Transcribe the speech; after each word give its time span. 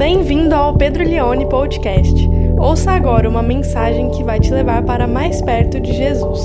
Bem-vindo 0.00 0.54
ao 0.54 0.74
Pedro 0.74 1.04
Leone 1.04 1.46
Podcast. 1.46 2.14
Ouça 2.58 2.90
agora 2.90 3.28
uma 3.28 3.42
mensagem 3.42 4.10
que 4.10 4.24
vai 4.24 4.40
te 4.40 4.50
levar 4.50 4.82
para 4.82 5.06
mais 5.06 5.42
perto 5.42 5.78
de 5.78 5.92
Jesus. 5.92 6.40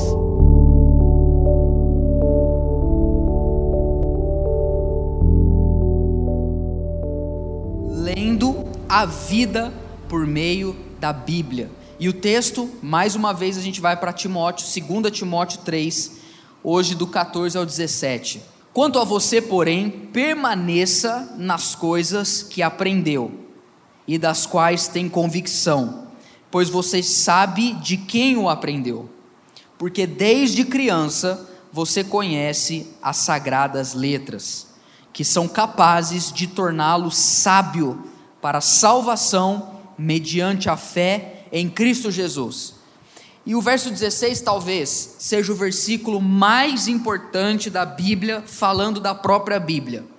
Lendo 7.87 8.65
a 8.89 9.05
vida 9.05 9.71
por 10.09 10.27
meio 10.27 10.75
da 10.99 11.13
Bíblia. 11.13 11.69
E 11.97 12.09
o 12.09 12.13
texto, 12.13 12.69
mais 12.83 13.15
uma 13.15 13.33
vez, 13.33 13.57
a 13.57 13.61
gente 13.61 13.79
vai 13.79 13.95
para 13.95 14.11
Timóteo, 14.11 14.67
2 14.99 15.17
Timóteo 15.17 15.61
3, 15.63 16.19
hoje 16.61 16.93
do 16.93 17.07
14 17.07 17.57
ao 17.57 17.65
17. 17.65 18.41
Quanto 18.73 18.99
a 18.99 19.05
você, 19.05 19.41
porém, 19.41 19.89
permaneça 19.89 21.33
nas 21.37 21.73
coisas 21.73 22.43
que 22.43 22.61
aprendeu 22.61 23.44
e 24.07 24.17
das 24.17 24.45
quais 24.45 24.87
tem 24.87 25.09
convicção, 25.09 26.07
pois 26.51 26.69
você 26.69 27.01
sabe 27.01 27.73
de 27.73 27.97
quem 27.97 28.37
o 28.37 28.49
aprendeu. 28.49 29.09
Porque 29.77 30.07
desde 30.07 30.63
criança 30.63 31.49
você 31.71 32.03
conhece 32.03 32.87
as 33.01 33.17
sagradas 33.17 33.93
letras, 33.93 34.67
que 35.11 35.25
são 35.25 35.47
capazes 35.47 36.31
de 36.31 36.47
torná-lo 36.47 37.11
sábio 37.11 38.03
para 38.41 38.59
a 38.59 38.61
salvação 38.61 39.75
mediante 39.97 40.69
a 40.69 40.77
fé 40.77 41.45
em 41.51 41.69
Cristo 41.69 42.11
Jesus. 42.11 42.75
E 43.45 43.53
o 43.53 43.61
verso 43.61 43.91
16 43.91 44.41
talvez 44.41 45.15
seja 45.19 45.51
o 45.51 45.55
versículo 45.55 46.19
mais 46.21 46.87
importante 46.87 47.69
da 47.69 47.85
Bíblia, 47.85 48.43
falando 48.45 48.99
da 48.99 49.13
própria 49.13 49.59
Bíblia. 49.59 50.14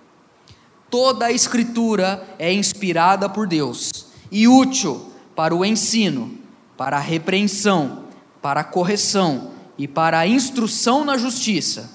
Toda 0.91 1.27
a 1.27 1.33
Escritura 1.33 2.27
é 2.39 2.53
inspirada 2.53 3.29
por 3.29 3.47
Deus 3.47 4.07
e 4.31 4.47
útil 4.47 5.13
para 5.35 5.55
o 5.55 5.65
ensino, 5.65 6.39
para 6.77 6.97
a 6.97 7.01
repreensão, 7.01 8.05
para 8.41 8.61
a 8.61 8.65
correção 8.65 9.53
e 9.77 9.87
para 9.87 10.19
a 10.19 10.27
instrução 10.27 11.05
na 11.05 11.19
justiça, 11.19 11.91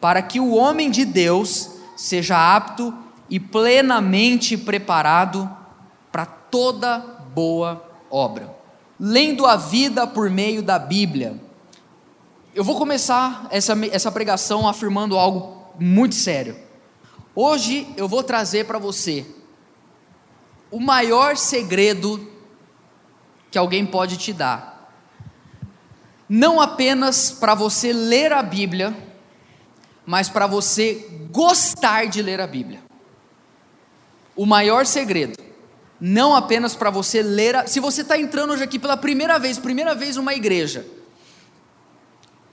para 0.00 0.22
que 0.22 0.38
o 0.38 0.54
homem 0.54 0.90
de 0.90 1.04
Deus 1.04 1.70
seja 1.96 2.56
apto 2.56 2.94
e 3.28 3.40
plenamente 3.40 4.56
preparado 4.56 5.48
para 6.10 6.26
toda 6.26 6.98
boa 7.34 7.84
obra 8.10 8.60
lendo 9.00 9.46
a 9.46 9.56
vida 9.56 10.06
por 10.06 10.28
meio 10.28 10.62
da 10.62 10.78
Bíblia. 10.78 11.40
Eu 12.54 12.62
vou 12.62 12.76
começar 12.76 13.46
essa, 13.50 13.74
essa 13.90 14.12
pregação 14.12 14.68
afirmando 14.68 15.16
algo 15.16 15.56
muito 15.78 16.14
sério. 16.14 16.54
Hoje 17.42 17.88
eu 17.96 18.06
vou 18.06 18.22
trazer 18.22 18.66
para 18.66 18.78
você 18.78 19.24
o 20.70 20.78
maior 20.78 21.38
segredo 21.38 22.30
que 23.50 23.56
alguém 23.56 23.86
pode 23.86 24.18
te 24.18 24.30
dar. 24.30 24.92
Não 26.28 26.60
apenas 26.60 27.30
para 27.30 27.54
você 27.54 27.94
ler 27.94 28.30
a 28.30 28.42
Bíblia, 28.42 28.94
mas 30.04 30.28
para 30.28 30.46
você 30.46 31.08
gostar 31.30 32.08
de 32.08 32.20
ler 32.20 32.42
a 32.42 32.46
Bíblia. 32.46 32.82
O 34.36 34.44
maior 34.44 34.84
segredo 34.84 35.42
não 35.98 36.36
apenas 36.36 36.76
para 36.76 36.90
você 36.90 37.22
ler. 37.22 37.56
A... 37.56 37.66
Se 37.66 37.80
você 37.80 38.02
está 38.02 38.18
entrando 38.18 38.52
hoje 38.52 38.64
aqui 38.64 38.78
pela 38.78 38.98
primeira 38.98 39.38
vez, 39.38 39.58
primeira 39.58 39.94
vez 39.94 40.16
numa 40.16 40.34
igreja, 40.34 40.86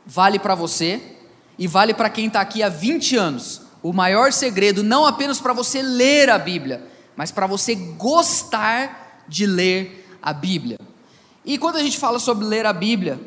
vale 0.06 0.40
para 0.40 0.56
você 0.56 1.02
e 1.60 1.68
vale 1.68 1.94
para 1.94 2.10
quem 2.10 2.28
está 2.28 2.40
aqui 2.40 2.64
há 2.64 2.70
20 2.70 3.18
anos. 3.18 3.67
O 3.88 3.94
maior 3.94 4.34
segredo, 4.34 4.84
não 4.84 5.06
apenas 5.06 5.40
para 5.40 5.54
você 5.54 5.82
ler 5.82 6.30
a 6.30 6.38
Bíblia, 6.38 6.86
mas 7.16 7.32
para 7.32 7.48
você 7.48 7.74
gostar 7.74 9.24
de 9.30 9.46
ler 9.46 10.06
a 10.22 10.34
Bíblia. 10.34 10.78
E 11.46 11.58
quando 11.58 11.78
a 11.78 11.82
gente 11.82 11.98
fala 11.98 12.20
sobre 12.20 12.44
ler 12.44 12.66
a 12.66 12.74
Bíblia, 12.74 13.18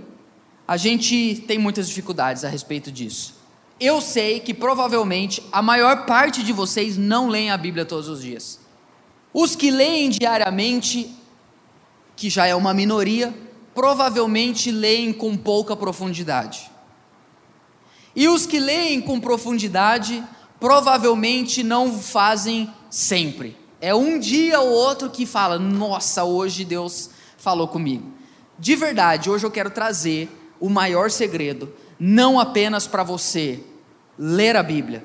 a 0.68 0.76
gente 0.76 1.42
tem 1.48 1.56
muitas 1.56 1.88
dificuldades 1.88 2.44
a 2.44 2.48
respeito 2.50 2.92
disso. 2.92 3.36
Eu 3.80 4.02
sei 4.02 4.38
que 4.38 4.52
provavelmente 4.52 5.42
a 5.50 5.62
maior 5.62 6.04
parte 6.04 6.42
de 6.42 6.52
vocês 6.52 6.98
não 6.98 7.28
leem 7.28 7.50
a 7.50 7.56
Bíblia 7.56 7.86
todos 7.86 8.06
os 8.06 8.20
dias. 8.20 8.60
Os 9.32 9.56
que 9.56 9.70
leem 9.70 10.10
diariamente, 10.10 11.10
que 12.14 12.28
já 12.28 12.46
é 12.46 12.54
uma 12.54 12.74
minoria, 12.74 13.32
provavelmente 13.74 14.70
leem 14.70 15.10
com 15.10 15.38
pouca 15.38 15.74
profundidade. 15.74 16.70
E 18.14 18.28
os 18.28 18.44
que 18.44 18.60
leem 18.60 19.00
com 19.00 19.18
profundidade, 19.18 20.22
provavelmente 20.60 21.65
não 21.65 21.98
fazem 21.98 22.71
sempre. 22.91 23.56
É 23.81 23.94
um 23.94 24.19
dia 24.19 24.60
ou 24.60 24.69
outro 24.69 25.09
que 25.09 25.25
fala: 25.25 25.59
Nossa, 25.59 26.22
hoje 26.22 26.65
Deus 26.65 27.10
falou 27.38 27.66
comigo. 27.66 28.12
De 28.59 28.76
verdade, 28.76 29.31
hoje 29.31 29.44
eu 29.44 29.50
quero 29.50 29.71
trazer 29.71 30.28
o 30.60 30.69
maior 30.69 31.10
segredo, 31.10 31.72
não 31.98 32.38
apenas 32.38 32.87
para 32.87 33.03
você 33.03 33.60
ler 34.19 34.54
a 34.54 34.62
Bíblia. 34.62 35.03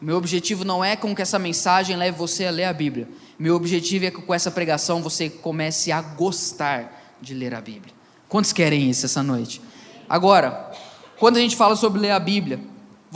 Meu 0.00 0.16
objetivo 0.16 0.64
não 0.64 0.84
é 0.84 0.94
com 0.94 1.14
que 1.14 1.22
essa 1.22 1.38
mensagem 1.38 1.96
leve 1.96 2.16
você 2.16 2.46
a 2.46 2.50
ler 2.50 2.64
a 2.64 2.72
Bíblia, 2.72 3.08
meu 3.38 3.56
objetivo 3.56 4.04
é 4.04 4.10
que 4.10 4.22
com 4.22 4.32
essa 4.32 4.50
pregação 4.50 5.02
você 5.02 5.28
comece 5.28 5.90
a 5.90 6.00
gostar 6.00 7.16
de 7.20 7.34
ler 7.34 7.54
a 7.54 7.60
Bíblia. 7.60 7.92
Quantos 8.28 8.52
querem 8.52 8.88
isso 8.88 9.06
essa 9.06 9.22
noite? 9.22 9.60
Agora, 10.08 10.70
quando 11.18 11.38
a 11.38 11.40
gente 11.40 11.56
fala 11.56 11.74
sobre 11.76 12.00
ler 12.00 12.12
a 12.12 12.20
Bíblia, 12.20 12.60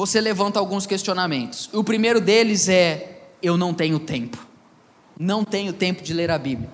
você 0.00 0.18
levanta 0.18 0.58
alguns 0.58 0.86
questionamentos. 0.86 1.68
O 1.74 1.84
primeiro 1.84 2.22
deles 2.22 2.70
é: 2.70 3.20
eu 3.42 3.58
não 3.58 3.74
tenho 3.74 3.98
tempo. 3.98 4.38
Não 5.18 5.44
tenho 5.44 5.74
tempo 5.74 6.02
de 6.02 6.14
ler 6.14 6.30
a 6.30 6.38
Bíblia. 6.38 6.70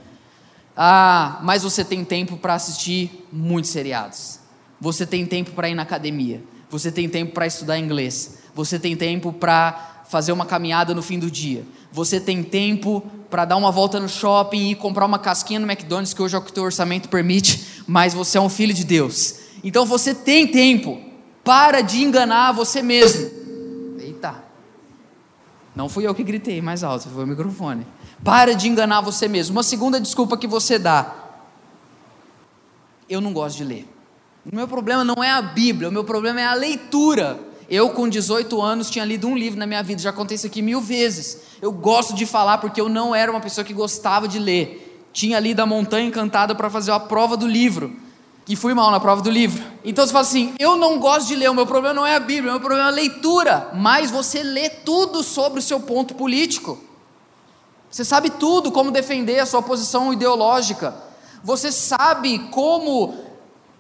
Ah, 0.77 1.41
mas 1.43 1.65
você 1.65 1.85
tem 1.85 2.05
tempo 2.05 2.37
para 2.37 2.55
assistir 2.55 3.27
muitos 3.33 3.73
seriados. 3.73 4.39
Você 4.81 5.05
tem 5.05 5.27
tempo 5.27 5.51
para 5.51 5.69
ir 5.69 5.75
na 5.75 5.83
academia. 5.83 6.41
Você 6.71 6.93
tem 6.93 7.09
tempo 7.09 7.33
para 7.33 7.49
estudar 7.49 7.77
inglês. 7.81 8.39
Você 8.55 8.79
tem 8.79 8.95
tempo 8.95 9.33
para 9.33 10.05
fazer 10.09 10.31
uma 10.31 10.47
caminhada 10.47 10.95
no 10.95 11.03
fim 11.03 11.19
do 11.19 11.29
dia. 11.29 11.65
Você 11.91 12.21
tem 12.21 12.45
tempo 12.45 13.03
para 13.29 13.45
dar 13.45 13.57
uma 13.57 13.73
volta 13.73 13.99
no 13.99 14.09
shopping 14.09 14.71
e 14.71 14.77
comprar 14.77 15.05
uma 15.05 15.19
casquinha 15.19 15.59
no 15.59 15.67
McDonald's, 15.67 16.15
que 16.15 16.23
hoje 16.23 16.37
é 16.37 16.39
o 16.39 16.43
que 16.43 16.53
o 16.53 16.55
teu 16.55 16.63
orçamento 16.63 17.09
permite, 17.09 17.83
mas 17.89 18.15
você 18.15 18.39
é 18.39 18.41
um 18.41 18.49
filho 18.49 18.73
de 18.73 18.85
Deus. 18.85 19.35
Então 19.65 19.85
você 19.85 20.15
tem 20.15 20.47
tempo. 20.47 21.16
Para 21.47 21.81
de 21.81 22.03
enganar 22.03 22.51
você 22.51 22.83
mesmo. 22.83 23.31
Eita. 24.01 24.43
Não 25.77 25.89
fui 25.89 26.05
eu 26.05 26.13
que 26.13 26.25
gritei 26.25 26.61
mais 26.61 26.83
alto, 26.83 27.09
foi 27.09 27.23
o 27.23 27.27
microfone. 27.27 27.87
Para 28.25 28.53
de 28.53 28.67
enganar 28.67 29.01
você 29.01 29.29
mesmo. 29.29 29.55
Uma 29.55 29.63
segunda 29.63 30.01
desculpa 30.01 30.37
que 30.37 30.49
você 30.49 30.77
dá. 30.77 31.15
Eu 33.09 33.21
não 33.21 33.33
gosto 33.33 33.59
de 33.59 33.63
ler. 33.65 33.89
O 34.45 34.57
meu 34.57 34.67
problema 34.67 35.05
não 35.05 35.23
é 35.23 35.31
a 35.31 35.41
Bíblia, 35.41 35.89
o 35.89 35.93
meu 35.93 36.03
problema 36.03 36.41
é 36.41 36.47
a 36.47 36.55
leitura. 36.55 37.39
Eu, 37.71 37.91
com 37.91 38.09
18 38.09 38.61
anos, 38.61 38.91
tinha 38.91 39.05
lido 39.05 39.29
um 39.29 39.37
livro 39.37 39.57
na 39.57 39.69
minha 39.69 39.85
vida, 39.85 40.03
já 40.03 40.13
contei 40.13 40.35
isso 40.35 40.49
aqui 40.49 40.61
mil 40.61 40.81
vezes. 40.81 41.43
Eu 41.63 41.71
gosto 41.71 42.13
de 42.13 42.27
falar 42.27 42.59
porque 42.59 42.81
eu 42.81 42.89
não 42.89 43.15
era 43.15 43.31
uma 43.31 43.41
pessoa 43.41 43.65
que 43.65 43.73
gostava 43.73 44.27
de 44.27 44.41
ler. 44.41 45.09
Tinha 45.13 45.39
lido 45.39 45.61
A 45.61 45.67
Montanha 45.67 46.09
Encantada 46.09 46.57
para 46.57 46.69
fazer 46.69 46.91
a 46.91 46.99
prova 46.99 47.37
do 47.37 47.47
livro, 47.47 47.95
e 48.49 48.55
fui 48.55 48.75
mal 48.75 48.91
na 48.91 49.01
prova 49.01 49.21
do 49.23 49.31
livro. 49.31 49.63
Então 49.85 50.07
você 50.07 50.13
fala 50.13 50.25
assim: 50.25 50.55
eu 50.59 50.77
não 50.77 50.99
gosto 50.99 51.27
de 51.27 51.35
ler, 51.35 51.51
o 51.51 51.55
meu 51.55 51.67
problema 51.67 51.95
não 51.95 52.07
é 52.07 52.15
a 52.15 52.21
Bíblia, 52.21 52.51
o 52.51 52.55
meu 52.55 52.61
problema 52.61 52.85
é 52.85 52.89
a 52.89 52.95
leitura. 52.95 53.71
Mas 53.75 54.11
você 54.11 54.43
lê 54.43 54.69
tudo 54.69 55.23
sobre 55.23 55.59
o 55.59 55.63
seu 55.63 55.81
ponto 55.81 56.15
político. 56.15 56.79
Você 57.91 58.05
sabe 58.05 58.31
tudo 58.31 58.71
como 58.71 58.91
defender 58.91 59.41
a 59.41 59.47
sua 59.47 59.63
posição 59.63 60.13
ideológica. 60.13 60.95
Você 61.43 61.73
sabe 61.73 62.39
como 62.51 63.15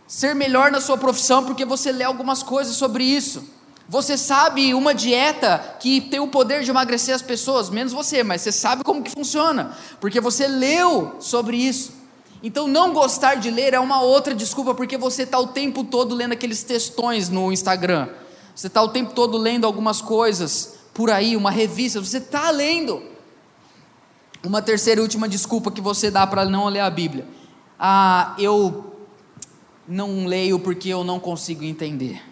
ser 0.06 0.34
melhor 0.34 0.70
na 0.70 0.80
sua 0.80 0.96
profissão 0.96 1.44
porque 1.44 1.64
você 1.64 1.92
lê 1.92 2.04
algumas 2.04 2.42
coisas 2.42 2.76
sobre 2.76 3.04
isso. 3.04 3.44
Você 3.88 4.16
sabe 4.16 4.74
uma 4.74 4.92
dieta 4.92 5.76
que 5.78 6.00
tem 6.00 6.18
o 6.18 6.26
poder 6.26 6.64
de 6.64 6.70
emagrecer 6.70 7.14
as 7.14 7.22
pessoas, 7.22 7.70
menos 7.70 7.92
você, 7.92 8.24
mas 8.24 8.42
você 8.42 8.50
sabe 8.50 8.82
como 8.82 9.02
que 9.02 9.10
funciona, 9.10 9.76
porque 10.00 10.20
você 10.20 10.48
leu 10.48 11.16
sobre 11.20 11.56
isso. 11.56 11.92
Então, 12.42 12.68
não 12.68 12.92
gostar 12.92 13.36
de 13.36 13.50
ler 13.50 13.74
é 13.74 13.80
uma 13.80 14.00
outra 14.00 14.34
desculpa, 14.34 14.74
porque 14.74 14.96
você 14.96 15.22
está 15.22 15.38
o 15.38 15.48
tempo 15.48 15.84
todo 15.84 16.14
lendo 16.14 16.32
aqueles 16.32 16.62
textões 16.62 17.28
no 17.28 17.52
Instagram, 17.52 18.08
você 18.54 18.66
está 18.66 18.82
o 18.82 18.88
tempo 18.88 19.12
todo 19.12 19.36
lendo 19.36 19.66
algumas 19.66 20.00
coisas 20.00 20.78
por 20.94 21.10
aí, 21.10 21.36
uma 21.36 21.50
revista, 21.50 22.00
você 22.00 22.18
está 22.18 22.50
lendo. 22.50 23.02
Uma 24.42 24.62
terceira 24.62 25.00
e 25.00 25.02
última 25.02 25.28
desculpa 25.28 25.70
que 25.70 25.80
você 25.80 26.10
dá 26.10 26.26
para 26.26 26.44
não 26.44 26.68
ler 26.68 26.80
a 26.80 26.90
Bíblia. 26.90 27.26
Ah, 27.78 28.34
eu 28.38 28.94
não 29.86 30.26
leio 30.26 30.58
porque 30.58 30.88
eu 30.88 31.04
não 31.04 31.18
consigo 31.18 31.64
entender 31.64 32.22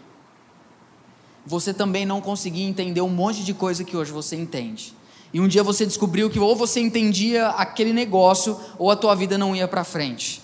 você 1.46 1.74
também 1.74 2.06
não 2.06 2.20
conseguia 2.20 2.66
entender 2.66 3.00
um 3.00 3.08
monte 3.08 3.44
de 3.44 3.52
coisa 3.52 3.84
que 3.84 3.96
hoje 3.96 4.10
você 4.10 4.36
entende. 4.36 4.94
E 5.34 5.40
um 5.40 5.48
dia 5.48 5.64
você 5.64 5.84
descobriu 5.84 6.30
que 6.30 6.38
ou 6.38 6.54
você 6.54 6.78
entendia 6.78 7.48
aquele 7.48 7.92
negócio 7.92 8.56
ou 8.78 8.88
a 8.88 8.94
tua 8.94 9.16
vida 9.16 9.36
não 9.36 9.54
ia 9.54 9.66
para 9.66 9.82
frente. 9.82 10.40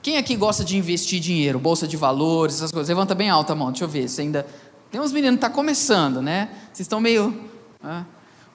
Quem 0.00 0.16
aqui 0.16 0.34
gosta 0.34 0.64
de 0.64 0.74
investir 0.74 1.20
dinheiro, 1.20 1.58
bolsa 1.58 1.86
de 1.86 1.98
valores, 1.98 2.56
essas 2.56 2.72
coisas? 2.72 2.88
Levanta 2.88 3.14
bem 3.14 3.28
alta 3.28 3.52
a 3.52 3.56
mão, 3.56 3.70
deixa 3.70 3.84
eu 3.84 3.88
ver. 3.88 4.08
Você 4.08 4.22
ainda 4.22 4.46
tem 4.90 4.98
uns 4.98 5.12
meninos 5.12 5.36
que 5.36 5.42
tá 5.42 5.50
começando, 5.50 6.22
né? 6.22 6.48
Vocês 6.72 6.86
estão 6.86 6.98
meio, 6.98 7.38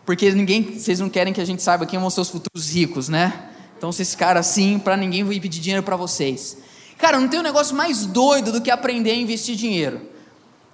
Porque 0.04 0.32
ninguém, 0.32 0.64
vocês 0.64 1.00
não 1.00 1.10
querem 1.10 1.32
que 1.32 1.40
a 1.40 1.46
gente 1.46 1.62
saiba 1.62 1.86
quem 1.86 2.00
vão 2.00 2.10
ser 2.10 2.22
os 2.22 2.30
futuros 2.30 2.74
ricos, 2.74 3.08
né? 3.08 3.50
Então 3.78 3.92
vocês 3.92 4.10
ficaram 4.10 4.40
assim 4.40 4.80
para 4.80 4.98
ninguém 4.98 5.24
pedir 5.40 5.60
dinheiro 5.62 5.84
para 5.84 5.96
vocês. 5.96 6.58
Cara, 6.98 7.20
não 7.20 7.28
tem 7.28 7.40
um 7.40 7.44
negócio 7.44 7.76
mais 7.76 8.08
doido 8.08 8.52
do 8.52 8.62
que 8.62 8.72
aprender 8.72 9.12
a 9.12 9.16
investir 9.16 9.56
dinheiro. 9.56 10.02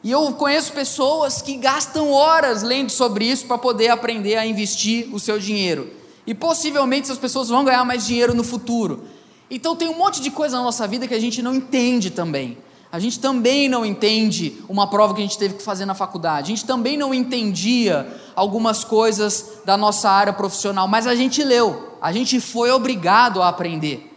E 0.08 0.12
eu 0.12 0.32
conheço 0.32 0.72
pessoas 0.72 1.42
que 1.42 1.58
gastam 1.58 2.14
horas 2.14 2.64
lendo 2.64 2.90
sobre 2.90 3.26
isso 3.26 3.46
para 3.46 3.58
poder 3.58 3.90
aprender 3.90 4.38
a 4.38 4.46
investir 4.46 5.14
o 5.14 5.20
seu 5.20 5.38
dinheiro. 5.38 5.92
E 6.26 6.34
possivelmente 6.34 7.08
essas 7.08 7.18
pessoas 7.18 7.50
vão 7.50 7.66
ganhar 7.66 7.84
mais 7.84 8.08
dinheiro 8.08 8.34
no 8.34 8.42
futuro. 8.42 9.04
Então 9.52 9.76
tem 9.76 9.90
um 9.90 9.98
monte 9.98 10.22
de 10.22 10.32
coisa 10.32 10.56
na 10.56 10.64
nossa 10.64 10.88
vida 10.88 11.10
que 11.10 11.14
a 11.14 11.20
gente 11.20 11.42
não 11.42 11.54
entende 11.54 12.10
também. 12.10 12.58
A 12.90 13.00
gente 13.00 13.20
também 13.20 13.68
não 13.68 13.86
entende 13.86 14.56
uma 14.70 14.90
prova 14.90 15.14
que 15.14 15.20
a 15.20 15.26
gente 15.26 15.38
teve 15.38 15.56
que 15.56 15.62
fazer 15.62 15.84
na 15.84 15.94
faculdade. 15.94 16.54
A 16.54 16.56
gente 16.56 16.66
também 16.66 16.96
não 16.96 17.14
entendia 17.14 18.08
algumas 18.34 18.86
coisas 18.86 19.60
da 19.66 19.76
nossa 19.76 20.10
área 20.10 20.32
profissional, 20.32 20.88
mas 20.88 21.06
a 21.06 21.16
gente 21.16 21.44
leu. 21.44 21.98
A 22.02 22.14
gente 22.14 22.40
foi 22.40 22.72
obrigado 22.72 23.42
a 23.42 23.50
aprender. 23.50 24.10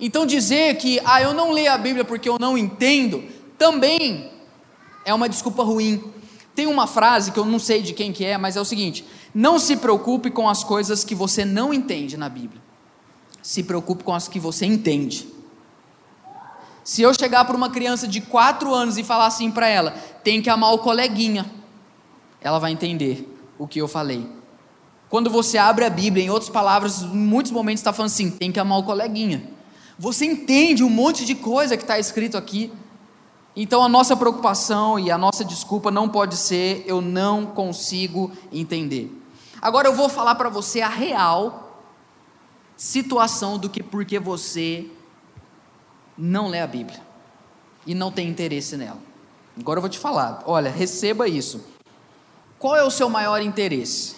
Então 0.00 0.26
dizer 0.26 0.78
que 0.78 1.00
ah, 1.04 1.22
eu 1.22 1.32
não 1.32 1.52
leio 1.52 1.70
a 1.70 1.78
Bíblia 1.78 2.04
porque 2.04 2.28
eu 2.28 2.38
não 2.40 2.58
entendo, 2.58 3.22
também 3.56 4.36
é 5.08 5.14
uma 5.14 5.28
desculpa 5.28 5.62
ruim. 5.62 6.04
Tem 6.54 6.66
uma 6.66 6.86
frase 6.86 7.32
que 7.32 7.38
eu 7.38 7.44
não 7.44 7.58
sei 7.58 7.80
de 7.80 7.94
quem 7.94 8.12
que 8.12 8.24
é, 8.24 8.36
mas 8.36 8.56
é 8.56 8.60
o 8.60 8.64
seguinte: 8.64 9.04
não 9.34 9.58
se 9.58 9.76
preocupe 9.76 10.30
com 10.30 10.48
as 10.48 10.62
coisas 10.62 11.02
que 11.02 11.14
você 11.14 11.44
não 11.44 11.72
entende 11.72 12.16
na 12.16 12.28
Bíblia. 12.28 12.60
Se 13.42 13.62
preocupe 13.62 14.04
com 14.04 14.12
as 14.12 14.28
que 14.28 14.38
você 14.38 14.66
entende. 14.66 15.26
Se 16.84 17.02
eu 17.02 17.12
chegar 17.14 17.44
para 17.44 17.56
uma 17.56 17.70
criança 17.70 18.06
de 18.06 18.20
4 18.20 18.74
anos 18.74 18.98
e 18.98 19.04
falar 19.04 19.26
assim 19.26 19.50
para 19.50 19.68
ela, 19.68 19.90
tem 20.22 20.42
que 20.42 20.50
amar 20.50 20.72
o 20.72 20.78
coleguinha, 20.78 21.50
ela 22.40 22.58
vai 22.58 22.72
entender 22.72 23.34
o 23.58 23.66
que 23.66 23.78
eu 23.78 23.88
falei. 23.88 24.26
Quando 25.08 25.30
você 25.30 25.56
abre 25.56 25.84
a 25.84 25.90
Bíblia, 25.90 26.24
em 26.24 26.30
outras 26.30 26.50
palavras, 26.50 27.02
em 27.02 27.16
muitos 27.16 27.52
momentos 27.52 27.80
está 27.80 27.92
falando 27.92 28.10
assim, 28.10 28.30
tem 28.30 28.52
que 28.52 28.60
amar 28.60 28.78
o 28.78 28.82
coleguinha. 28.82 29.50
Você 29.98 30.26
entende 30.26 30.84
um 30.84 30.90
monte 30.90 31.24
de 31.24 31.34
coisa 31.34 31.76
que 31.76 31.82
está 31.82 31.98
escrito 31.98 32.36
aqui. 32.36 32.70
Então 33.60 33.82
a 33.82 33.88
nossa 33.88 34.16
preocupação 34.16 35.00
e 35.00 35.10
a 35.10 35.18
nossa 35.18 35.44
desculpa 35.44 35.90
não 35.90 36.08
pode 36.08 36.36
ser 36.36 36.84
eu 36.86 37.00
não 37.00 37.44
consigo 37.44 38.30
entender. 38.52 39.12
Agora 39.60 39.88
eu 39.88 39.92
vou 39.92 40.08
falar 40.08 40.36
para 40.36 40.48
você 40.48 40.80
a 40.80 40.88
real 40.88 41.82
situação 42.76 43.58
do 43.58 43.68
que 43.68 43.82
porque 43.82 44.16
você 44.20 44.86
não 46.16 46.46
lê 46.46 46.60
a 46.60 46.68
Bíblia 46.68 47.00
e 47.84 47.96
não 47.96 48.12
tem 48.12 48.28
interesse 48.28 48.76
nela. 48.76 49.00
Agora 49.58 49.78
eu 49.78 49.82
vou 49.82 49.90
te 49.90 49.98
falar, 49.98 50.44
olha, 50.46 50.70
receba 50.70 51.26
isso. 51.26 51.60
Qual 52.60 52.76
é 52.76 52.84
o 52.84 52.92
seu 52.92 53.08
maior 53.08 53.42
interesse? 53.42 54.14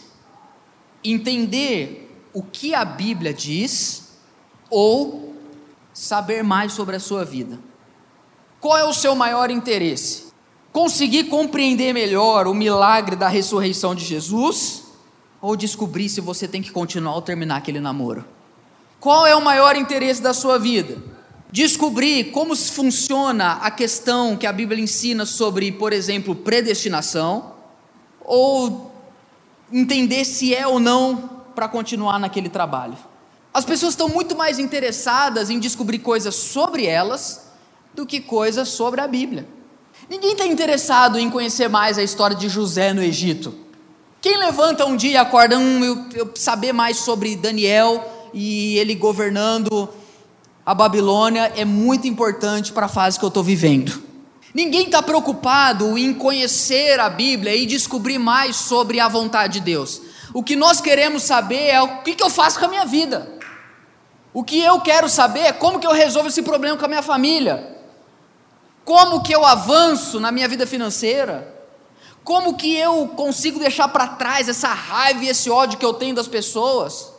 Entender 1.02 2.14
o 2.34 2.42
que 2.42 2.74
a 2.74 2.84
Bíblia 2.84 3.32
diz 3.32 4.18
ou 4.68 5.34
saber 5.94 6.44
mais 6.44 6.74
sobre 6.74 6.96
a 6.96 7.00
sua 7.00 7.24
vida? 7.24 7.69
Qual 8.60 8.76
é 8.76 8.84
o 8.84 8.92
seu 8.92 9.14
maior 9.14 9.50
interesse? 9.50 10.24
Conseguir 10.70 11.24
compreender 11.24 11.94
melhor 11.94 12.46
o 12.46 12.54
milagre 12.54 13.16
da 13.16 13.26
ressurreição 13.26 13.94
de 13.94 14.04
Jesus? 14.04 14.82
Ou 15.40 15.56
descobrir 15.56 16.10
se 16.10 16.20
você 16.20 16.46
tem 16.46 16.60
que 16.60 16.70
continuar 16.70 17.14
ou 17.14 17.22
terminar 17.22 17.56
aquele 17.56 17.80
namoro? 17.80 18.24
Qual 19.00 19.26
é 19.26 19.34
o 19.34 19.40
maior 19.40 19.76
interesse 19.76 20.20
da 20.20 20.34
sua 20.34 20.58
vida? 20.58 20.98
Descobrir 21.50 22.24
como 22.32 22.54
funciona 22.54 23.54
a 23.54 23.70
questão 23.70 24.36
que 24.36 24.46
a 24.46 24.52
Bíblia 24.52 24.84
ensina 24.84 25.24
sobre, 25.24 25.72
por 25.72 25.94
exemplo, 25.94 26.34
predestinação? 26.34 27.54
Ou 28.20 28.92
entender 29.72 30.26
se 30.26 30.54
é 30.54 30.66
ou 30.66 30.78
não 30.78 31.30
para 31.54 31.66
continuar 31.66 32.18
naquele 32.18 32.50
trabalho? 32.50 32.98
As 33.54 33.64
pessoas 33.64 33.94
estão 33.94 34.08
muito 34.08 34.36
mais 34.36 34.58
interessadas 34.58 35.48
em 35.48 35.58
descobrir 35.58 36.00
coisas 36.00 36.34
sobre 36.34 36.84
elas 36.84 37.49
do 37.94 38.06
que 38.06 38.20
coisas 38.20 38.68
sobre 38.68 39.00
a 39.00 39.08
Bíblia. 39.08 39.46
Ninguém 40.08 40.32
está 40.32 40.46
interessado 40.46 41.18
em 41.18 41.30
conhecer 41.30 41.68
mais 41.68 41.98
a 41.98 42.02
história 42.02 42.36
de 42.36 42.48
José 42.48 42.92
no 42.92 43.02
Egito. 43.02 43.54
Quem 44.20 44.36
levanta 44.36 44.84
um 44.84 44.96
dia 44.96 45.12
e 45.12 45.16
acorda, 45.16 45.58
hum, 45.58 45.84
eu, 45.84 46.04
eu 46.14 46.30
saber 46.34 46.72
mais 46.72 46.98
sobre 46.98 47.36
Daniel 47.36 48.28
e 48.34 48.76
ele 48.78 48.94
governando 48.94 49.88
a 50.64 50.74
Babilônia 50.74 51.52
é 51.56 51.64
muito 51.64 52.06
importante 52.06 52.72
para 52.72 52.86
a 52.86 52.88
fase 52.88 53.18
que 53.18 53.24
eu 53.24 53.28
estou 53.28 53.42
vivendo. 53.42 54.02
Ninguém 54.52 54.86
está 54.86 55.02
preocupado 55.02 55.96
em 55.96 56.12
conhecer 56.12 56.98
a 56.98 57.08
Bíblia 57.08 57.54
e 57.54 57.64
descobrir 57.66 58.18
mais 58.18 58.56
sobre 58.56 59.00
a 59.00 59.08
vontade 59.08 59.54
de 59.54 59.60
Deus. 59.60 60.02
O 60.34 60.42
que 60.42 60.56
nós 60.56 60.80
queremos 60.80 61.22
saber 61.22 61.68
é 61.68 61.80
o 61.80 62.02
que, 62.02 62.14
que 62.14 62.22
eu 62.22 62.30
faço 62.30 62.58
com 62.58 62.66
a 62.66 62.68
minha 62.68 62.84
vida. 62.84 63.28
O 64.32 64.44
que 64.44 64.60
eu 64.60 64.80
quero 64.80 65.08
saber 65.08 65.40
é 65.40 65.52
como 65.52 65.78
que 65.78 65.86
eu 65.86 65.92
resolvo 65.92 66.28
esse 66.28 66.42
problema 66.42 66.76
com 66.76 66.84
a 66.84 66.88
minha 66.88 67.02
família. 67.02 67.79
Como 68.84 69.22
que 69.22 69.34
eu 69.34 69.44
avanço 69.44 70.18
na 70.18 70.32
minha 70.32 70.48
vida 70.48 70.66
financeira? 70.66 71.60
Como 72.24 72.54
que 72.54 72.76
eu 72.76 73.08
consigo 73.08 73.58
deixar 73.58 73.88
para 73.88 74.06
trás 74.06 74.48
essa 74.48 74.68
raiva 74.68 75.24
e 75.24 75.28
esse 75.28 75.50
ódio 75.50 75.78
que 75.78 75.84
eu 75.84 75.94
tenho 75.94 76.14
das 76.14 76.28
pessoas? 76.28 77.12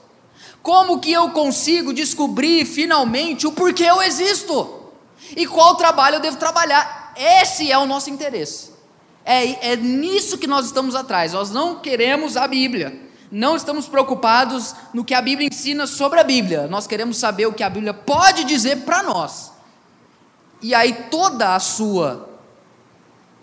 Como 0.61 0.99
que 0.99 1.11
eu 1.11 1.29
consigo 1.31 1.93
descobrir 1.93 2.65
finalmente 2.65 3.47
o 3.47 3.51
porquê 3.51 3.83
eu 3.83 4.01
existo? 4.01 4.79
E 5.35 5.47
qual 5.47 5.75
trabalho 5.75 6.15
eu 6.15 6.19
devo 6.19 6.37
trabalhar? 6.37 7.13
Esse 7.15 7.71
é 7.71 7.77
o 7.77 7.85
nosso 7.85 8.09
interesse. 8.09 8.71
É, 9.25 9.71
é 9.71 9.75
nisso 9.75 10.37
que 10.37 10.47
nós 10.47 10.65
estamos 10.65 10.95
atrás. 10.95 11.33
Nós 11.33 11.51
não 11.51 11.79
queremos 11.79 12.37
a 12.37 12.47
Bíblia. 12.47 13.09
Não 13.31 13.55
estamos 13.55 13.87
preocupados 13.87 14.75
no 14.93 15.05
que 15.05 15.13
a 15.13 15.21
Bíblia 15.21 15.47
ensina 15.51 15.87
sobre 15.87 16.19
a 16.19 16.23
Bíblia. 16.23 16.67
Nós 16.67 16.85
queremos 16.85 17.17
saber 17.17 17.47
o 17.47 17.53
que 17.53 17.63
a 17.63 17.69
Bíblia 17.69 17.93
pode 17.93 18.43
dizer 18.43 18.81
para 18.81 19.01
nós 19.03 19.50
e 20.61 20.73
aí 20.73 20.93
toda 21.09 21.55
a 21.55 21.59
sua 21.59 22.29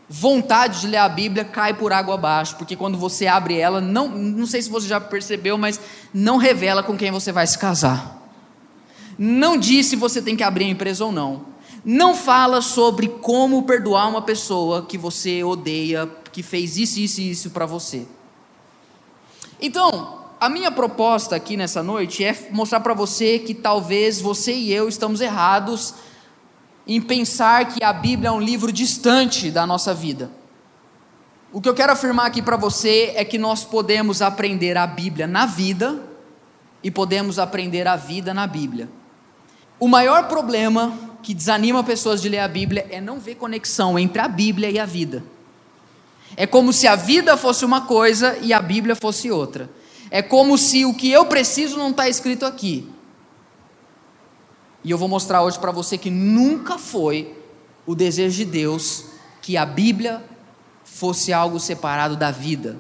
vontade 0.09 0.81
de 0.81 0.87
ler 0.87 0.97
a 0.97 1.09
Bíblia 1.09 1.45
cai 1.45 1.75
por 1.75 1.93
água 1.93 2.15
abaixo, 2.15 2.57
porque 2.57 2.75
quando 2.75 2.97
você 2.97 3.27
abre 3.27 3.59
ela, 3.59 3.81
não, 3.81 4.09
não 4.09 4.47
sei 4.47 4.63
se 4.63 4.71
você 4.71 4.89
já 4.89 5.01
percebeu, 5.01 5.59
mas 5.59 5.79
não 6.15 6.39
revela 6.39 6.83
com 6.83 6.97
quem 6.97 7.11
você 7.11 7.31
vai 7.31 7.47
se 7.47 7.59
casar. 7.59 8.17
Não 9.19 9.57
diz 9.57 9.87
se 9.87 9.97
você 9.97 10.23
tem 10.23 10.37
que 10.37 10.43
abrir 10.43 10.65
a 10.65 10.69
empresa 10.69 11.05
ou 11.05 11.13
não. 11.13 11.47
Não 11.85 12.15
fala 12.15 12.63
sobre 12.63 13.09
como 13.09 13.65
perdoar 13.65 14.09
uma 14.09 14.23
pessoa 14.23 14.87
que 14.87 14.97
você 14.97 15.43
odeia, 15.43 16.09
que 16.33 16.43
fez 16.43 16.77
isso, 16.77 17.01
isso 17.01 17.21
e 17.21 17.31
isso 17.31 17.51
para 17.51 17.67
você. 17.67 18.07
Então, 19.61 20.19
a 20.41 20.49
minha 20.49 20.71
proposta 20.71 21.35
aqui 21.35 21.57
nessa 21.57 21.83
noite 21.83 22.25
é 22.25 22.49
mostrar 22.51 22.81
para 22.81 22.95
você 22.95 23.41
que 23.41 23.55
talvez 23.55 24.21
você 24.21 24.53
e 24.53 24.73
eu 24.73 24.89
estamos 24.89 25.21
errados 25.21 25.95
em 26.89 27.03
pensar 27.03 27.67
que 27.69 27.85
a 27.85 27.93
Bíblia 27.93 28.31
é 28.31 28.33
um 28.33 28.41
livro 28.41 28.73
distante 28.73 29.51
da 29.51 29.67
nossa 29.67 29.93
vida. 29.93 30.31
O 31.53 31.61
que 31.61 31.69
eu 31.69 31.75
quero 31.75 31.93
afirmar 31.93 32.27
aqui 32.27 32.41
para 32.41 32.57
você 32.57 33.13
é 33.15 33.25
que 33.25 33.37
nós 33.37 33.63
podemos 33.63 34.23
aprender 34.23 34.77
a 34.79 34.87
Bíblia 34.87 35.27
na 35.27 35.45
vida 35.45 36.03
e 36.83 36.91
podemos 36.91 37.39
aprender 37.39 37.87
a 37.87 37.95
vida 37.95 38.33
na 38.33 38.47
Bíblia. 38.47 38.89
O 39.79 39.87
maior 39.87 40.29
problema 40.29 40.99
que 41.23 41.35
desanima 41.35 41.85
pessoas 41.85 42.23
de 42.23 42.29
ler 42.29 42.39
a 42.39 42.49
Bíblia 42.49 42.87
é 42.91 43.01
não 43.01 43.21
ver 43.21 43.35
conexão 43.35 43.99
entre 43.99 44.21
a 44.23 44.29
Bíblia 44.29 44.71
e 44.71 44.79
a 44.79 44.87
vida. 44.87 45.23
É 46.37 46.47
como 46.47 46.73
se 46.73 46.87
a 46.87 46.97
vida 46.97 47.37
fosse 47.37 47.65
uma 47.65 47.83
coisa 47.83 48.39
e 48.41 48.53
a 48.53 48.63
Bíblia 48.63 48.97
fosse 48.97 49.31
outra. 49.31 49.71
É 50.11 50.23
como 50.23 50.57
se 50.57 50.85
o 50.87 50.95
que 50.95 51.11
eu 51.11 51.27
preciso 51.27 51.77
não 51.77 51.91
está 51.91 52.09
escrito 52.09 52.47
aqui, 52.47 52.89
e 54.85 54.91
eu 54.91 54.99
vou 54.99 55.09
mostrar 55.09 55.43
hoje 55.43 55.59
para 55.59 55.73
você 55.73 55.99
que 55.99 56.11
nunca 56.11 56.79
foi 56.79 57.35
o 57.87 57.95
desejo 57.95 58.37
de 58.37 58.45
Deus 58.45 59.07
que 59.43 59.57
a 59.57 59.67
Bíblia 59.67 60.23
fosse 60.85 61.33
algo 61.33 61.59
separado 61.59 62.17
da 62.17 62.31
vida 62.31 62.77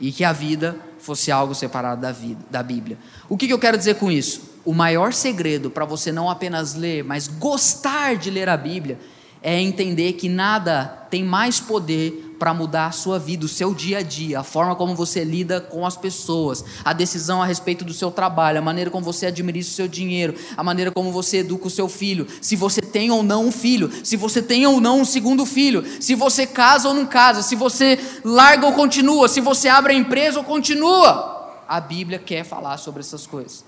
e 0.00 0.12
que 0.12 0.24
a 0.24 0.32
vida 0.32 0.76
fosse 0.98 1.30
algo 1.30 1.54
separado 1.54 2.00
da 2.00 2.12
vida, 2.12 2.40
da 2.50 2.62
Bíblia. 2.62 2.98
O 3.28 3.36
que, 3.36 3.46
que 3.46 3.52
eu 3.52 3.58
quero 3.58 3.78
dizer 3.78 3.94
com 3.94 4.10
isso? 4.10 4.42
O 4.64 4.74
maior 4.74 5.12
segredo 5.12 5.70
para 5.70 5.84
você 5.84 6.12
não 6.12 6.28
apenas 6.28 6.74
ler, 6.74 7.02
mas 7.02 7.28
gostar 7.28 8.16
de 8.16 8.30
ler 8.30 8.48
a 8.48 8.56
Bíblia 8.56 8.98
é 9.42 9.60
entender 9.60 10.14
que 10.14 10.28
nada 10.28 11.06
tem 11.10 11.24
mais 11.24 11.60
poder 11.60 12.27
para 12.38 12.54
mudar 12.54 12.86
a 12.86 12.92
sua 12.92 13.18
vida, 13.18 13.44
o 13.44 13.48
seu 13.48 13.74
dia 13.74 13.98
a 13.98 14.02
dia, 14.02 14.40
a 14.40 14.44
forma 14.44 14.76
como 14.76 14.94
você 14.94 15.24
lida 15.24 15.60
com 15.60 15.84
as 15.84 15.96
pessoas, 15.96 16.64
a 16.84 16.92
decisão 16.92 17.42
a 17.42 17.46
respeito 17.46 17.84
do 17.84 17.92
seu 17.92 18.10
trabalho, 18.10 18.58
a 18.58 18.62
maneira 18.62 18.90
como 18.90 19.04
você 19.04 19.26
administra 19.26 19.72
o 19.72 19.76
seu 19.76 19.88
dinheiro, 19.88 20.34
a 20.56 20.62
maneira 20.62 20.90
como 20.92 21.10
você 21.10 21.38
educa 21.38 21.66
o 21.66 21.70
seu 21.70 21.88
filho, 21.88 22.26
se 22.40 22.54
você 22.54 22.80
tem 22.80 23.10
ou 23.10 23.22
não 23.22 23.46
um 23.46 23.52
filho, 23.52 23.90
se 24.04 24.16
você 24.16 24.40
tem 24.40 24.66
ou 24.66 24.80
não 24.80 25.00
um 25.00 25.04
segundo 25.04 25.44
filho, 25.44 25.84
se 26.00 26.14
você 26.14 26.46
casa 26.46 26.88
ou 26.88 26.94
não 26.94 27.06
casa, 27.06 27.42
se 27.42 27.56
você 27.56 27.98
larga 28.24 28.66
ou 28.66 28.72
continua, 28.72 29.28
se 29.28 29.40
você 29.40 29.68
abre 29.68 29.92
a 29.92 29.96
empresa 29.96 30.38
ou 30.38 30.44
continua. 30.44 31.36
A 31.68 31.80
Bíblia 31.80 32.18
quer 32.18 32.44
falar 32.44 32.78
sobre 32.78 33.00
essas 33.00 33.26
coisas. 33.26 33.64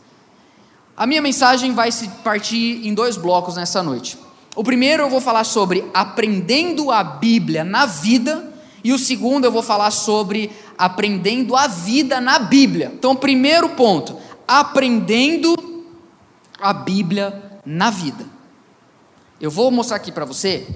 A 0.97 1.07
minha 1.07 1.23
mensagem 1.23 1.73
vai 1.73 1.91
se 1.91 2.09
partir 2.23 2.87
em 2.87 2.95
dois 2.95 3.17
blocos 3.17 3.57
nessa 3.57 3.83
noite. 3.83 4.19
O 4.55 4.65
primeiro 4.65 5.05
eu 5.05 5.11
vou 5.11 5.21
falar 5.21 5.45
sobre 5.45 5.85
aprendendo 5.95 6.91
a 6.91 7.03
Bíblia 7.03 7.65
na 7.65 7.87
vida 7.87 8.50
E 8.83 8.93
o 8.93 8.99
segundo 8.99 9.45
eu 9.45 9.53
vou 9.53 9.63
falar 9.63 9.91
sobre 9.91 10.51
aprendendo 10.77 11.55
a 11.55 11.67
vida 11.67 12.21
na 12.21 12.39
Bíblia. 12.39 12.93
Então, 12.95 13.15
primeiro 13.15 13.71
ponto, 13.71 14.17
aprendendo 14.49 15.55
a 16.61 16.73
Bíblia 16.73 17.61
na 17.65 17.91
vida. 17.91 18.27
Eu 19.41 19.51
vou 19.51 19.71
mostrar 19.71 19.97
aqui 19.97 20.13
para 20.13 20.25
você 20.25 20.67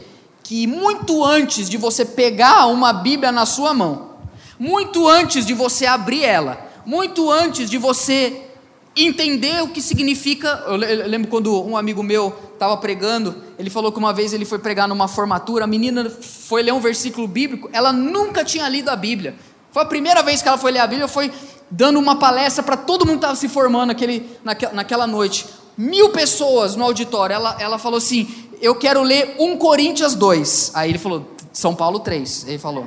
que 0.43 0.67
muito 0.67 1.25
antes 1.25 1.69
de 1.69 1.77
você 1.77 2.05
pegar 2.05 2.67
uma 2.67 2.93
Bíblia 2.93 3.33
na 3.33 3.47
sua 3.47 3.73
mão, 3.73 4.11
muito 4.59 5.09
antes 5.09 5.47
de 5.47 5.55
você 5.55 5.87
abrir 5.87 6.23
ela, 6.23 6.71
muito 6.85 7.31
antes 7.31 7.71
de 7.71 7.79
você 7.79 8.51
entender 8.97 9.63
o 9.63 9.69
que 9.69 9.83
significa. 9.83 10.63
Eu 10.67 10.77
lembro 10.77 11.29
quando 11.29 11.63
um 11.65 11.77
amigo 11.77 12.03
meu 12.03 12.35
estava 12.53 12.77
pregando, 12.77 13.35
ele 13.59 13.71
falou 13.71 13.91
que 13.91 13.99
uma 13.99 14.13
vez 14.13 14.33
ele 14.33 14.45
foi 14.45 14.59
pregar 14.59 14.89
numa 14.89 15.09
formatura, 15.09 15.65
a 15.65 15.67
menina 15.67 16.09
foi 16.11 16.63
ler 16.63 16.73
um 16.73 16.81
versículo 16.81 17.27
bíblico, 17.27 17.69
ela 17.73 17.93
nunca 17.93 18.45
tinha 18.45 18.69
lido 18.69 18.89
a 18.89 18.97
Bíblia. 18.97 19.35
Foi 19.73 19.83
a 19.83 19.87
primeira 19.87 20.23
vez 20.23 20.41
que 20.41 20.49
ela 20.49 20.57
foi 20.57 20.71
ler 20.71 20.79
a 20.79 20.87
Bíblia, 20.87 21.09
foi 21.09 21.33
dando 21.71 21.99
uma 21.99 22.17
palestra 22.17 22.63
para 22.63 22.77
todo 22.77 23.05
mundo 23.05 23.19
que 23.19 23.25
estava 23.25 23.37
se 23.37 23.49
formando 23.49 23.89
naquele, 23.89 24.31
naquela 24.73 25.07
noite. 25.07 25.47
Mil 25.77 26.11
pessoas 26.11 26.77
no 26.77 26.85
auditório. 26.85 27.35
Ela, 27.35 27.57
ela 27.59 27.79
falou 27.79 27.99
assim: 27.99 28.33
Eu 28.61 28.77
quero 28.77 29.03
ler 29.03 29.35
1 29.41 29.57
Coríntios 29.57 30.15
2. 30.15 30.71
Aí 30.75 30.91
ele 30.91 30.99
falou: 30.99 31.29
São 31.53 31.75
Paulo 31.75 31.99
3. 31.99 32.47
Ele 32.47 32.59
falou: 32.59 32.87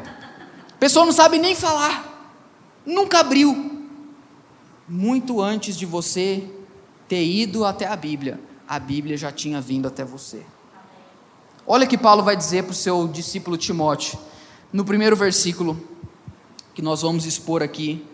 A 0.72 0.78
pessoa 0.80 1.06
não 1.06 1.12
sabe 1.12 1.38
nem 1.38 1.54
falar, 1.54 2.32
nunca 2.86 3.20
abriu 3.20 3.77
muito 4.88 5.42
antes 5.42 5.76
de 5.76 5.86
você 5.86 6.44
ter 7.08 7.26
ido 7.26 7.66
até 7.66 7.86
a 7.86 7.96
Bíblia, 7.96 8.40
a 8.68 8.80
Bíblia 8.80 9.18
já 9.18 9.32
tinha 9.32 9.60
vindo 9.60 9.88
até 9.88 10.06
você. 10.06 10.42
Olha 11.66 11.86
que 11.86 11.98
Paulo 11.98 12.24
vai 12.24 12.36
dizer 12.36 12.64
para 12.64 12.72
o 12.72 12.76
seu 12.76 13.08
discípulo 13.08 13.58
Timóteo, 13.58 14.18
no 14.72 14.86
primeiro 14.86 15.16
versículo 15.16 15.78
que 16.74 16.82
nós 16.82 17.02
vamos 17.02 17.26
expor 17.26 17.62
aqui, 17.62 18.06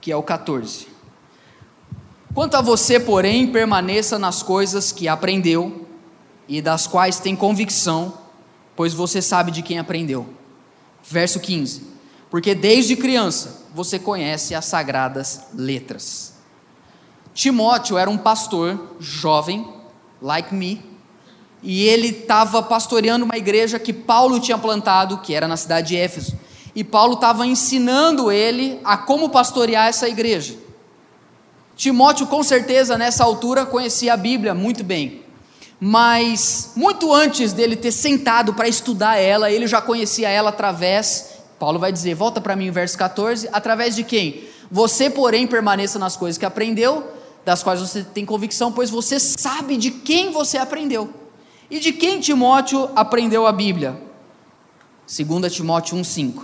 que 0.00 0.12
é 0.12 0.16
o 0.16 0.22
14. 0.22 0.88
Quanto 2.34 2.56
a 2.56 2.60
você, 2.60 3.00
porém, 3.00 3.50
permaneça 3.50 4.18
nas 4.18 4.42
coisas 4.42 4.92
que 4.92 5.08
aprendeu 5.08 5.86
e 6.46 6.60
das 6.60 6.86
quais 6.86 7.18
tem 7.18 7.34
convicção, 7.34 8.12
pois 8.76 8.92
você 8.92 9.22
sabe 9.22 9.50
de 9.50 9.62
quem 9.62 9.78
aprendeu. 9.78 10.26
Verso 11.02 11.40
15: 11.40 11.82
Porque 12.30 12.54
desde 12.54 12.96
criança 12.96 13.57
você 13.74 13.98
conhece 13.98 14.54
as 14.54 14.64
sagradas 14.64 15.42
letras. 15.54 16.34
Timóteo 17.34 17.96
era 17.96 18.10
um 18.10 18.18
pastor 18.18 18.96
jovem, 18.98 19.66
like 20.20 20.54
me, 20.54 20.82
e 21.62 21.84
ele 21.84 22.08
estava 22.08 22.62
pastoreando 22.62 23.24
uma 23.24 23.36
igreja 23.36 23.78
que 23.78 23.92
Paulo 23.92 24.40
tinha 24.40 24.58
plantado, 24.58 25.18
que 25.18 25.34
era 25.34 25.48
na 25.48 25.56
cidade 25.56 25.88
de 25.88 25.96
Éfeso. 25.96 26.38
E 26.74 26.84
Paulo 26.84 27.14
estava 27.14 27.46
ensinando 27.46 28.30
ele 28.30 28.80
a 28.84 28.96
como 28.96 29.30
pastorear 29.30 29.88
essa 29.88 30.08
igreja. 30.08 30.56
Timóteo, 31.76 32.26
com 32.26 32.42
certeza, 32.42 32.98
nessa 32.98 33.24
altura, 33.24 33.66
conhecia 33.66 34.14
a 34.14 34.16
Bíblia 34.16 34.54
muito 34.54 34.82
bem. 34.82 35.22
Mas, 35.80 36.72
muito 36.74 37.12
antes 37.14 37.52
dele 37.52 37.76
ter 37.76 37.92
sentado 37.92 38.52
para 38.54 38.68
estudar 38.68 39.16
ela, 39.16 39.50
ele 39.50 39.66
já 39.66 39.80
conhecia 39.80 40.28
ela 40.28 40.50
através 40.50 41.27
Paulo 41.58 41.78
vai 41.78 41.90
dizer, 41.92 42.14
volta 42.14 42.40
para 42.40 42.54
mim 42.54 42.70
o 42.70 42.72
verso 42.72 42.96
14, 42.96 43.48
através 43.52 43.96
de 43.96 44.04
quem? 44.04 44.44
Você, 44.70 45.10
porém, 45.10 45.46
permaneça 45.46 45.98
nas 45.98 46.16
coisas 46.16 46.38
que 46.38 46.46
aprendeu, 46.46 47.12
das 47.44 47.62
quais 47.62 47.80
você 47.80 48.02
tem 48.02 48.24
convicção, 48.24 48.70
pois 48.70 48.90
você 48.90 49.18
sabe 49.18 49.76
de 49.76 49.90
quem 49.90 50.30
você 50.30 50.58
aprendeu. 50.58 51.12
E 51.70 51.80
de 51.80 51.92
quem 51.92 52.20
Timóteo 52.20 52.88
aprendeu 52.94 53.46
a 53.46 53.52
Bíblia? 53.52 54.00
2 55.06 55.52
Timóteo 55.52 55.96
1,5. 55.96 56.42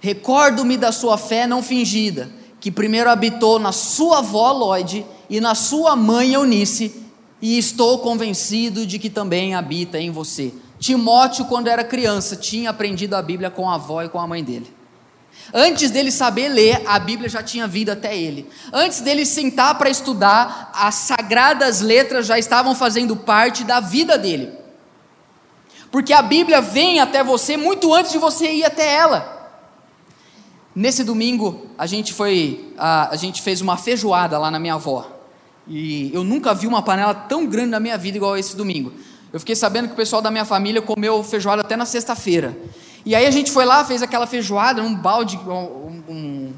Recordo-me 0.00 0.76
da 0.76 0.92
sua 0.92 1.18
fé 1.18 1.46
não 1.46 1.62
fingida, 1.62 2.30
que 2.60 2.70
primeiro 2.70 3.10
habitou 3.10 3.58
na 3.58 3.72
sua 3.72 4.18
avó 4.18 4.52
Lloyd 4.52 5.04
e 5.28 5.40
na 5.40 5.54
sua 5.54 5.96
mãe 5.96 6.34
Eunice, 6.34 7.02
e 7.40 7.58
estou 7.58 7.98
convencido 7.98 8.86
de 8.86 8.98
que 8.98 9.10
também 9.10 9.54
habita 9.54 9.98
em 9.98 10.10
você. 10.10 10.52
Timóteo, 10.78 11.44
quando 11.46 11.68
era 11.68 11.84
criança, 11.84 12.36
tinha 12.36 12.70
aprendido 12.70 13.14
a 13.14 13.22
Bíblia 13.22 13.50
com 13.50 13.68
a 13.68 13.74
avó 13.74 14.02
e 14.02 14.08
com 14.08 14.20
a 14.20 14.26
mãe 14.26 14.42
dele. 14.42 14.72
Antes 15.52 15.90
dele 15.90 16.10
saber 16.10 16.48
ler, 16.48 16.82
a 16.86 16.98
Bíblia 16.98 17.28
já 17.28 17.42
tinha 17.42 17.66
vindo 17.66 17.90
até 17.90 18.16
ele. 18.16 18.48
Antes 18.72 19.00
dele 19.00 19.26
sentar 19.26 19.76
para 19.76 19.90
estudar, 19.90 20.70
as 20.74 20.94
sagradas 20.94 21.80
letras 21.80 22.26
já 22.26 22.38
estavam 22.38 22.74
fazendo 22.74 23.14
parte 23.16 23.64
da 23.64 23.80
vida 23.80 24.16
dele. 24.16 24.52
Porque 25.90 26.12
a 26.12 26.22
Bíblia 26.22 26.60
vem 26.60 26.98
até 26.98 27.22
você 27.22 27.56
muito 27.56 27.92
antes 27.94 28.12
de 28.12 28.18
você 28.18 28.52
ir 28.52 28.64
até 28.64 28.94
ela. 28.94 29.32
Nesse 30.74 31.04
domingo, 31.04 31.68
a 31.78 31.86
gente 31.86 32.12
foi, 32.12 32.72
a, 32.76 33.10
a 33.10 33.16
gente 33.16 33.40
fez 33.40 33.60
uma 33.60 33.76
feijoada 33.76 34.36
lá 34.38 34.50
na 34.50 34.58
minha 34.58 34.74
avó. 34.74 35.08
E 35.68 36.10
eu 36.12 36.24
nunca 36.24 36.52
vi 36.52 36.66
uma 36.66 36.82
panela 36.82 37.14
tão 37.14 37.46
grande 37.46 37.70
na 37.70 37.78
minha 37.78 37.96
vida 37.96 38.16
igual 38.16 38.36
esse 38.36 38.56
domingo. 38.56 38.92
Eu 39.34 39.40
fiquei 39.40 39.56
sabendo 39.56 39.88
que 39.88 39.94
o 39.94 39.96
pessoal 39.96 40.22
da 40.22 40.30
minha 40.30 40.44
família 40.44 40.80
comeu 40.80 41.20
feijoada 41.24 41.62
até 41.62 41.74
na 41.74 41.84
sexta-feira. 41.84 42.56
E 43.04 43.16
aí 43.16 43.26
a 43.26 43.32
gente 43.32 43.50
foi 43.50 43.64
lá, 43.64 43.84
fez 43.84 44.00
aquela 44.00 44.28
feijoada, 44.28 44.80
um 44.80 44.94
balde, 44.94 45.36
um, 45.36 46.04
um, 46.08 46.52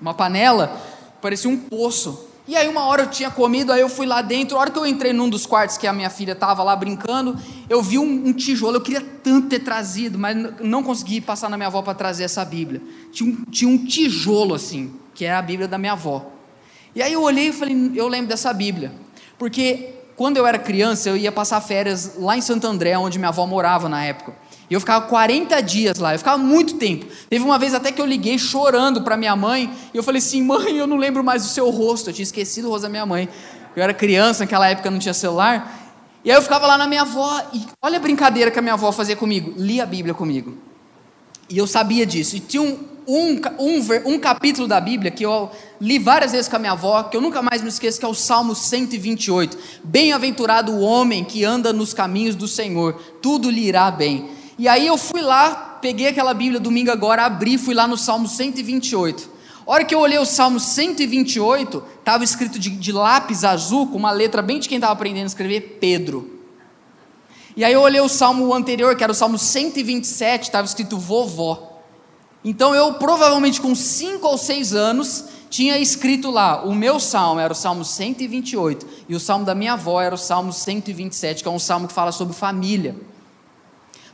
uma 0.00 0.12
panela, 0.12 0.76
parecia 1.22 1.48
um 1.48 1.56
poço. 1.56 2.26
E 2.48 2.56
aí 2.56 2.66
uma 2.66 2.84
hora 2.86 3.02
eu 3.02 3.10
tinha 3.10 3.30
comido, 3.30 3.72
aí 3.72 3.80
eu 3.80 3.88
fui 3.88 4.06
lá 4.06 4.22
dentro, 4.22 4.56
a 4.56 4.60
hora 4.60 4.72
que 4.72 4.78
eu 4.80 4.84
entrei 4.84 5.12
num 5.12 5.28
dos 5.28 5.46
quartos 5.46 5.78
que 5.78 5.86
a 5.86 5.92
minha 5.92 6.10
filha 6.10 6.32
estava 6.32 6.64
lá 6.64 6.74
brincando, 6.74 7.38
eu 7.68 7.80
vi 7.80 7.96
um, 7.96 8.26
um, 8.26 8.32
tijolo, 8.32 8.78
eu 8.78 8.80
queria 8.80 9.06
tanto 9.22 9.46
ter 9.46 9.60
trazido, 9.60 10.18
mas 10.18 10.36
não 10.58 10.82
consegui 10.82 11.20
passar 11.20 11.48
na 11.48 11.56
minha 11.56 11.68
avó 11.68 11.80
para 11.80 11.94
trazer 11.94 12.24
essa 12.24 12.44
Bíblia. 12.44 12.82
Tinha 13.12 13.30
um, 13.30 13.44
tinha 13.44 13.70
um 13.70 13.78
tijolo 13.86 14.52
assim, 14.52 14.92
que 15.14 15.24
é 15.24 15.32
a 15.32 15.40
Bíblia 15.40 15.68
da 15.68 15.78
minha 15.78 15.92
avó. 15.92 16.26
E 16.92 17.00
aí 17.00 17.12
eu 17.12 17.22
olhei 17.22 17.50
e 17.50 17.52
falei, 17.52 17.92
eu 17.94 18.08
lembro 18.08 18.26
dessa 18.26 18.52
Bíblia, 18.52 18.90
porque 19.38 19.99
quando 20.20 20.36
eu 20.36 20.46
era 20.46 20.58
criança, 20.58 21.08
eu 21.08 21.16
ia 21.16 21.32
passar 21.32 21.58
férias 21.62 22.16
lá 22.18 22.36
em 22.36 22.42
Santo 22.42 22.66
André, 22.66 22.94
onde 22.98 23.18
minha 23.18 23.30
avó 23.30 23.46
morava 23.46 23.88
na 23.88 24.04
época. 24.04 24.34
E 24.68 24.74
eu 24.74 24.78
ficava 24.78 25.06
40 25.06 25.58
dias 25.62 25.96
lá, 25.96 26.14
eu 26.14 26.18
ficava 26.18 26.36
muito 26.36 26.74
tempo. 26.74 27.06
Teve 27.30 27.42
uma 27.42 27.58
vez 27.58 27.72
até 27.72 27.90
que 27.90 27.98
eu 27.98 28.04
liguei 28.04 28.38
chorando 28.38 29.00
para 29.00 29.16
minha 29.16 29.34
mãe, 29.34 29.72
e 29.94 29.96
eu 29.96 30.02
falei 30.02 30.18
assim: 30.18 30.42
mãe, 30.44 30.76
eu 30.76 30.86
não 30.86 30.98
lembro 30.98 31.24
mais 31.24 31.44
do 31.44 31.48
seu 31.48 31.70
rosto, 31.70 32.10
eu 32.10 32.12
tinha 32.12 32.22
esquecido 32.22 32.66
o 32.66 32.70
rosto 32.70 32.82
da 32.82 32.90
minha 32.90 33.06
mãe. 33.06 33.30
Eu 33.74 33.82
era 33.82 33.94
criança, 33.94 34.44
naquela 34.44 34.68
época 34.68 34.90
não 34.90 34.98
tinha 34.98 35.14
celular. 35.14 35.94
E 36.22 36.30
aí 36.30 36.36
eu 36.36 36.42
ficava 36.42 36.66
lá 36.66 36.76
na 36.76 36.86
minha 36.86 37.00
avó, 37.00 37.42
e 37.54 37.64
olha 37.82 37.96
a 37.96 38.00
brincadeira 38.02 38.50
que 38.50 38.58
a 38.58 38.62
minha 38.62 38.74
avó 38.74 38.92
fazia 38.92 39.16
comigo: 39.16 39.54
lia 39.56 39.84
a 39.84 39.86
Bíblia 39.86 40.12
comigo. 40.12 40.58
E 41.48 41.56
eu 41.56 41.66
sabia 41.66 42.04
disso. 42.04 42.36
E 42.36 42.40
tinha 42.40 42.62
um, 42.62 42.78
um, 43.06 43.40
um, 43.58 44.14
um 44.14 44.18
capítulo 44.18 44.66
da 44.66 44.80
Bíblia 44.80 45.10
que 45.10 45.24
eu 45.24 45.50
li 45.80 45.98
várias 45.98 46.32
vezes 46.32 46.48
com 46.48 46.56
a 46.56 46.58
minha 46.58 46.72
avó, 46.72 47.02
que 47.04 47.16
eu 47.16 47.20
nunca 47.20 47.42
mais 47.42 47.62
me 47.62 47.68
esqueço, 47.68 47.98
que 47.98 48.04
é 48.04 48.08
o 48.08 48.14
Salmo 48.14 48.54
128. 48.54 49.56
Bem-aventurado 49.82 50.72
o 50.72 50.80
homem 50.80 51.24
que 51.24 51.44
anda 51.44 51.72
nos 51.72 51.94
caminhos 51.94 52.34
do 52.34 52.46
Senhor, 52.46 52.94
tudo 53.22 53.50
lhe 53.50 53.66
irá 53.66 53.90
bem. 53.90 54.30
E 54.58 54.68
aí 54.68 54.86
eu 54.86 54.98
fui 54.98 55.20
lá, 55.20 55.78
peguei 55.80 56.08
aquela 56.08 56.34
Bíblia 56.34 56.60
domingo 56.60 56.90
agora, 56.90 57.24
abri, 57.24 57.56
fui 57.56 57.74
lá 57.74 57.86
no 57.86 57.96
Salmo 57.96 58.28
128. 58.28 59.30
A 59.66 59.72
hora 59.72 59.84
que 59.84 59.94
eu 59.94 60.00
olhei 60.00 60.18
o 60.18 60.24
Salmo 60.24 60.58
128, 60.58 61.82
estava 61.98 62.24
escrito 62.24 62.58
de, 62.58 62.70
de 62.70 62.92
lápis 62.92 63.44
azul, 63.44 63.86
com 63.86 63.96
uma 63.96 64.10
letra 64.10 64.42
bem 64.42 64.58
de 64.58 64.68
quem 64.68 64.76
estava 64.76 64.92
aprendendo 64.92 65.24
a 65.24 65.26
escrever, 65.26 65.78
Pedro. 65.80 66.40
E 67.56 67.64
aí 67.64 67.72
eu 67.72 67.80
olhei 67.80 68.00
o 68.00 68.08
salmo 68.08 68.54
anterior, 68.54 68.96
que 68.96 69.02
era 69.02 69.12
o 69.12 69.14
salmo 69.14 69.36
127, 69.36 70.44
estava 70.44 70.66
escrito 70.66 70.96
vovó. 70.98 71.69
Então 72.44 72.74
eu 72.74 72.94
provavelmente 72.94 73.60
com 73.60 73.74
5 73.74 74.26
ou 74.26 74.38
6 74.38 74.74
anos 74.74 75.24
tinha 75.50 75.78
escrito 75.78 76.30
lá, 76.30 76.64
o 76.64 76.74
meu 76.74 77.00
salmo 77.00 77.40
era 77.40 77.52
o 77.52 77.56
salmo 77.56 77.84
128 77.84 78.86
e 79.08 79.14
o 79.14 79.20
salmo 79.20 79.44
da 79.44 79.54
minha 79.54 79.72
avó 79.72 80.00
era 80.00 80.14
o 80.14 80.18
salmo 80.18 80.52
127, 80.52 81.42
que 81.42 81.48
é 81.48 81.50
um 81.50 81.58
salmo 81.58 81.88
que 81.88 81.92
fala 81.92 82.12
sobre 82.12 82.34
família. 82.34 82.96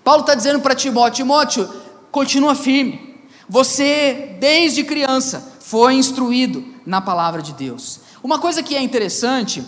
Paulo 0.02 0.20
está 0.20 0.34
dizendo 0.34 0.60
para 0.60 0.74
Timóteo: 0.74 1.16
Timóteo, 1.16 1.68
continua 2.10 2.54
firme. 2.54 3.16
Você, 3.48 4.36
desde 4.40 4.82
criança, 4.82 5.56
foi 5.60 5.94
instruído 5.94 6.64
na 6.86 7.00
palavra 7.00 7.42
de 7.42 7.52
Deus. 7.52 8.00
Uma 8.22 8.38
coisa 8.38 8.62
que 8.62 8.74
é 8.74 8.82
interessante 8.82 9.64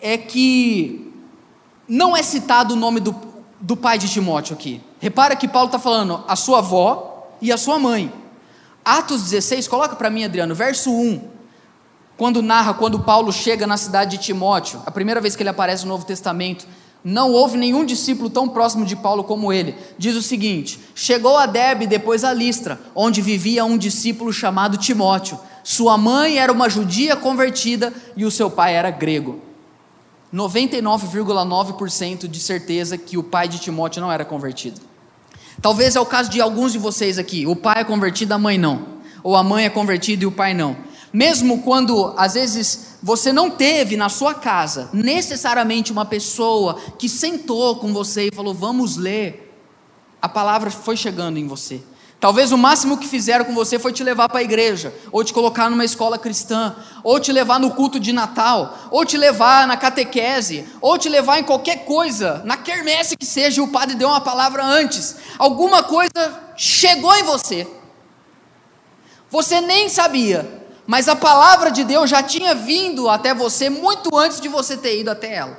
é 0.00 0.16
que 0.16 1.12
não 1.86 2.16
é 2.16 2.22
citado 2.22 2.74
o 2.74 2.76
nome 2.76 3.00
do, 3.00 3.14
do 3.60 3.76
pai 3.76 3.98
de 3.98 4.08
Timóteo 4.08 4.54
aqui. 4.54 4.80
Repara 5.00 5.36
que 5.36 5.48
Paulo 5.48 5.66
está 5.66 5.78
falando 5.78 6.24
a 6.26 6.36
sua 6.36 6.58
avó, 6.58 7.09
e 7.40 7.52
a 7.52 7.56
sua 7.56 7.78
mãe. 7.78 8.12
Atos 8.84 9.22
16, 9.22 9.68
coloca 9.68 9.94
para 9.96 10.10
mim, 10.10 10.24
Adriano, 10.24 10.54
verso 10.54 10.90
1. 10.90 11.20
Quando 12.16 12.42
narra, 12.42 12.74
quando 12.74 13.00
Paulo 13.00 13.32
chega 13.32 13.66
na 13.66 13.76
cidade 13.76 14.16
de 14.16 14.24
Timóteo, 14.24 14.82
a 14.84 14.90
primeira 14.90 15.20
vez 15.20 15.34
que 15.34 15.42
ele 15.42 15.48
aparece 15.48 15.84
no 15.84 15.88
Novo 15.90 16.04
Testamento, 16.04 16.66
não 17.02 17.32
houve 17.32 17.56
nenhum 17.56 17.84
discípulo 17.84 18.28
tão 18.28 18.46
próximo 18.48 18.84
de 18.84 18.94
Paulo 18.94 19.24
como 19.24 19.52
ele. 19.52 19.74
Diz 19.96 20.14
o 20.14 20.22
seguinte: 20.22 20.78
chegou 20.94 21.38
a 21.38 21.46
Derbe 21.46 21.86
depois 21.86 22.22
a 22.24 22.32
Listra, 22.32 22.78
onde 22.94 23.22
vivia 23.22 23.64
um 23.64 23.78
discípulo 23.78 24.32
chamado 24.32 24.76
Timóteo. 24.76 25.40
Sua 25.64 25.96
mãe 25.96 26.38
era 26.38 26.52
uma 26.52 26.68
judia 26.68 27.16
convertida 27.16 27.92
e 28.16 28.24
o 28.24 28.30
seu 28.30 28.50
pai 28.50 28.74
era 28.74 28.90
grego. 28.90 29.40
99,9% 30.32 32.28
de 32.28 32.38
certeza 32.38 32.96
que 32.96 33.18
o 33.18 33.22
pai 33.22 33.48
de 33.48 33.58
Timóteo 33.58 34.00
não 34.00 34.12
era 34.12 34.24
convertido. 34.24 34.89
Talvez 35.62 35.94
é 35.94 36.00
o 36.00 36.06
caso 36.06 36.30
de 36.30 36.40
alguns 36.40 36.72
de 36.72 36.78
vocês 36.78 37.18
aqui. 37.18 37.46
O 37.46 37.54
pai 37.54 37.82
é 37.82 37.84
convertido, 37.84 38.32
a 38.32 38.38
mãe 38.38 38.56
não. 38.56 39.00
Ou 39.22 39.36
a 39.36 39.42
mãe 39.42 39.66
é 39.66 39.70
convertida 39.70 40.24
e 40.24 40.26
o 40.26 40.32
pai 40.32 40.54
não. 40.54 40.76
Mesmo 41.12 41.62
quando, 41.62 42.14
às 42.16 42.34
vezes, 42.34 42.96
você 43.02 43.32
não 43.32 43.50
teve 43.50 43.96
na 43.96 44.08
sua 44.08 44.32
casa 44.32 44.88
necessariamente 44.92 45.92
uma 45.92 46.04
pessoa 46.04 46.78
que 46.98 47.08
sentou 47.08 47.76
com 47.76 47.92
você 47.92 48.28
e 48.28 48.34
falou: 48.34 48.54
Vamos 48.54 48.96
ler, 48.96 49.54
a 50.22 50.28
palavra 50.28 50.70
foi 50.70 50.96
chegando 50.96 51.38
em 51.38 51.46
você. 51.46 51.82
Talvez 52.20 52.52
o 52.52 52.58
máximo 52.58 52.98
que 52.98 53.08
fizeram 53.08 53.46
com 53.46 53.54
você 53.54 53.78
foi 53.78 53.94
te 53.94 54.04
levar 54.04 54.28
para 54.28 54.40
a 54.40 54.42
igreja, 54.42 54.94
ou 55.10 55.24
te 55.24 55.32
colocar 55.32 55.70
numa 55.70 55.86
escola 55.86 56.18
cristã, 56.18 56.76
ou 57.02 57.18
te 57.18 57.32
levar 57.32 57.58
no 57.58 57.70
culto 57.70 57.98
de 57.98 58.12
Natal, 58.12 58.76
ou 58.90 59.06
te 59.06 59.16
levar 59.16 59.66
na 59.66 59.74
catequese, 59.74 60.68
ou 60.82 60.98
te 60.98 61.08
levar 61.08 61.38
em 61.38 61.44
qualquer 61.44 61.86
coisa, 61.86 62.42
na 62.44 62.58
quermesse 62.58 63.16
que 63.16 63.24
seja, 63.24 63.62
o 63.62 63.68
padre 63.68 63.94
deu 63.94 64.08
uma 64.08 64.20
palavra 64.20 64.62
antes. 64.62 65.16
Alguma 65.38 65.82
coisa 65.82 66.38
chegou 66.58 67.16
em 67.16 67.22
você. 67.22 67.66
Você 69.30 69.62
nem 69.62 69.88
sabia, 69.88 70.66
mas 70.86 71.08
a 71.08 71.16
palavra 71.16 71.70
de 71.70 71.84
Deus 71.84 72.10
já 72.10 72.22
tinha 72.22 72.54
vindo 72.54 73.08
até 73.08 73.32
você 73.32 73.70
muito 73.70 74.14
antes 74.14 74.42
de 74.42 74.48
você 74.48 74.76
ter 74.76 75.00
ido 75.00 75.10
até 75.10 75.36
ela. 75.36 75.58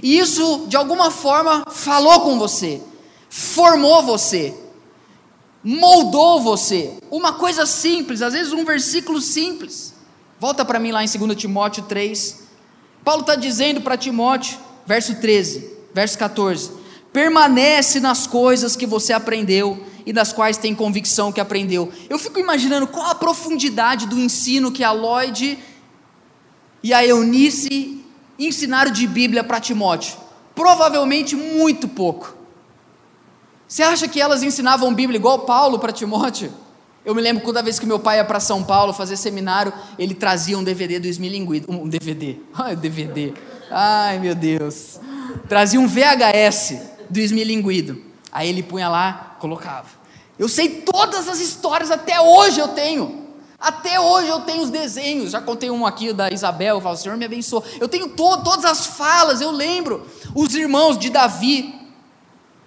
E 0.00 0.20
isso, 0.20 0.66
de 0.68 0.76
alguma 0.76 1.10
forma, 1.10 1.64
falou 1.68 2.20
com 2.20 2.38
você, 2.38 2.80
formou 3.28 4.00
você 4.04 4.62
moldou 5.64 6.42
você. 6.42 6.92
Uma 7.10 7.32
coisa 7.32 7.64
simples, 7.64 8.20
às 8.20 8.34
vezes 8.34 8.52
um 8.52 8.64
versículo 8.64 9.20
simples. 9.20 9.94
Volta 10.38 10.64
para 10.64 10.78
mim 10.78 10.92
lá 10.92 11.02
em 11.02 11.08
2 11.08 11.36
Timóteo 11.36 11.84
3. 11.84 12.44
Paulo 13.02 13.22
está 13.22 13.34
dizendo 13.34 13.80
para 13.80 13.96
Timóteo, 13.96 14.58
verso 14.86 15.14
13, 15.16 15.70
verso 15.94 16.18
14: 16.18 16.70
permanece 17.12 18.00
nas 18.00 18.26
coisas 18.26 18.76
que 18.76 18.86
você 18.86 19.12
aprendeu 19.12 19.86
e 20.04 20.12
das 20.12 20.32
quais 20.32 20.58
tem 20.58 20.74
convicção 20.74 21.32
que 21.32 21.40
aprendeu. 21.40 21.90
Eu 22.10 22.18
fico 22.18 22.38
imaginando 22.38 22.86
qual 22.86 23.06
a 23.06 23.14
profundidade 23.14 24.06
do 24.06 24.18
ensino 24.18 24.70
que 24.70 24.84
a 24.84 24.92
Lloyd 24.92 25.58
e 26.82 26.92
a 26.92 27.06
Eunice 27.06 28.04
ensinaram 28.38 28.90
de 28.90 29.06
Bíblia 29.06 29.42
para 29.42 29.60
Timóteo. 29.60 30.16
Provavelmente 30.54 31.34
muito 31.34 31.88
pouco. 31.88 32.43
Você 33.66 33.82
acha 33.82 34.06
que 34.06 34.20
elas 34.20 34.42
ensinavam 34.42 34.94
Bíblia 34.94 35.18
igual 35.18 35.40
Paulo 35.40 35.78
para 35.78 35.92
Timóteo? 35.92 36.52
Eu 37.04 37.14
me 37.14 37.20
lembro 37.20 37.44
toda 37.44 37.62
vez 37.62 37.78
que 37.78 37.84
meu 37.84 37.98
pai 37.98 38.16
ia 38.16 38.24
para 38.24 38.40
São 38.40 38.64
Paulo 38.64 38.92
fazer 38.92 39.16
seminário, 39.16 39.72
ele 39.98 40.14
trazia 40.14 40.58
um 40.58 40.64
DVD 40.64 40.98
do 40.98 41.06
Esmilinguido. 41.06 41.70
Um 41.70 41.86
DVD. 41.86 42.36
Ai, 42.54 42.74
DVD. 42.74 43.34
Ai, 43.70 44.18
meu 44.18 44.34
Deus. 44.34 44.98
Trazia 45.48 45.78
um 45.78 45.86
VHS 45.86 46.78
do 47.10 47.18
Esmilinguido. 47.18 48.00
Aí 48.32 48.48
ele 48.48 48.62
punha 48.62 48.88
lá, 48.88 49.36
colocava. 49.38 49.88
Eu 50.38 50.48
sei 50.48 50.80
todas 50.80 51.28
as 51.28 51.40
histórias, 51.40 51.90
até 51.90 52.20
hoje 52.20 52.58
eu 52.58 52.68
tenho. 52.68 53.24
Até 53.60 54.00
hoje 54.00 54.28
eu 54.28 54.40
tenho 54.40 54.62
os 54.62 54.70
desenhos. 54.70 55.30
Já 55.30 55.40
contei 55.40 55.70
um 55.70 55.86
aqui 55.86 56.12
da 56.12 56.30
Isabel, 56.30 56.80
falo, 56.80 56.96
Senhor 56.96 57.16
me 57.16 57.24
abençoe. 57.26 57.62
Eu 57.78 57.88
tenho 57.88 58.08
to 58.08 58.38
todas 58.42 58.64
as 58.64 58.86
falas, 58.86 59.40
eu 59.40 59.50
lembro. 59.50 60.06
Os 60.34 60.54
irmãos 60.54 60.98
de 60.98 61.10
Davi, 61.10 61.83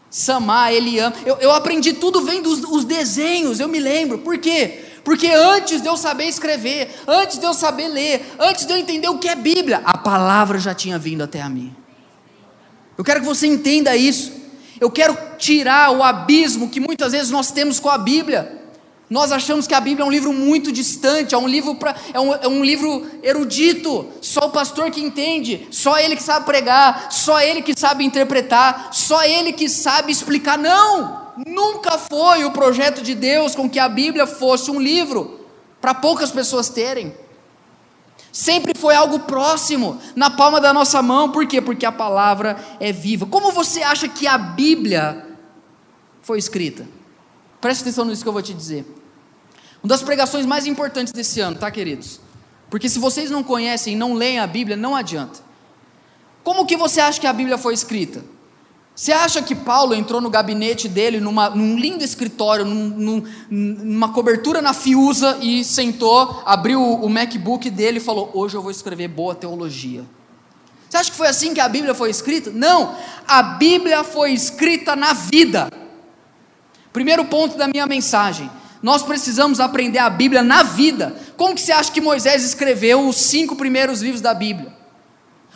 Samar, 0.10 0.72
Eliam. 0.72 1.12
Eu, 1.26 1.36
eu 1.38 1.52
aprendi 1.52 1.94
tudo 1.94 2.22
vendo 2.22 2.48
os, 2.48 2.64
os 2.64 2.86
desenhos, 2.86 3.60
eu 3.60 3.68
me 3.68 3.80
lembro. 3.80 4.20
Por 4.20 4.38
quê? 4.38 4.86
Porque 5.04 5.28
antes 5.28 5.82
de 5.82 5.88
eu 5.88 5.96
saber 5.96 6.26
escrever, 6.26 6.90
antes 7.08 7.38
de 7.38 7.46
eu 7.46 7.54
saber 7.54 7.88
ler, 7.88 8.36
antes 8.40 8.66
de 8.66 8.74
eu 8.74 8.78
entender 8.78 9.08
o 9.08 9.18
que 9.18 9.30
é 9.30 9.36
Bíblia, 9.36 9.82
a 9.86 9.98
palavra 9.98 10.60
já 10.60 10.74
tinha 10.74 11.00
vindo 11.00 11.24
até 11.24 11.42
a 11.42 11.48
mim. 11.48 11.74
Eu 12.98 13.04
quero 13.04 13.22
que 13.22 13.26
você 13.26 13.48
entenda 13.48 13.96
isso. 13.96 14.34
Eu 14.80 14.92
quero 14.92 15.18
tirar 15.38 15.92
o 15.92 16.04
abismo 16.04 16.70
que 16.70 16.80
muitas 16.80 17.12
vezes 17.12 17.30
nós 17.30 17.52
temos 17.52 17.80
com 17.80 17.90
a 17.90 17.98
Bíblia. 17.98 18.57
Nós 19.10 19.32
achamos 19.32 19.66
que 19.66 19.74
a 19.74 19.80
Bíblia 19.80 20.04
é 20.04 20.08
um 20.08 20.12
livro 20.12 20.34
muito 20.34 20.70
distante, 20.70 21.34
é 21.34 21.38
um 21.38 21.48
livro, 21.48 21.76
pra, 21.76 21.96
é 22.14 22.20
um, 22.20 22.34
é 22.34 22.48
um 22.48 22.64
livro 22.64 23.06
erudito, 23.24 24.06
só 24.22 24.48
o 24.48 24.52
pastor 24.52 24.92
que 24.92 25.02
entende, 25.02 25.66
só 25.72 25.98
ele 25.98 26.16
que 26.16 26.24
sabe 26.24 26.46
pregar, 26.46 27.10
só 27.10 27.40
ele 27.40 27.62
que 27.62 27.78
sabe 27.78 28.04
interpretar, 28.04 28.90
só 28.92 29.24
ele 29.24 29.54
que 29.54 29.70
sabe 29.70 30.12
explicar. 30.12 30.58
Não! 30.58 31.28
Nunca 31.46 31.98
foi 31.98 32.44
o 32.44 32.52
projeto 32.52 33.02
de 33.02 33.16
Deus 33.16 33.56
com 33.56 33.70
que 33.70 33.80
a 33.80 33.88
Bíblia 33.88 34.28
fosse 34.28 34.70
um 34.70 34.80
livro 34.80 35.40
para 35.80 35.94
poucas 35.94 36.32
pessoas 36.32 36.68
terem. 36.68 37.16
Sempre 38.32 38.74
foi 38.78 38.94
algo 38.94 39.20
próximo, 39.20 40.02
na 40.16 40.30
palma 40.30 40.60
da 40.60 40.74
nossa 40.74 41.02
mão, 41.02 41.32
por 41.32 41.48
quê? 41.48 41.62
Porque 41.62 41.86
a 41.86 41.92
palavra 41.92 42.58
é 42.80 42.92
viva. 42.92 43.26
Como 43.26 43.52
você 43.52 43.82
acha 43.82 44.08
que 44.08 44.28
a 44.28 44.38
Bíblia 44.38 45.26
foi 46.22 46.38
escrita? 46.38 46.86
Preste 47.62 47.82
atenção 47.82 48.06
nisso 48.06 48.22
que 48.22 48.30
eu 48.30 48.34
vou 48.34 48.42
te 48.42 48.54
dizer. 48.54 48.86
Uma 49.88 49.96
das 49.96 50.04
pregações 50.04 50.46
mais 50.46 50.68
importantes 50.68 51.14
desse 51.14 51.40
ano, 51.40 51.56
tá, 51.56 51.72
queridos? 51.72 52.20
Porque 52.70 52.90
se 52.90 53.00
vocês 53.00 53.32
não 53.32 53.42
conhecem, 53.42 53.96
não 53.96 54.16
leem 54.16 54.38
a 54.38 54.46
Bíblia, 54.46 54.76
não 54.76 54.94
adianta. 54.94 55.40
Como 56.44 56.66
que 56.66 56.76
você 56.76 57.00
acha 57.00 57.22
que 57.22 57.26
a 57.26 57.32
Bíblia 57.32 57.58
foi 57.58 57.74
escrita? 57.74 58.22
Você 58.94 59.14
acha 59.14 59.42
que 59.42 59.56
Paulo 59.56 59.96
entrou 59.96 60.20
no 60.20 60.30
gabinete 60.30 60.90
dele, 60.90 61.22
numa, 61.22 61.52
num 61.52 61.80
lindo 61.80 62.04
escritório, 62.04 62.66
num, 62.66 62.90
num, 62.90 63.24
numa 63.50 64.10
cobertura 64.10 64.62
na 64.62 64.74
fiusa 64.74 65.38
e 65.42 65.64
sentou, 65.64 66.44
abriu 66.46 66.82
o, 66.82 67.06
o 67.06 67.10
MacBook 67.10 67.70
dele 67.70 68.00
e 68.00 68.02
falou: 68.02 68.30
Hoje 68.34 68.58
eu 68.58 68.62
vou 68.62 68.72
escrever 68.72 69.08
boa 69.08 69.36
teologia. 69.36 70.04
Você 70.90 70.98
acha 70.98 71.12
que 71.12 71.16
foi 71.16 71.28
assim 71.28 71.54
que 71.54 71.62
a 71.62 71.70
Bíblia 71.70 71.94
foi 71.94 72.10
escrita? 72.10 72.52
Não, 72.52 72.94
a 73.26 73.42
Bíblia 73.42 74.04
foi 74.04 74.34
escrita 74.34 74.98
na 74.98 75.14
vida. 75.14 75.70
Primeiro 76.92 77.24
ponto 77.24 77.58
da 77.58 77.70
minha 77.70 77.88
mensagem: 77.88 78.52
nós 78.88 79.04
precisamos 79.04 79.60
aprender 79.60 80.00
a 80.00 80.10
Bíblia 80.10 80.42
na 80.42 80.64
vida. 80.64 81.14
Como 81.36 81.54
que 81.54 81.60
você 81.60 81.74
acha 81.74 81.92
que 81.92 82.00
Moisés 82.00 82.46
escreveu 82.46 83.06
os 83.06 83.18
cinco 83.18 83.54
primeiros 83.54 84.02
livros 84.02 84.22
da 84.22 84.34
Bíblia? 84.34 84.74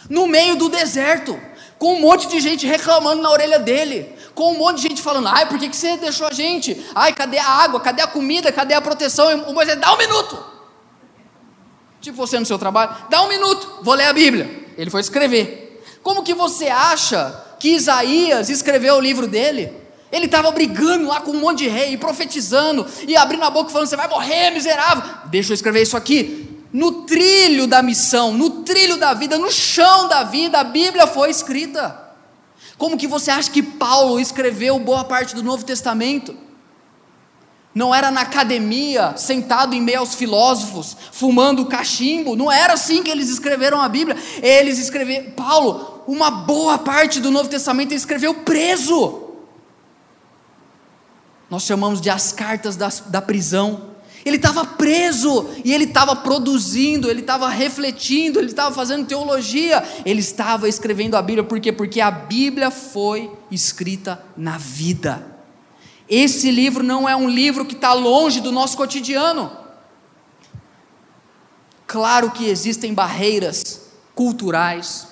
No 0.10 0.28
meio 0.28 0.58
do 0.58 0.68
deserto, 0.68 1.40
com 1.80 1.94
um 1.94 2.02
monte 2.02 2.28
de 2.28 2.42
gente 2.42 2.68
reclamando 2.68 3.22
na 3.22 3.32
orelha 3.32 3.58
dele, 3.58 4.14
com 4.36 4.52
um 4.52 4.58
monte 4.58 4.82
de 4.82 4.90
gente 4.90 5.02
falando: 5.02 5.30
ai, 5.30 5.48
por 5.48 5.58
que, 5.58 5.70
que 5.70 5.78
você 5.78 5.96
deixou 5.96 6.28
a 6.28 6.34
gente? 6.34 6.86
Ai, 6.94 7.14
cadê 7.14 7.38
a 7.38 7.48
água? 7.48 7.80
Cadê 7.80 8.02
a 8.02 8.08
comida? 8.08 8.52
Cadê 8.52 8.74
a 8.74 8.82
proteção? 8.82 9.32
E 9.32 9.36
o 9.36 9.54
Moisés, 9.54 9.80
dá 9.80 9.94
um 9.94 9.98
minuto. 9.98 10.38
Tipo 12.02 12.18
você 12.18 12.38
no 12.38 12.46
seu 12.46 12.60
trabalho, 12.60 12.94
dá 13.10 13.24
um 13.24 13.30
minuto, 13.30 13.80
vou 13.82 13.94
ler 13.94 14.08
a 14.08 14.14
Bíblia. 14.14 14.74
Ele 14.78 14.90
foi 14.90 15.00
escrever. 15.00 15.82
Como 16.04 16.22
que 16.22 16.34
você 16.34 16.68
acha 16.68 17.46
que 17.58 17.70
Isaías 17.70 18.50
escreveu 18.50 18.96
o 18.96 19.00
livro 19.00 19.26
dele? 19.26 19.81
Ele 20.12 20.26
estava 20.26 20.52
brigando 20.52 21.08
lá 21.08 21.22
com 21.22 21.32
um 21.32 21.40
monte 21.40 21.60
de 21.60 21.70
rei, 21.70 21.96
profetizando, 21.98 22.86
e 23.08 23.16
abrindo 23.16 23.44
a 23.44 23.50
boca 23.50 23.70
falando: 23.70 23.88
Você 23.88 23.96
vai 23.96 24.08
morrer, 24.08 24.52
miserável. 24.52 25.04
Deixa 25.26 25.52
eu 25.52 25.56
escrever 25.56 25.82
isso 25.82 25.96
aqui. 25.96 26.50
No 26.74 27.04
trilho 27.04 27.68
da 27.68 27.82
missão, 27.82 28.34
no 28.34 28.50
trilho 28.64 28.98
da 28.98 29.14
vida, 29.14 29.38
no 29.38 29.52
chão 29.52 30.08
da 30.08 30.24
vida, 30.24 30.60
a 30.60 30.64
Bíblia 30.64 31.08
foi 31.08 31.30
escrita. 31.30 32.00
Como 32.78 32.98
que 32.98 33.08
você 33.08 33.30
acha 33.30 33.52
que 33.52 33.62
Paulo 33.62 34.20
escreveu 34.20 34.80
boa 34.80 35.04
parte 35.04 35.36
do 35.36 35.44
Novo 35.44 35.64
Testamento? 35.64 36.36
Não 37.74 37.96
era 37.96 38.12
na 38.12 38.22
academia, 38.22 39.14
sentado 39.16 39.74
em 39.74 39.82
meio 39.82 40.00
aos 40.00 40.16
filósofos, 40.16 40.98
fumando 41.12 41.66
cachimbo. 41.66 42.36
Não 42.36 42.52
era 42.52 42.74
assim 42.74 43.02
que 43.02 43.10
eles 43.10 43.30
escreveram 43.30 43.82
a 43.82 43.88
Bíblia. 43.88 44.18
Eles 44.42 44.78
escreveram. 44.78 45.32
Paulo, 45.32 46.04
uma 46.06 46.30
boa 46.30 46.78
parte 46.78 47.22
do 47.22 47.32
Novo 47.32 47.48
Testamento 47.48 47.92
ele 47.92 47.98
escreveu 47.98 48.34
preso. 48.34 49.21
Nós 51.52 51.64
chamamos 51.64 52.00
de 52.00 52.10
as 52.10 52.32
cartas 52.32 52.78
da, 52.78 52.88
da 53.08 53.22
prisão. 53.22 53.92
Ele 54.24 54.38
estava 54.38 54.64
preso 54.64 55.50
e 55.66 55.74
ele 55.74 55.84
estava 55.84 56.16
produzindo, 56.16 57.10
ele 57.10 57.20
estava 57.20 57.50
refletindo, 57.50 58.40
ele 58.40 58.52
estava 58.52 58.74
fazendo 58.74 59.06
teologia, 59.06 59.84
ele 60.06 60.22
estava 60.22 60.70
escrevendo 60.70 61.18
a 61.18 61.22
Bíblia, 61.22 61.44
por 61.44 61.60
quê? 61.60 61.74
Porque 61.74 62.00
a 62.00 62.10
Bíblia 62.10 62.72
foi 62.72 63.30
escrita 63.52 64.24
na 64.38 64.58
vida. 64.58 65.28
Esse 66.08 66.52
livro 66.52 66.84
não 66.84 67.10
é 67.10 67.18
um 67.18 67.28
livro 67.28 67.66
que 67.66 67.74
está 67.74 67.94
longe 67.94 68.40
do 68.40 68.52
nosso 68.52 68.78
cotidiano. 68.78 69.52
Claro 71.86 72.32
que 72.32 72.46
existem 72.46 72.94
barreiras 72.94 73.88
culturais, 74.16 75.08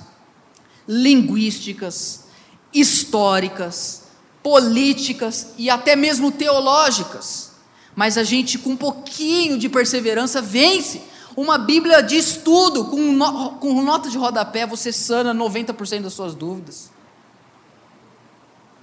linguísticas, 0.87 2.27
históricas, 2.73 4.03
políticas 4.41 5.53
e 5.57 5.69
até 5.69 5.95
mesmo 5.95 6.31
teológicas, 6.31 7.51
mas 7.95 8.17
a 8.17 8.23
gente, 8.23 8.57
com 8.57 8.71
um 8.71 8.77
pouquinho 8.77 9.57
de 9.57 9.67
perseverança, 9.67 10.41
vence. 10.41 11.01
Uma 11.35 11.57
Bíblia 11.57 12.01
de 12.01 12.17
estudo, 12.17 12.85
com, 12.85 13.11
no, 13.13 13.51
com 13.51 13.81
nota 13.81 14.09
de 14.09 14.17
rodapé, 14.17 14.65
você 14.65 14.91
sana 14.91 15.33
90% 15.33 16.01
das 16.01 16.13
suas 16.13 16.33
dúvidas. 16.33 16.89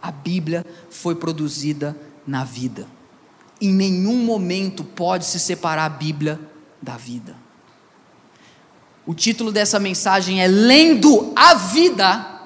A 0.00 0.10
Bíblia 0.10 0.64
foi 0.90 1.14
produzida 1.14 1.96
na 2.26 2.44
vida. 2.44 2.86
Em 3.60 3.72
nenhum 3.72 4.16
momento 4.24 4.84
pode 4.84 5.24
se 5.24 5.40
separar 5.40 5.86
a 5.86 5.88
Bíblia 5.88 6.38
da 6.80 6.96
vida. 6.96 7.36
O 9.06 9.14
título 9.14 9.52
dessa 9.52 9.78
mensagem 9.78 10.42
é 10.42 10.46
Lendo 10.46 11.32
a 11.34 11.54
Vida 11.54 12.40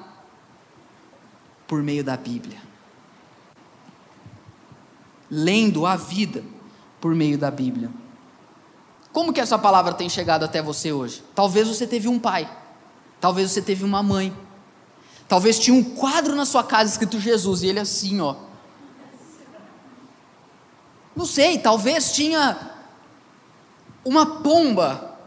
por 1.67 1.81
meio 1.81 2.03
da 2.03 2.15
Bíblia. 2.15 2.70
Lendo 5.31 5.85
a 5.85 5.95
vida 5.95 6.43
por 6.99 7.15
meio 7.15 7.37
da 7.37 7.49
Bíblia. 7.49 7.89
Como 9.13 9.31
que 9.31 9.39
essa 9.39 9.57
palavra 9.57 9.93
tem 9.93 10.09
chegado 10.09 10.43
até 10.43 10.61
você 10.61 10.91
hoje? 10.91 11.23
Talvez 11.33 11.69
você 11.69 11.87
teve 11.87 12.09
um 12.09 12.19
pai, 12.19 12.49
talvez 13.19 13.51
você 13.51 13.61
teve 13.61 13.85
uma 13.85 14.03
mãe, 14.03 14.35
talvez 15.27 15.57
tinha 15.57 15.73
um 15.73 15.83
quadro 15.83 16.35
na 16.35 16.45
sua 16.45 16.63
casa 16.63 16.91
escrito 16.91 17.19
Jesus 17.19 17.63
e 17.63 17.67
ele 17.67 17.79
assim, 17.79 18.19
ó. 18.19 18.35
Não 21.15 21.25
sei, 21.25 21.57
talvez 21.57 22.13
tinha 22.13 22.71
uma 24.03 24.41
pomba 24.41 25.17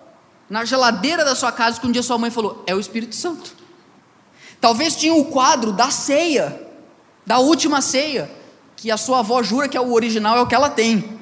na 0.49 0.65
geladeira 0.65 1.25
da 1.25 1.35
sua 1.35 1.53
casa 1.53 1.81
que 1.81 1.87
um 1.87 1.93
dia 1.93 2.03
sua 2.03 2.19
mãe 2.19 2.31
falou: 2.31 2.63
é 2.67 2.75
o 2.75 2.81
Espírito 2.81 3.15
Santo. 3.15 3.55
Talvez 4.61 4.97
tinha 4.97 5.15
o 5.15 5.27
quadro 5.27 5.73
da 5.73 5.91
ceia, 5.91 6.71
da 7.27 7.39
última 7.39 7.83
ceia, 7.83 8.31
que 8.85 8.91
a 8.91 8.99
sua 8.99 9.21
avó 9.21 9.43
jura 9.43 9.67
que 9.67 9.79
é 9.79 9.81
o 9.81 9.95
original, 9.95 10.37
é 10.37 10.43
o 10.43 10.47
que 10.47 10.55
ela 10.55 10.69
tem. 10.69 11.19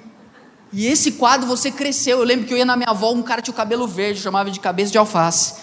E 0.73 0.85
esse 0.89 1.13
quadro 1.13 1.47
você 1.47 1.71
cresceu. 1.71 2.19
Eu 2.19 2.25
lembro 2.25 2.45
que 2.45 2.53
eu 2.53 2.59
ia 2.59 2.65
na 2.65 2.75
minha 2.75 2.89
avó, 2.89 3.13
um 3.13 3.23
cara 3.23 3.41
tinha 3.41 3.53
o 3.53 3.57
cabelo 3.57 3.87
verde, 3.87 4.19
chamava 4.19 4.51
de 4.51 4.59
cabeça 4.59 4.91
de 4.91 4.99
alface. 4.99 5.61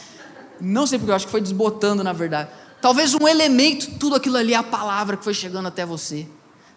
Não 0.62 0.88
sei 0.88 0.98
porque, 0.98 1.12
eu 1.12 1.16
acho 1.18 1.26
que 1.26 1.32
foi 1.32 1.42
desbotando 1.42 2.02
na 2.02 2.14
verdade. 2.14 2.52
Talvez 2.82 3.14
um 3.14 3.28
elemento, 3.28 4.00
tudo 4.00 4.16
aquilo 4.16 4.38
ali 4.38 4.54
é 4.54 4.56
a 4.56 4.64
palavra 4.64 5.18
que 5.18 5.26
foi 5.26 5.34
chegando 5.34 5.68
até 5.68 5.86
você. 5.86 6.26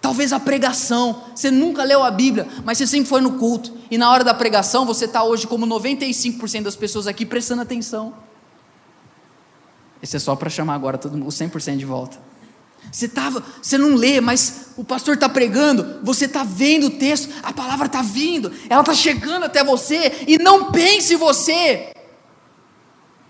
Talvez 0.01 0.33
a 0.33 0.41
pregação, 0.41 1.23
você 1.33 1.53
nunca 1.53 1.85
leu 1.85 2.03
a 2.03 2.11
Bíblia, 2.11 2.49
mas 2.65 2.79
você 2.79 2.87
sempre 2.89 3.09
foi 3.09 3.21
no 3.21 3.35
culto. 3.35 3.73
E 3.93 3.97
na 3.97 4.11
hora 4.11 4.25
da 4.25 4.35
pregação, 4.35 4.85
você 4.85 5.05
está 5.05 5.23
hoje, 5.23 5.47
como 5.47 5.65
95% 5.69 6.65
das 6.65 6.75
pessoas 6.75 7.07
aqui, 7.07 7.25
prestando 7.25 7.63
atenção. 7.63 8.13
Esse 10.03 10.17
é 10.17 10.19
só 10.19 10.35
para 10.35 10.51
chamar 10.51 10.75
agora 10.75 10.99
todo 10.99 11.13
mundo, 11.13 11.29
o 11.29 11.31
100% 11.31 11.77
de 11.77 11.85
volta. 11.85 12.32
Você, 12.91 13.09
tava, 13.09 13.43
você 13.61 13.79
não 13.79 13.95
lê, 13.95 14.21
mas 14.21 14.69
o 14.77 14.85
pastor 14.85 15.15
está 15.15 15.29
pregando, 15.29 16.01
você 16.03 16.27
está 16.27 16.45
vendo 16.45 16.87
o 16.87 16.91
texto, 16.91 17.33
a 17.43 17.53
palavra 17.53 17.87
está 17.87 18.03
vindo, 18.03 18.53
ela 18.69 18.81
está 18.81 18.95
chegando 18.95 19.45
até 19.45 19.65
você, 19.65 20.25
e 20.27 20.39
não 20.39 20.71
pense 20.71 21.17
você 21.17 21.93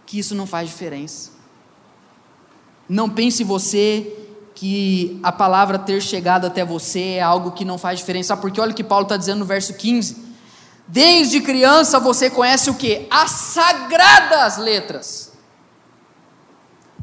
que 0.04 0.18
isso 0.18 0.34
não 0.34 0.46
faz 0.46 0.68
diferença. 0.68 1.30
Não 2.88 3.08
pense 3.08 3.44
você 3.44 4.18
que 4.54 5.18
a 5.22 5.32
palavra 5.32 5.78
ter 5.78 6.02
chegado 6.02 6.46
até 6.46 6.64
você 6.64 7.14
é 7.14 7.22
algo 7.22 7.52
que 7.52 7.64
não 7.64 7.78
faz 7.78 7.98
diferença, 7.98 8.36
porque 8.36 8.60
olha 8.60 8.72
o 8.72 8.74
que 8.74 8.84
Paulo 8.84 9.04
está 9.04 9.16
dizendo 9.16 9.38
no 9.38 9.44
verso 9.46 9.74
15: 9.74 10.16
Desde 10.86 11.40
criança 11.40 11.98
você 11.98 12.28
conhece 12.28 12.68
o 12.68 12.74
que? 12.74 13.06
As 13.10 13.30
sagradas 13.30 14.58
letras 14.58 15.31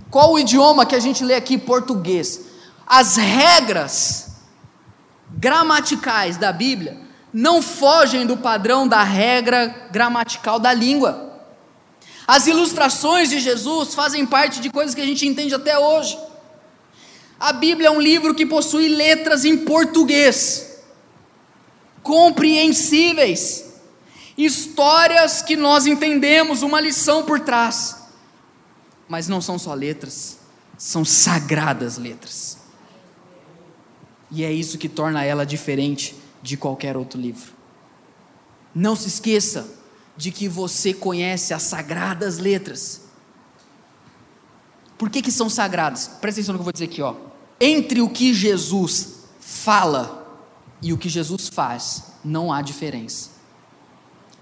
qual 0.10 0.34
o 0.34 0.40
idioma 0.40 0.86
que 0.86 0.96
a 0.96 1.00
gente 1.00 1.24
lê 1.24 1.36
aqui? 1.36 1.58
Português. 1.58 2.46
As 2.86 3.16
regras 3.16 4.32
gramaticais 5.30 6.38
da 6.38 6.52
Bíblia 6.52 6.98
não 7.32 7.62
fogem 7.62 8.26
do 8.26 8.36
padrão 8.36 8.88
da 8.88 9.04
regra 9.04 9.88
gramatical 9.92 10.60
da 10.60 10.74
língua. 10.74 11.30
As 12.28 12.48
ilustrações 12.48 13.30
de 13.30 13.40
Jesus 13.40 13.94
fazem 13.94 14.26
parte 14.26 14.60
de 14.60 14.70
coisas 14.72 14.96
que 14.96 15.02
a 15.02 15.06
gente 15.06 15.28
entende 15.28 15.54
até 15.54 15.78
hoje. 15.78 16.18
A 17.40 17.54
Bíblia 17.54 17.90
é 17.90 17.92
um 17.92 18.02
livro 18.02 18.34
que 18.34 18.46
possui 18.46 18.90
letras 18.90 19.46
em 19.46 19.58
português, 19.58 20.82
compreensíveis, 22.02 23.66
histórias 24.36 25.42
que 25.42 25.56
nós 25.56 25.86
entendemos, 25.86 26.64
uma 26.64 26.82
lição 26.82 27.24
por 27.24 27.40
trás 27.40 28.00
mas 29.10 29.28
não 29.28 29.42
são 29.42 29.58
só 29.58 29.74
letras, 29.74 30.38
são 30.78 31.04
sagradas 31.04 31.98
letras. 31.98 32.60
E 34.30 34.44
é 34.44 34.54
isso 34.54 34.78
que 34.78 34.88
torna 34.88 35.26
ela 35.26 35.44
diferente 35.44 36.16
de 36.44 36.56
qualquer 36.56 36.96
outro 36.96 37.20
livro. 37.20 37.52
Não 38.74 38.96
se 38.96 39.08
esqueça 39.08 39.68
de 40.16 40.32
que 40.32 40.48
você 40.48 40.94
conhece 40.94 41.56
as 41.56 41.64
sagradas 41.64 42.38
letras. 42.38 43.02
Por 44.96 45.10
que, 45.10 45.24
que 45.24 45.32
são 45.32 45.50
sagradas? 45.50 46.08
Presta 46.22 46.40
atenção 46.40 46.54
no 46.54 46.60
que 46.60 46.62
eu 46.62 46.66
vou 46.66 46.74
dizer 46.74 46.86
aqui, 46.86 47.02
ó. 47.02 47.16
Entre 47.60 48.02
o 48.02 48.10
que 48.10 48.32
Jesus 48.32 49.24
fala 49.40 50.40
e 50.82 50.94
o 50.94 50.98
que 50.98 51.10
Jesus 51.10 51.50
faz, 51.50 52.04
não 52.24 52.54
há 52.54 52.62
diferença. 52.62 53.32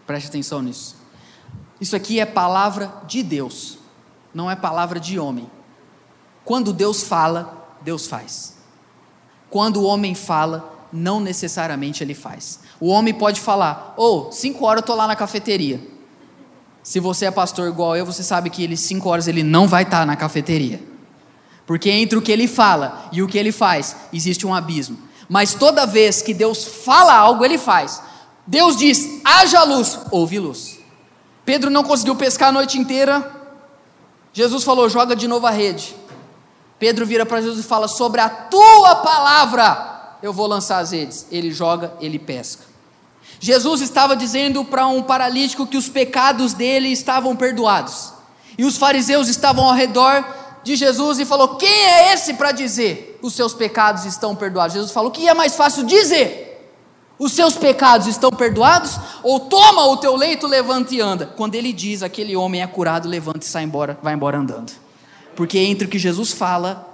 Preste 0.06 0.27
atenção 0.27 0.62
nisso. 0.62 0.97
Isso 1.80 1.95
aqui 1.95 2.19
é 2.19 2.25
palavra 2.25 3.03
de 3.08 3.23
Deus 3.23 3.77
não 4.34 4.50
é 4.50 4.56
palavra 4.56 5.00
de 5.00 5.20
homem. 5.20 5.50
Quando 6.44 6.72
Deus 6.74 7.04
fala, 7.04 7.68
Deus 7.82 8.08
faz. 8.08 8.58
Quando 9.50 9.78
o 9.78 9.84
homem 9.84 10.13
fala, 10.16 10.78
não 10.92 11.20
necessariamente 11.20 12.04
ele 12.04 12.13
faz. 12.13 12.60
O 12.80 12.90
homem 12.90 13.13
pode 13.13 13.42
falar: 13.42 13.94
ou 13.98 14.28
oh, 14.28 14.32
cinco 14.32 14.66
horas 14.66 14.80
eu 14.80 14.82
estou 14.82 14.96
lá 14.96 15.08
na 15.08 15.16
cafeteria. 15.16 15.80
Se 16.84 17.00
você 17.00 17.26
é 17.26 17.32
pastor 17.32 17.68
igual 17.68 17.98
eu, 17.98 18.06
você 18.06 18.24
sabe 18.24 18.50
que 18.50 18.63
ele 18.63 18.78
cinco 18.78 19.10
horas 19.10 19.28
ele 19.28 19.44
não 19.44 19.68
vai 19.68 19.84
estar 19.84 20.00
tá 20.00 20.06
na 20.06 20.16
cafeteria, 20.16 20.82
porque 21.66 21.90
entre 21.90 22.18
o 22.18 22.22
que 22.22 22.32
ele 22.32 22.48
fala 22.48 23.10
e 23.12 23.22
o 23.22 23.28
que 23.28 23.38
ele 23.38 23.52
faz 23.52 23.96
existe 24.13 24.48
um 24.48 24.54
abismo. 24.54 24.98
Mas 25.28 25.54
toda 25.54 25.86
vez 25.86 26.22
que 26.22 26.34
Deus 26.34 26.63
fala 26.63 27.13
algo, 27.13 27.44
ele 27.44 27.58
faz. 27.58 28.02
Deus 28.46 28.78
diz: 28.78 29.22
haja 29.26 29.63
luz, 29.63 30.00
houve 30.12 30.40
luz. 30.40 30.80
Pedro 31.44 31.70
não 31.70 31.84
conseguiu 31.84 32.16
pescar 32.16 32.50
a 32.50 32.52
noite 32.52 32.78
inteira, 32.78 33.37
Jesus 34.38 34.63
falou: 34.63 34.88
joga 34.88 35.15
de 35.15 35.28
novo 35.28 35.47
a 35.47 35.50
rede. 35.50 35.95
Pedro 36.78 37.08
vira 37.08 37.26
para 37.26 37.41
Jesus 37.41 37.65
e 37.65 37.67
fala: 37.67 37.88
sobre 37.88 38.21
a 38.21 38.30
tua 38.30 38.97
palavra 38.97 40.15
eu 40.21 40.32
vou 40.32 40.45
lançar 40.45 40.78
as 40.78 40.91
redes. 40.91 41.26
Ele 41.32 41.52
joga, 41.52 41.91
ele 42.00 42.19
pesca. 42.19 42.63
Jesus 43.39 43.82
estava 43.82 44.15
dizendo 44.15 44.63
para 44.63 44.86
um 44.86 45.02
paralítico 45.02 45.65
que 45.65 45.76
os 45.76 45.89
pecados 45.89 46.54
dele 46.54 46.89
estavam 46.89 47.36
perdoados. 47.36 48.13
E 48.60 48.63
os 48.63 48.78
fariseus 48.78 49.28
estavam 49.28 49.65
ao 49.65 49.73
redor 49.73 50.23
de 50.63 50.76
Jesus 50.76 51.17
e 51.17 51.26
falou: 51.26 51.56
Quem 51.56 51.67
é 51.67 52.13
esse 52.13 52.36
para 52.36 52.52
dizer 52.52 53.19
os 53.23 53.34
seus 53.34 53.56
pecados 53.56 54.06
estão 54.06 54.36
perdoados? 54.36 54.76
Jesus 54.76 54.91
falou: 54.91 55.10
O 55.10 55.13
que 55.13 55.28
é 55.28 55.34
mais 55.34 55.56
fácil 55.56 55.84
dizer? 55.84 56.46
Os 57.19 57.32
seus 57.32 57.56
pecados 57.56 58.08
estão 58.08 58.30
perdoados? 58.30 58.99
Ou 59.23 59.39
toma 59.41 59.86
o 59.86 59.97
teu 59.97 60.15
leito, 60.15 60.45
levanta 60.45 60.93
e 60.93 61.01
anda. 61.01 61.25
Quando 61.25 61.56
ele 61.56 61.73
diz, 61.73 62.03
aquele 62.03 62.36
homem 62.36 62.62
é 62.62 62.67
curado, 62.67 63.08
levanta 63.08 63.39
e 63.39 63.49
sai 63.49 63.63
embora, 63.63 63.97
vai 64.01 64.13
embora 64.13 64.38
andando. 64.38 64.71
Porque 65.36 65.58
entre 65.58 65.88
o 65.88 65.89
que 65.89 65.97
Jesus 65.97 66.32
fala 66.32 66.88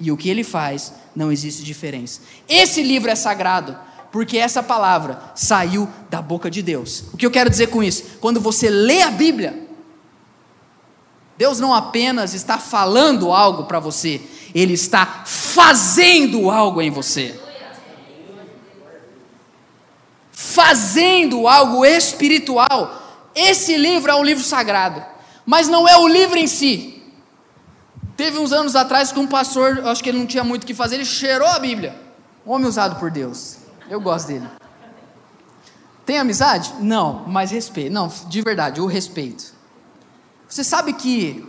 e 0.00 0.10
o 0.10 0.16
que 0.16 0.28
ele 0.28 0.44
faz, 0.44 0.92
não 1.14 1.30
existe 1.30 1.62
diferença. 1.62 2.20
Esse 2.48 2.82
livro 2.82 3.10
é 3.10 3.14
sagrado, 3.14 3.76
porque 4.10 4.38
essa 4.38 4.62
palavra 4.62 5.32
saiu 5.34 5.88
da 6.08 6.22
boca 6.22 6.50
de 6.50 6.62
Deus. 6.62 7.04
O 7.12 7.16
que 7.16 7.26
eu 7.26 7.30
quero 7.30 7.50
dizer 7.50 7.68
com 7.68 7.82
isso? 7.82 8.18
Quando 8.20 8.40
você 8.40 8.70
lê 8.70 9.02
a 9.02 9.10
Bíblia, 9.10 9.66
Deus 11.36 11.60
não 11.60 11.74
apenas 11.74 12.32
está 12.32 12.56
falando 12.58 13.32
algo 13.32 13.64
para 13.64 13.78
você, 13.78 14.22
Ele 14.54 14.72
está 14.72 15.24
fazendo 15.26 16.50
algo 16.50 16.80
em 16.80 16.90
você. 16.90 17.38
Fazendo 20.56 21.46
algo 21.46 21.84
espiritual. 21.84 23.02
Esse 23.34 23.76
livro 23.76 24.10
é 24.10 24.14
um 24.14 24.24
livro 24.24 24.42
sagrado, 24.42 25.04
mas 25.44 25.68
não 25.68 25.86
é 25.86 25.98
o 25.98 26.08
livro 26.08 26.38
em 26.38 26.46
si. 26.46 27.02
Teve 28.16 28.38
uns 28.38 28.54
anos 28.54 28.74
atrás 28.74 29.12
que 29.12 29.20
um 29.20 29.26
pastor, 29.26 29.86
acho 29.86 30.02
que 30.02 30.08
ele 30.08 30.18
não 30.18 30.26
tinha 30.26 30.42
muito 30.42 30.62
o 30.62 30.66
que 30.66 30.72
fazer, 30.72 30.94
ele 30.94 31.04
cheirou 31.04 31.46
a 31.46 31.58
Bíblia. 31.58 31.94
Homem 32.46 32.66
usado 32.66 32.98
por 32.98 33.10
Deus. 33.10 33.58
Eu 33.90 34.00
gosto 34.00 34.28
dele. 34.28 34.48
Tem 36.06 36.18
amizade? 36.18 36.72
Não, 36.80 37.24
mas 37.26 37.50
respeito. 37.50 37.92
Não, 37.92 38.10
de 38.28 38.40
verdade, 38.40 38.80
o 38.80 38.86
respeito. 38.86 39.52
Você 40.48 40.64
sabe 40.64 40.94
que. 40.94 41.44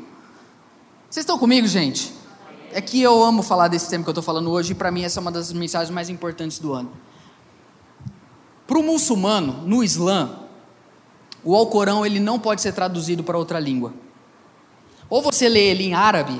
Vocês 1.09 1.23
estão 1.23 1.37
comigo, 1.37 1.65
gente? 1.65 2.11
É 2.73 2.81
que 2.81 3.01
eu 3.01 3.23
amo 3.23 3.41
falar 3.41 3.69
desse 3.69 3.89
tema 3.89 4.03
que 4.03 4.09
eu 4.09 4.11
estou 4.11 4.23
falando 4.23 4.51
hoje, 4.51 4.73
e 4.73 4.75
para 4.75 4.91
mim 4.91 5.03
essa 5.03 5.19
é 5.19 5.21
uma 5.21 5.31
das 5.31 5.53
mensagens 5.53 5.91
mais 5.91 6.09
importantes 6.09 6.59
do 6.59 6.73
ano. 6.73 6.91
Para 8.67 8.77
o 8.77 8.83
muçulmano, 8.83 9.63
no 9.65 9.81
Islã, 9.81 10.41
o 11.43 11.55
Alcorão 11.55 12.05
ele 12.05 12.19
não 12.19 12.37
pode 12.37 12.61
ser 12.61 12.73
traduzido 12.73 13.23
para 13.23 13.37
outra 13.37 13.59
língua. 13.59 13.93
Ou 15.09 15.21
você 15.21 15.47
lê 15.47 15.69
ele 15.69 15.85
em 15.85 15.93
árabe, 15.93 16.37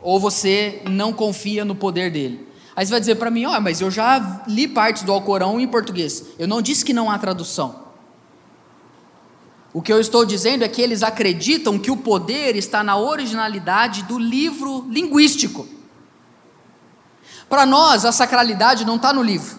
ou 0.00 0.18
você 0.18 0.82
não 0.88 1.12
confia 1.12 1.64
no 1.64 1.74
poder 1.74 2.10
dele. 2.10 2.48
Aí 2.74 2.86
você 2.86 2.90
vai 2.90 3.00
dizer 3.00 3.16
para 3.16 3.30
mim, 3.30 3.44
ó, 3.44 3.56
oh, 3.56 3.60
mas 3.60 3.80
eu 3.80 3.90
já 3.90 4.42
li 4.46 4.66
partes 4.66 5.02
do 5.02 5.12
Alcorão 5.12 5.60
em 5.60 5.68
português. 5.68 6.24
Eu 6.38 6.48
não 6.48 6.62
disse 6.62 6.84
que 6.84 6.92
não 6.92 7.10
há 7.10 7.18
tradução. 7.18 7.86
O 9.72 9.82
que 9.82 9.92
eu 9.92 10.00
estou 10.00 10.24
dizendo 10.24 10.64
é 10.64 10.68
que 10.68 10.80
eles 10.80 11.02
acreditam 11.02 11.78
que 11.78 11.90
o 11.90 11.96
poder 11.98 12.56
está 12.56 12.82
na 12.82 12.96
originalidade 12.96 14.04
do 14.04 14.18
livro 14.18 14.86
linguístico. 14.88 15.68
Para 17.48 17.66
nós, 17.66 18.06
a 18.06 18.12
sacralidade 18.12 18.86
não 18.86 18.96
está 18.96 19.12
no 19.12 19.22
livro. 19.22 19.58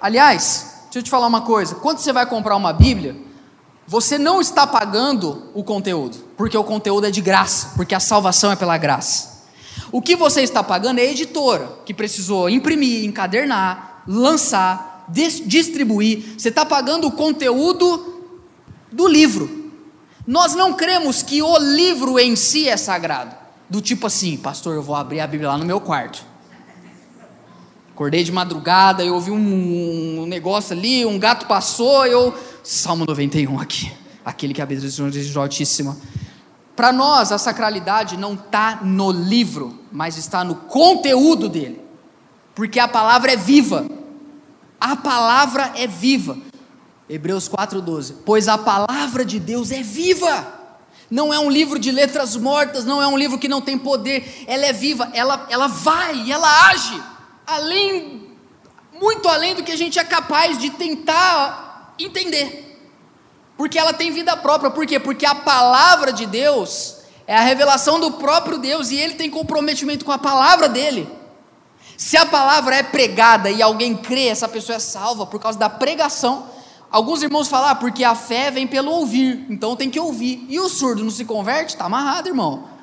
Aliás, 0.00 0.75
Deixa 0.96 1.04
eu 1.04 1.08
te 1.08 1.10
falar 1.10 1.26
uma 1.26 1.42
coisa: 1.42 1.74
quando 1.74 1.98
você 1.98 2.10
vai 2.10 2.24
comprar 2.24 2.56
uma 2.56 2.72
Bíblia, 2.72 3.14
você 3.86 4.16
não 4.16 4.40
está 4.40 4.66
pagando 4.66 5.50
o 5.52 5.62
conteúdo, 5.62 6.16
porque 6.38 6.56
o 6.56 6.64
conteúdo 6.64 7.06
é 7.06 7.10
de 7.10 7.20
graça, 7.20 7.72
porque 7.76 7.94
a 7.94 8.00
salvação 8.00 8.50
é 8.50 8.56
pela 8.56 8.78
graça. 8.78 9.44
O 9.92 10.00
que 10.00 10.16
você 10.16 10.40
está 10.40 10.62
pagando 10.62 10.98
é 10.98 11.02
a 11.02 11.10
editora, 11.10 11.70
que 11.84 11.92
precisou 11.92 12.48
imprimir, 12.48 13.04
encadernar, 13.04 14.04
lançar, 14.08 15.04
distribuir, 15.10 16.34
você 16.38 16.48
está 16.48 16.64
pagando 16.64 17.08
o 17.08 17.12
conteúdo 17.12 18.24
do 18.90 19.06
livro. 19.06 19.70
Nós 20.26 20.54
não 20.54 20.72
cremos 20.72 21.22
que 21.22 21.42
o 21.42 21.58
livro 21.58 22.18
em 22.18 22.34
si 22.34 22.70
é 22.70 22.76
sagrado. 22.78 23.36
Do 23.68 23.82
tipo 23.82 24.06
assim, 24.06 24.38
pastor, 24.38 24.74
eu 24.74 24.82
vou 24.82 24.96
abrir 24.96 25.20
a 25.20 25.26
Bíblia 25.26 25.50
lá 25.50 25.58
no 25.58 25.66
meu 25.66 25.78
quarto. 25.78 26.24
Acordei 27.96 28.22
de 28.22 28.30
madrugada, 28.30 29.02
eu 29.02 29.14
ouvi 29.14 29.30
um, 29.30 30.20
um 30.20 30.26
negócio 30.26 30.76
ali, 30.76 31.06
um 31.06 31.18
gato 31.18 31.46
passou, 31.46 32.04
eu. 32.04 32.34
Salmo 32.62 33.06
91 33.06 33.58
aqui. 33.58 33.90
Aquele 34.22 34.52
que 34.52 34.60
habita 34.60 34.86
de 34.86 35.38
Altíssima. 35.38 35.96
Para 36.76 36.92
nós, 36.92 37.32
a 37.32 37.38
sacralidade 37.38 38.18
não 38.18 38.34
está 38.34 38.80
no 38.82 39.10
livro, 39.10 39.80
mas 39.90 40.18
está 40.18 40.44
no 40.44 40.56
conteúdo 40.56 41.48
dele. 41.48 41.80
Porque 42.54 42.78
a 42.78 42.86
palavra 42.86 43.32
é 43.32 43.36
viva. 43.36 43.88
A 44.78 44.94
palavra 44.94 45.72
é 45.74 45.86
viva. 45.86 46.36
Hebreus 47.08 47.48
4,12. 47.48 48.16
Pois 48.26 48.46
a 48.46 48.58
palavra 48.58 49.24
de 49.24 49.40
Deus 49.40 49.70
é 49.70 49.82
viva. 49.82 50.46
Não 51.10 51.32
é 51.32 51.38
um 51.38 51.48
livro 51.48 51.78
de 51.78 51.90
letras 51.90 52.36
mortas, 52.36 52.84
não 52.84 53.00
é 53.00 53.06
um 53.06 53.16
livro 53.16 53.38
que 53.38 53.48
não 53.48 53.62
tem 53.62 53.78
poder. 53.78 54.44
Ela 54.46 54.66
é 54.66 54.72
viva, 54.74 55.08
ela, 55.14 55.46
ela 55.48 55.66
vai, 55.66 56.30
ela 56.30 56.68
age. 56.68 57.15
Além, 57.46 58.30
muito 58.92 59.28
além 59.28 59.54
do 59.54 59.62
que 59.62 59.72
a 59.72 59.76
gente 59.76 59.98
é 59.98 60.04
capaz 60.04 60.58
de 60.58 60.70
tentar 60.70 61.94
entender. 61.98 62.64
Porque 63.56 63.78
ela 63.78 63.92
tem 63.92 64.10
vida 64.10 64.36
própria. 64.36 64.70
Por 64.70 64.86
quê? 64.86 64.98
Porque 64.98 65.24
a 65.24 65.34
palavra 65.34 66.12
de 66.12 66.26
Deus 66.26 66.96
é 67.26 67.36
a 67.36 67.40
revelação 67.40 67.98
do 67.98 68.12
próprio 68.12 68.58
Deus 68.58 68.90
e 68.90 68.96
ele 68.96 69.14
tem 69.14 69.30
comprometimento 69.30 70.04
com 70.04 70.12
a 70.12 70.18
palavra 70.18 70.68
dele. 70.68 71.08
Se 71.96 72.16
a 72.16 72.26
palavra 72.26 72.76
é 72.76 72.82
pregada 72.82 73.50
e 73.50 73.62
alguém 73.62 73.96
crê, 73.96 74.26
essa 74.26 74.46
pessoa 74.46 74.76
é 74.76 74.80
salva 74.80 75.24
por 75.24 75.40
causa 75.40 75.58
da 75.58 75.70
pregação. 75.70 76.46
Alguns 76.90 77.22
irmãos 77.22 77.48
falam, 77.48 77.70
ah, 77.70 77.74
porque 77.74 78.04
a 78.04 78.14
fé 78.14 78.50
vem 78.50 78.66
pelo 78.66 78.90
ouvir, 78.92 79.46
então 79.48 79.74
tem 79.74 79.90
que 79.90 79.98
ouvir. 79.98 80.44
E 80.48 80.60
o 80.60 80.68
surdo 80.68 81.02
não 81.02 81.10
se 81.10 81.24
converte? 81.24 81.74
Está 81.74 81.86
amarrado, 81.86 82.28
irmão. 82.28 82.75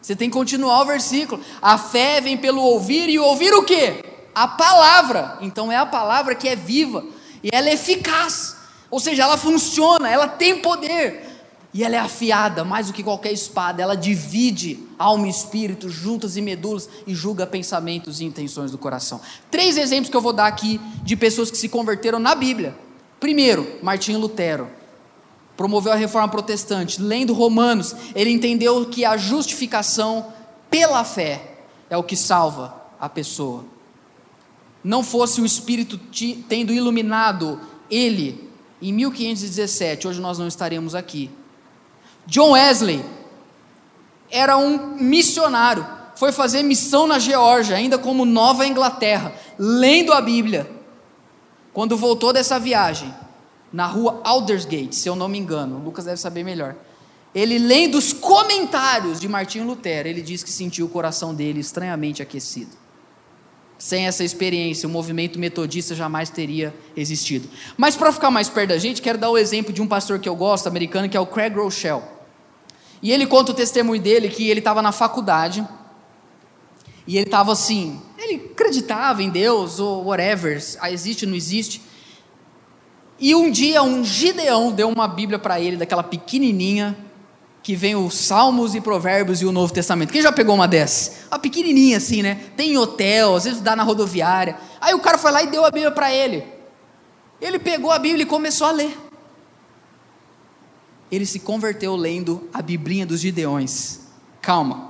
Você 0.00 0.14
tem 0.14 0.30
que 0.30 0.36
continuar 0.36 0.82
o 0.82 0.86
versículo. 0.86 1.42
A 1.60 1.76
fé 1.76 2.20
vem 2.20 2.36
pelo 2.36 2.62
ouvir 2.62 3.08
e 3.08 3.18
ouvir 3.18 3.52
o 3.52 3.64
quê? 3.64 4.04
A 4.34 4.46
palavra. 4.46 5.38
Então 5.40 5.70
é 5.70 5.76
a 5.76 5.86
palavra 5.86 6.34
que 6.34 6.48
é 6.48 6.56
viva 6.56 7.04
e 7.42 7.48
ela 7.52 7.68
é 7.68 7.74
eficaz. 7.74 8.56
Ou 8.90 9.00
seja, 9.00 9.24
ela 9.24 9.36
funciona, 9.36 10.08
ela 10.08 10.28
tem 10.28 10.58
poder. 10.58 11.26
E 11.74 11.84
ela 11.84 11.96
é 11.96 11.98
afiada 11.98 12.64
mais 12.64 12.86
do 12.86 12.94
que 12.94 13.02
qualquer 13.02 13.32
espada, 13.32 13.82
ela 13.82 13.94
divide 13.94 14.80
alma 14.98 15.26
e 15.26 15.30
espírito, 15.30 15.90
juntas 15.90 16.36
e 16.36 16.40
medulas 16.40 16.88
e 17.06 17.14
julga 17.14 17.46
pensamentos 17.46 18.20
e 18.20 18.24
intenções 18.24 18.70
do 18.70 18.78
coração. 18.78 19.20
Três 19.50 19.76
exemplos 19.76 20.10
que 20.10 20.16
eu 20.16 20.22
vou 20.22 20.32
dar 20.32 20.46
aqui 20.46 20.80
de 21.02 21.14
pessoas 21.14 21.50
que 21.50 21.58
se 21.58 21.68
converteram 21.68 22.18
na 22.18 22.34
Bíblia. 22.34 22.74
Primeiro, 23.20 23.78
Martinho 23.82 24.18
Lutero. 24.18 24.77
Promoveu 25.58 25.92
a 25.92 25.96
reforma 25.96 26.28
protestante. 26.28 27.02
Lendo 27.02 27.34
Romanos, 27.34 27.92
ele 28.14 28.30
entendeu 28.30 28.86
que 28.86 29.04
a 29.04 29.16
justificação 29.16 30.26
pela 30.70 31.02
fé 31.02 31.56
é 31.90 31.96
o 31.96 32.02
que 32.04 32.14
salva 32.14 32.80
a 33.00 33.08
pessoa. 33.08 33.64
Não 34.84 35.02
fosse 35.02 35.40
o 35.40 35.44
Espírito 35.44 35.98
tendo 36.48 36.72
iluminado 36.72 37.60
ele 37.90 38.48
em 38.80 38.92
1517, 38.92 40.06
hoje 40.06 40.20
nós 40.20 40.38
não 40.38 40.46
estaremos 40.46 40.94
aqui. 40.94 41.28
John 42.24 42.52
Wesley 42.52 43.04
era 44.30 44.56
um 44.56 44.94
missionário, 44.94 45.84
foi 46.14 46.30
fazer 46.30 46.62
missão 46.62 47.04
na 47.04 47.18
Geórgia, 47.18 47.76
ainda 47.76 47.98
como 47.98 48.24
Nova 48.24 48.64
Inglaterra, 48.64 49.34
lendo 49.58 50.12
a 50.12 50.20
Bíblia. 50.20 50.70
Quando 51.72 51.96
voltou 51.96 52.32
dessa 52.32 52.60
viagem, 52.60 53.12
na 53.72 53.86
rua 53.86 54.20
Aldersgate, 54.24 54.94
se 54.94 55.08
eu 55.08 55.14
não 55.14 55.28
me 55.28 55.38
engano, 55.38 55.76
o 55.76 55.84
Lucas 55.84 56.04
deve 56.04 56.18
saber 56.18 56.42
melhor. 56.44 56.74
Ele 57.34 57.58
lendo 57.58 57.98
os 57.98 58.12
comentários 58.12 59.20
de 59.20 59.28
Martinho 59.28 59.66
Lutero, 59.66 60.08
ele 60.08 60.22
diz 60.22 60.42
que 60.42 60.50
sentiu 60.50 60.86
o 60.86 60.88
coração 60.88 61.34
dele 61.34 61.60
estranhamente 61.60 62.22
aquecido. 62.22 62.70
Sem 63.78 64.06
essa 64.06 64.24
experiência, 64.24 64.88
o 64.88 64.90
movimento 64.90 65.38
metodista 65.38 65.94
jamais 65.94 66.30
teria 66.30 66.74
existido. 66.96 67.48
Mas 67.76 67.96
para 67.96 68.10
ficar 68.10 68.30
mais 68.30 68.48
perto 68.48 68.70
da 68.70 68.78
gente, 68.78 69.00
quero 69.00 69.18
dar 69.18 69.30
o 69.30 69.38
exemplo 69.38 69.72
de 69.72 69.80
um 69.80 69.86
pastor 69.86 70.18
que 70.18 70.28
eu 70.28 70.34
gosto, 70.34 70.66
americano, 70.66 71.08
que 71.08 71.16
é 71.16 71.20
o 71.20 71.26
Craig 71.26 71.54
Rochelle. 71.54 72.02
E 73.00 73.12
ele 73.12 73.26
conta 73.26 73.52
o 73.52 73.54
testemunho 73.54 74.02
dele 74.02 74.28
que 74.28 74.48
ele 74.48 74.58
estava 74.58 74.82
na 74.82 74.90
faculdade 74.90 75.64
e 77.06 77.16
ele 77.16 77.26
estava 77.26 77.52
assim, 77.52 78.02
ele 78.18 78.50
acreditava 78.52 79.22
em 79.22 79.30
Deus 79.30 79.78
ou 79.78 80.04
whatever, 80.06 80.62
existe 80.90 81.24
ou 81.24 81.30
não 81.30 81.36
existe. 81.36 81.80
E 83.18 83.34
um 83.34 83.50
dia 83.50 83.82
um 83.82 84.04
Gideão 84.04 84.70
deu 84.70 84.88
uma 84.88 85.08
Bíblia 85.08 85.38
para 85.38 85.60
ele, 85.60 85.76
daquela 85.76 86.02
pequenininha, 86.02 86.96
que 87.62 87.74
vem 87.74 87.96
os 87.96 88.14
Salmos 88.14 88.74
e 88.74 88.80
Provérbios 88.80 89.42
e 89.42 89.44
o 89.44 89.52
Novo 89.52 89.72
Testamento. 89.72 90.12
Quem 90.12 90.22
já 90.22 90.32
pegou 90.32 90.54
uma 90.54 90.68
dessas? 90.68 91.26
Uma 91.28 91.38
pequenininha 91.38 91.96
assim, 91.96 92.22
né? 92.22 92.36
Tem 92.56 92.72
em 92.72 92.78
hotel, 92.78 93.34
às 93.34 93.44
vezes 93.44 93.60
dá 93.60 93.74
na 93.74 93.82
rodoviária. 93.82 94.56
Aí 94.80 94.94
o 94.94 95.00
cara 95.00 95.18
foi 95.18 95.32
lá 95.32 95.42
e 95.42 95.48
deu 95.48 95.64
a 95.64 95.70
Bíblia 95.70 95.90
para 95.90 96.12
ele. 96.12 96.44
Ele 97.40 97.58
pegou 97.58 97.90
a 97.90 97.98
Bíblia 97.98 98.22
e 98.22 98.26
começou 98.26 98.66
a 98.66 98.70
ler. 98.70 98.96
Ele 101.10 101.26
se 101.26 101.40
converteu 101.40 101.96
lendo 101.96 102.48
a 102.52 102.62
Biblinha 102.62 103.04
dos 103.04 103.20
Gideões. 103.20 104.00
Calma. 104.40 104.87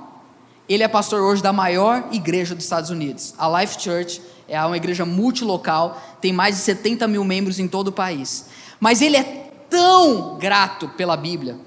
Ele 0.69 0.83
é 0.83 0.87
pastor 0.87 1.21
hoje 1.21 1.41
da 1.41 1.51
maior 1.51 2.07
igreja 2.11 2.53
dos 2.53 2.63
Estados 2.63 2.91
Unidos. 2.91 3.33
A 3.39 3.59
Life 3.59 3.81
Church 3.81 4.21
é 4.47 4.63
uma 4.63 4.77
igreja 4.77 5.03
multilocal, 5.03 5.99
tem 6.21 6.31
mais 6.31 6.57
de 6.57 6.61
70 6.61 7.07
mil 7.07 7.23
membros 7.23 7.57
em 7.57 7.67
todo 7.67 7.87
o 7.87 7.91
país. 7.91 8.45
Mas 8.79 9.01
ele 9.01 9.17
é 9.17 9.49
tão 9.67 10.37
grato 10.37 10.87
pela 10.89 11.17
Bíblia 11.17 11.57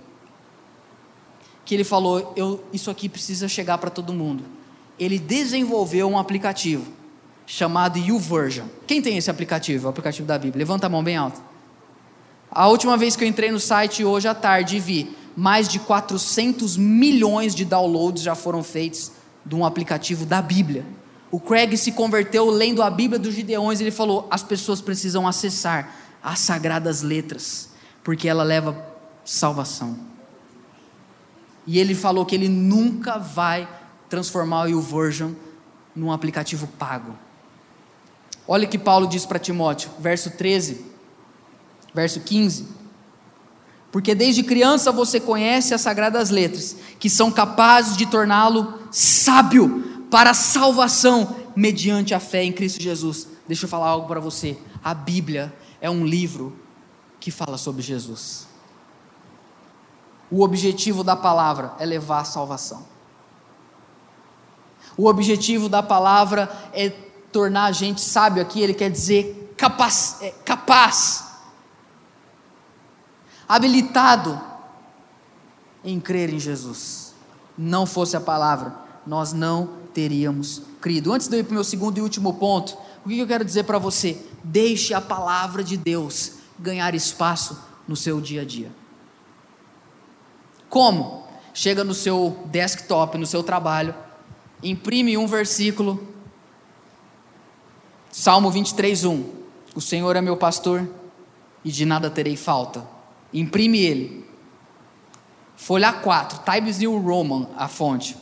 que 1.65 1.75
ele 1.75 1.83
falou: 1.83 2.33
eu, 2.37 2.63
Isso 2.73 2.91
aqui 2.93 3.09
precisa 3.09 3.49
chegar 3.49 3.77
para 3.79 3.91
todo 3.91 4.13
mundo. 4.13 4.45
Ele 4.99 5.19
desenvolveu 5.19 6.09
um 6.09 6.17
aplicativo 6.17 6.87
chamado 7.45 7.99
YouVersion. 7.99 8.67
Quem 8.87 9.03
tem 9.03 9.17
esse 9.17 9.31
aplicativo, 9.31 9.87
o 9.87 9.91
aplicativo 9.91 10.29
da 10.29 10.39
Bíblia? 10.39 10.59
Levanta 10.59 10.87
a 10.87 10.89
mão 10.89 11.03
bem 11.03 11.17
alta. 11.17 11.41
A 12.49 12.69
última 12.69 12.97
vez 12.97 13.17
que 13.17 13.25
eu 13.25 13.29
entrei 13.29 13.51
no 13.51 13.59
site 13.59 14.05
hoje 14.05 14.29
à 14.29 14.35
tarde 14.35 14.77
e 14.77 14.81
vi 14.81 15.17
mais 15.37 15.69
de 15.69 15.79
400 15.79 16.77
milhões 16.77 17.55
de 17.55 17.65
downloads 17.65 18.23
já 18.23 18.35
foram 18.35 18.63
feitos 18.63 19.13
de 19.45 19.55
um 19.55 19.65
aplicativo 19.65 20.25
da 20.27 20.41
Bíblia. 20.43 20.85
O 21.31 21.41
Craig 21.41 21.77
se 21.77 21.93
converteu 21.93 22.51
lendo 22.51 22.83
a 22.83 22.91
Bíblia 22.91 23.19
dos 23.19 23.35
Gideões 23.35 23.81
e 23.81 23.85
ele 23.85 23.91
falou: 23.91 24.27
as 24.31 24.43
pessoas 24.43 24.81
precisam 24.81 25.27
acessar 25.27 25.97
as 26.23 26.39
sagradas 26.41 27.03
letras, 27.03 27.71
porque 28.05 28.29
ela 28.29 28.43
leva 28.43 28.87
salvação. 29.25 29.97
E 31.67 31.79
ele 31.79 31.95
falou 31.95 32.27
que 32.27 32.35
ele 32.35 32.49
nunca 32.49 33.19
vai 33.19 33.69
transformar 34.09 34.65
o 34.65 34.69
YouVersion 34.69 35.33
num 35.95 36.13
aplicativo 36.13 36.67
pago. 36.67 37.17
Olha 38.47 38.67
o 38.67 38.71
que 38.71 38.79
Paulo 38.79 39.07
diz 39.07 39.25
para 39.25 39.39
Timóteo, 39.39 39.91
verso 39.99 40.31
13, 40.31 40.85
verso 41.95 42.21
15. 42.21 42.82
Porque 43.93 44.15
desde 44.15 44.43
criança 44.43 44.91
você 44.91 45.21
conhece 45.21 45.75
as 45.75 45.83
sagradas 45.83 46.31
letras, 46.31 46.75
que 46.99 47.11
são 47.11 47.31
capazes 47.31 47.95
de 47.95 48.07
torná-lo 48.07 48.79
sábio 48.91 50.07
para 50.11 50.31
a 50.31 50.35
salvação 50.35 51.37
mediante 51.55 52.15
a 52.15 52.19
fé 52.19 52.43
em 52.43 52.53
Cristo 52.53 52.83
Jesus. 52.83 53.29
Deixa 53.47 53.67
eu 53.67 53.69
falar 53.69 53.89
algo 53.89 54.09
para 54.09 54.19
você. 54.19 54.57
A 54.83 54.95
Bíblia 54.95 55.55
é 55.79 55.91
um 55.91 56.07
livro 56.07 56.57
que 57.21 57.31
fala 57.31 57.59
sobre 57.59 57.83
Jesus. 57.83 58.49
O 60.31 60.43
objetivo 60.43 61.05
da 61.05 61.15
palavra 61.15 61.75
é 61.79 61.85
levar 61.85 62.21
a 62.21 62.25
salvação. 62.25 62.87
O 64.97 65.07
objetivo 65.07 65.69
da 65.69 65.83
palavra 65.83 66.51
é 66.73 66.89
tornar 67.31 67.65
a 67.65 67.73
gente 67.73 68.01
sábio 68.01 68.41
aqui, 68.41 68.63
ele 68.63 68.73
quer 68.73 68.91
dizer 68.91 69.55
capaz, 69.57 70.17
é, 70.23 70.31
capaz 70.45 71.32
habilitado 73.53 74.41
em 75.85 76.01
crer 76.01 76.33
em 76.33 76.39
Jesus. 76.39 77.15
Não 77.57 77.85
fosse 77.85 78.17
a 78.17 78.21
palavra, 78.21 78.75
nós 79.07 79.35
não 79.35 79.69
teríamos 79.93 80.63
crido. 80.81 81.13
Antes 81.13 81.29
de 81.29 81.37
eu 81.37 81.41
ir 81.41 81.43
para 81.43 81.51
o 81.51 81.55
meu 81.57 81.65
segundo 81.65 81.99
e 81.99 82.01
último 82.01 82.33
ponto, 82.33 82.79
o 83.05 83.11
que 83.11 83.19
eu 83.19 83.27
quero 83.27 83.45
dizer 83.45 83.65
para 83.65 83.79
você? 83.79 84.17
Deixe 84.43 84.95
a 84.95 85.03
palavra 85.03 85.63
de 85.63 85.77
Deus 85.77 86.33
ganhar 86.59 86.95
espaço 86.95 87.59
no 87.87 87.95
seu 87.95 88.23
dia 88.23 88.41
a 88.41 88.45
dia. 88.45 88.73
Como? 90.71 91.27
Chega 91.53 91.85
no 91.85 91.93
seu 91.93 92.47
desktop, 92.47 93.19
no 93.19 93.27
seu 93.27 93.43
trabalho, 93.43 93.95
imprime 94.63 95.19
um 95.19 95.27
versículo, 95.27 96.09
Salmo 98.11 98.51
23, 98.51 99.05
1. 99.05 99.25
O 99.75 99.81
Senhor 99.83 100.17
é 100.17 100.23
meu 100.23 100.39
pastor 100.39 100.89
e 101.63 101.71
de 101.71 101.85
nada 101.85 102.09
terei 102.09 102.35
falta. 102.35 102.92
Imprime 103.33 103.79
ele. 103.81 104.25
Folha 105.57 105.93
4, 105.93 106.41
Times 106.45 106.79
New 106.79 106.99
Roman, 106.99 107.49
a 107.57 107.69
fonte. 107.69 108.17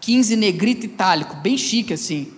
15 0.00 0.36
negrito 0.36 0.86
itálico, 0.86 1.36
bem 1.36 1.58
chique 1.58 1.92
assim. 1.92 2.32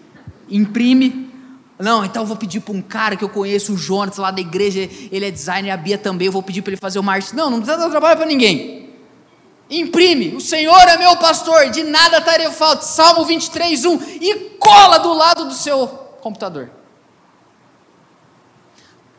Imprime, 0.49 1.31
Não, 1.79 2.05
então 2.05 2.23
eu 2.23 2.27
vou 2.27 2.37
pedir 2.37 2.61
para 2.61 2.75
um 2.75 2.83
cara 2.83 3.17
que 3.17 3.25
eu 3.25 3.29
conheço, 3.29 3.73
o 3.73 3.77
Jonas, 3.77 4.19
lá 4.19 4.31
da 4.31 4.41
igreja, 4.41 4.81
ele 5.11 5.25
é 5.25 5.31
designer, 5.31 5.71
a 5.71 5.77
Bia 5.79 5.97
também, 5.97 6.27
eu 6.27 6.33
vou 6.33 6.43
pedir 6.43 6.61
para 6.61 6.73
ele 6.73 6.81
fazer 6.81 6.99
o 6.99 7.03
marketing. 7.03 7.37
Não, 7.37 7.49
não 7.49 7.59
precisa 7.59 7.79
dar 7.79 7.89
trabalho 7.89 8.19
para 8.19 8.27
ninguém. 8.27 8.91
Imprime, 9.71 10.35
o 10.35 10.41
Senhor 10.41 10.81
é 10.89 10.99
meu 10.99 11.17
pastor, 11.17 11.71
de 11.71 11.85
nada 11.85 12.21
tarefa 12.21 12.53
falta. 12.53 12.83
Salmo 12.83 13.25
23, 13.25 13.85
1, 13.85 14.01
e 14.21 14.35
cola 14.59 14.99
do 14.99 15.15
lado 15.15 15.45
do 15.47 15.55
seu 15.55 15.87
computador. 16.21 16.71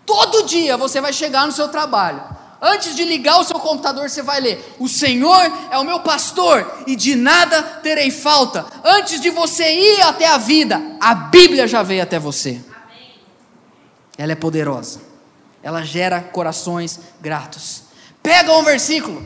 Todo 0.05 0.45
dia 0.45 0.75
você 0.77 0.99
vai 0.99 1.13
chegar 1.13 1.45
no 1.45 1.51
seu 1.51 1.69
trabalho. 1.69 2.21
Antes 2.61 2.95
de 2.95 3.03
ligar 3.03 3.39
o 3.39 3.43
seu 3.43 3.59
computador, 3.59 4.07
você 4.07 4.21
vai 4.21 4.39
ler: 4.39 4.75
O 4.77 4.87
Senhor 4.87 5.51
é 5.71 5.77
o 5.79 5.83
meu 5.83 6.01
pastor 6.01 6.83
e 6.85 6.95
de 6.95 7.15
nada 7.15 7.63
terei 7.81 8.11
falta. 8.11 8.67
Antes 8.83 9.19
de 9.19 9.31
você 9.31 9.63
ir 9.73 10.01
até 10.01 10.27
a 10.27 10.37
vida, 10.37 10.79
a 10.99 11.15
Bíblia 11.15 11.67
já 11.67 11.81
veio 11.81 12.03
até 12.03 12.19
você. 12.19 12.61
Ela 14.15 14.33
é 14.33 14.35
poderosa. 14.35 15.01
Ela 15.63 15.83
gera 15.83 16.21
corações 16.21 16.99
gratos. 17.19 17.83
Pega 18.21 18.53
um 18.53 18.63
versículo. 18.63 19.25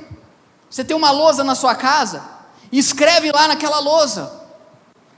Você 0.70 0.86
tem 0.86 0.96
uma 0.96 1.12
lousa 1.12 1.44
na 1.44 1.56
sua 1.56 1.76
casa, 1.76 2.24
escreve 2.72 3.34
lá 3.34 3.50
naquela 3.50 3.80
lousa: 3.80 4.32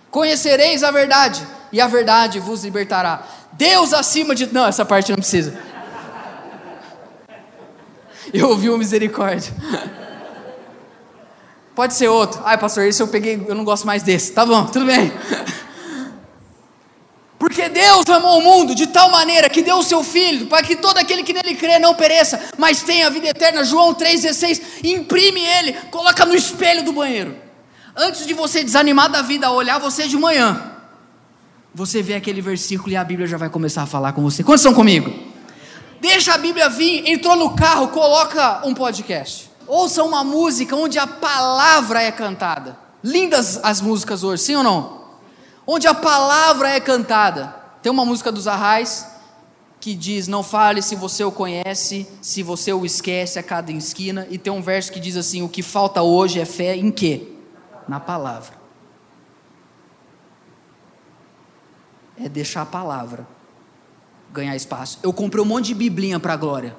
Conhecereis 0.09 0.83
a 0.83 0.89
verdade, 0.89 1.45
e 1.71 1.79
a 1.79 1.87
verdade 1.87 2.39
vos 2.39 2.63
libertará. 2.63 3.23
Deus 3.53 3.93
acima 3.93 4.33
de. 4.33 4.51
Não, 4.51 4.65
essa 4.65 4.83
parte 4.83 5.11
não 5.11 5.17
precisa. 5.17 5.66
Eu 8.33 8.49
ouvi 8.49 8.69
o 8.69 8.77
misericórdia. 8.77 9.53
Pode 11.75 11.93
ser 11.93 12.07
outro. 12.07 12.41
Ai, 12.43 12.57
pastor, 12.57 12.85
esse 12.85 13.01
eu 13.01 13.07
peguei, 13.07 13.45
eu 13.47 13.53
não 13.53 13.63
gosto 13.63 13.85
mais 13.85 14.01
desse. 14.01 14.31
Tá 14.31 14.45
bom, 14.45 14.65
tudo 14.65 14.85
bem. 14.85 15.11
Porque 17.37 17.69
Deus 17.69 18.07
amou 18.09 18.39
o 18.39 18.41
mundo 18.41 18.73
de 18.73 18.87
tal 18.87 19.11
maneira 19.11 19.47
que 19.47 19.61
deu 19.61 19.77
o 19.77 19.83
seu 19.83 20.03
filho, 20.03 20.47
para 20.47 20.63
que 20.63 20.75
todo 20.75 20.97
aquele 20.97 21.21
que 21.21 21.33
nele 21.33 21.53
crê 21.53 21.77
não 21.77 21.93
pereça, 21.93 22.49
mas 22.57 22.81
tenha 22.81 23.05
a 23.05 23.09
vida 23.11 23.27
eterna. 23.27 23.63
João 23.63 23.93
3,16. 23.93 24.83
Imprime 24.83 25.39
ele, 25.39 25.73
coloca 25.91 26.25
no 26.25 26.33
espelho 26.33 26.83
do 26.83 26.91
banheiro. 26.91 27.35
Antes 27.95 28.25
de 28.25 28.33
você 28.33 28.63
desanimar 28.63 29.09
da 29.09 29.21
vida, 29.21 29.51
olhar 29.51 29.77
você 29.79 30.07
de 30.07 30.17
manhã, 30.17 30.71
você 31.73 32.01
vê 32.01 32.15
aquele 32.15 32.41
versículo 32.41 32.91
e 32.91 32.95
a 32.95 33.03
Bíblia 33.03 33.27
já 33.27 33.37
vai 33.37 33.49
começar 33.49 33.83
a 33.83 33.85
falar 33.85 34.13
com 34.13 34.23
você. 34.23 34.43
Quantos 34.43 34.61
estão 34.61 34.73
comigo? 34.73 35.26
Deixa 35.99 36.33
a 36.33 36.37
Bíblia 36.37 36.69
vir, 36.69 37.07
entrou 37.07 37.35
no 37.35 37.55
carro, 37.55 37.89
coloca 37.89 38.61
um 38.65 38.73
podcast. 38.73 39.49
Ouça 39.67 40.03
uma 40.03 40.23
música 40.23 40.75
onde 40.75 40.97
a 40.97 41.07
palavra 41.07 42.01
é 42.01 42.11
cantada. 42.11 42.77
Lindas 43.03 43.59
as 43.63 43.81
músicas 43.81 44.23
hoje, 44.23 44.43
sim 44.43 44.55
ou 44.55 44.63
não? 44.63 45.01
Onde 45.65 45.87
a 45.87 45.93
palavra 45.93 46.69
é 46.69 46.79
cantada. 46.79 47.55
Tem 47.81 47.91
uma 47.91 48.05
música 48.05 48.31
dos 48.31 48.47
Arrais 48.47 49.07
que 49.79 49.93
diz: 49.93 50.27
Não 50.27 50.43
fale 50.43 50.81
se 50.81 50.95
você 50.95 51.23
o 51.23 51.31
conhece, 51.31 52.07
se 52.21 52.41
você 52.41 52.71
o 52.71 52.85
esquece 52.85 53.37
a 53.37 53.43
cada 53.43 53.71
esquina. 53.71 54.27
E 54.29 54.37
tem 54.37 54.51
um 54.53 54.61
verso 54.61 54.91
que 54.91 54.99
diz 54.99 55.17
assim: 55.17 55.41
O 55.41 55.49
que 55.49 55.61
falta 55.61 56.01
hoje 56.01 56.39
é 56.39 56.45
fé 56.45 56.75
em 56.75 56.91
quê? 56.91 57.33
Na 57.87 57.99
palavra. 57.99 58.57
é 62.19 62.27
deixar 62.27 62.63
a 62.63 62.65
palavra 62.65 63.27
ganhar 64.31 64.55
espaço. 64.55 64.99
Eu 65.03 65.13
comprei 65.13 65.41
um 65.41 65.45
monte 65.45 65.67
de 65.67 65.75
biblinha 65.75 66.19
para 66.19 66.33
a 66.33 66.37
glória. 66.37 66.75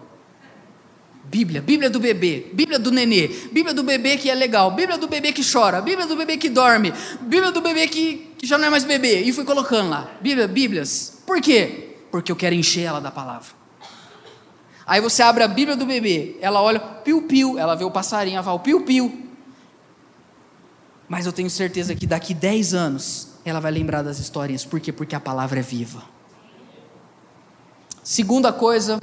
Bíblia, 1.24 1.60
Bíblia 1.60 1.90
do 1.90 2.00
bebê, 2.00 2.46
Bíblia 2.54 2.78
do 2.78 2.90
nenê, 2.90 3.28
Bíblia 3.52 3.74
do 3.74 3.82
bebê 3.82 4.16
que 4.16 4.30
é 4.30 4.34
legal, 4.34 4.70
Bíblia 4.70 4.96
do 4.96 5.06
bebê 5.06 5.30
que 5.30 5.42
chora, 5.44 5.80
Bíblia 5.82 6.06
do 6.06 6.16
bebê 6.16 6.38
que 6.38 6.48
dorme, 6.48 6.90
Bíblia 7.20 7.52
do 7.52 7.60
bebê 7.60 7.86
que, 7.86 8.32
que 8.38 8.46
já 8.46 8.56
não 8.56 8.66
é 8.66 8.70
mais 8.70 8.84
bebê. 8.84 9.20
E 9.20 9.32
fui 9.32 9.44
colocando 9.44 9.90
lá, 9.90 10.10
Bíblia, 10.22 10.48
Bíblias. 10.48 11.22
Por 11.26 11.40
quê? 11.42 11.96
Porque 12.10 12.32
eu 12.32 12.36
quero 12.36 12.54
encher 12.54 12.84
ela 12.84 13.00
da 13.00 13.10
palavra. 13.10 13.48
Aí 14.86 15.02
você 15.02 15.22
abre 15.22 15.44
a 15.44 15.48
Bíblia 15.48 15.76
do 15.76 15.84
bebê, 15.84 16.36
ela 16.40 16.62
olha, 16.62 16.80
piu-piu, 16.80 17.58
ela 17.58 17.74
vê 17.74 17.84
o 17.84 17.90
passarinho, 17.90 18.36
ela 18.36 18.44
fala, 18.44 18.58
piu-piu. 18.58 19.28
Mas 21.06 21.26
eu 21.26 21.32
tenho 21.32 21.50
certeza 21.50 21.94
que 21.94 22.06
daqui 22.06 22.32
10 22.32 22.72
anos, 22.72 23.28
ela 23.44 23.60
vai 23.60 23.70
lembrar 23.70 24.00
das 24.00 24.18
histórias. 24.18 24.64
Por 24.64 24.80
quê? 24.80 24.92
Porque 24.92 25.14
a 25.14 25.20
palavra 25.20 25.58
é 25.58 25.62
viva. 25.62 26.02
Segunda 28.08 28.50
coisa, 28.50 28.98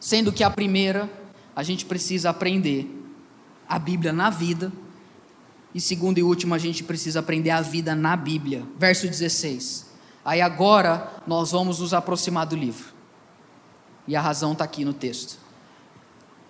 sendo 0.00 0.32
que 0.32 0.42
a 0.42 0.50
primeira, 0.50 1.08
a 1.54 1.62
gente 1.62 1.86
precisa 1.86 2.30
aprender 2.30 2.90
a 3.68 3.78
Bíblia 3.78 4.12
na 4.12 4.30
vida. 4.30 4.72
E 5.72 5.80
segundo 5.80 6.18
e 6.18 6.22
último, 6.24 6.56
a 6.56 6.58
gente 6.58 6.82
precisa 6.82 7.20
aprender 7.20 7.50
a 7.50 7.60
vida 7.60 7.94
na 7.94 8.16
Bíblia. 8.16 8.66
Verso 8.76 9.06
16. 9.06 9.86
Aí 10.24 10.40
agora 10.40 11.08
nós 11.24 11.52
vamos 11.52 11.78
nos 11.78 11.94
aproximar 11.94 12.46
do 12.46 12.56
livro. 12.56 12.92
E 14.08 14.16
a 14.16 14.20
razão 14.20 14.54
está 14.54 14.64
aqui 14.64 14.84
no 14.84 14.92
texto. 14.92 15.38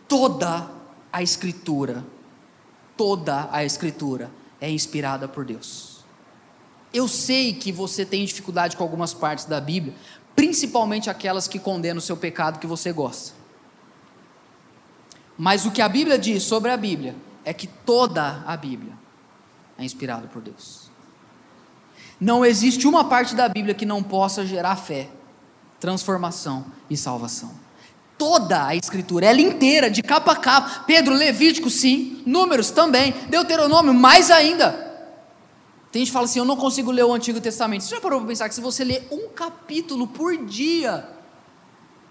Toda 0.09 0.70
a 1.12 1.22
Escritura, 1.22 2.07
toda 2.96 3.50
a 3.52 3.62
Escritura 3.62 4.30
é 4.59 4.70
inspirada 4.70 5.28
por 5.28 5.44
Deus. 5.44 6.02
Eu 6.90 7.07
sei 7.07 7.52
que 7.52 7.70
você 7.70 8.07
tem 8.07 8.24
dificuldade 8.24 8.78
com 8.78 8.83
algumas 8.83 9.12
partes 9.12 9.44
da 9.44 9.61
Bíblia, 9.61 9.94
principalmente 10.34 11.10
aquelas 11.10 11.46
que 11.48 11.58
condenam 11.58 11.98
o 11.98 12.02
seu 12.02 12.16
pecado 12.16 12.58
que 12.58 12.66
você 12.66 12.92
gosta. 12.92 13.34
Mas 15.36 15.64
o 15.64 15.70
que 15.70 15.82
a 15.82 15.88
Bíblia 15.88 16.18
diz 16.18 16.42
sobre 16.42 16.70
a 16.70 16.76
Bíblia 16.76 17.14
é 17.44 17.52
que 17.52 17.66
toda 17.66 18.42
a 18.46 18.56
Bíblia 18.56 18.92
é 19.78 19.84
inspirada 19.84 20.26
por 20.28 20.40
Deus. 20.40 20.90
Não 22.20 22.44
existe 22.44 22.86
uma 22.86 23.04
parte 23.04 23.34
da 23.34 23.48
Bíblia 23.48 23.74
que 23.74 23.84
não 23.84 24.02
possa 24.02 24.46
gerar 24.46 24.76
fé, 24.76 25.08
transformação 25.80 26.66
e 26.88 26.96
salvação. 26.96 27.52
Toda 28.16 28.66
a 28.66 28.76
Escritura, 28.76 29.26
ela 29.26 29.40
inteira, 29.40 29.90
de 29.90 30.00
capa 30.00 30.32
a 30.32 30.36
capa. 30.36 30.84
Pedro, 30.86 31.12
Levítico, 31.12 31.68
sim. 31.68 32.22
Números 32.24 32.70
também. 32.70 33.12
Deuteronômio, 33.28 33.92
mais 33.92 34.30
ainda. 34.30 34.93
Tem 35.94 36.00
gente 36.00 36.09
que 36.09 36.12
fala 36.12 36.24
assim: 36.24 36.40
eu 36.40 36.44
não 36.44 36.57
consigo 36.57 36.90
ler 36.90 37.04
o 37.04 37.14
Antigo 37.14 37.40
Testamento. 37.40 37.85
Você 37.85 37.94
já 37.94 38.00
parou 38.00 38.18
para 38.18 38.26
pensar 38.26 38.48
que 38.48 38.54
se 38.57 38.61
você 38.61 38.83
ler 38.83 39.07
um 39.12 39.28
capítulo 39.28 40.09
por 40.09 40.37
dia, 40.37 41.09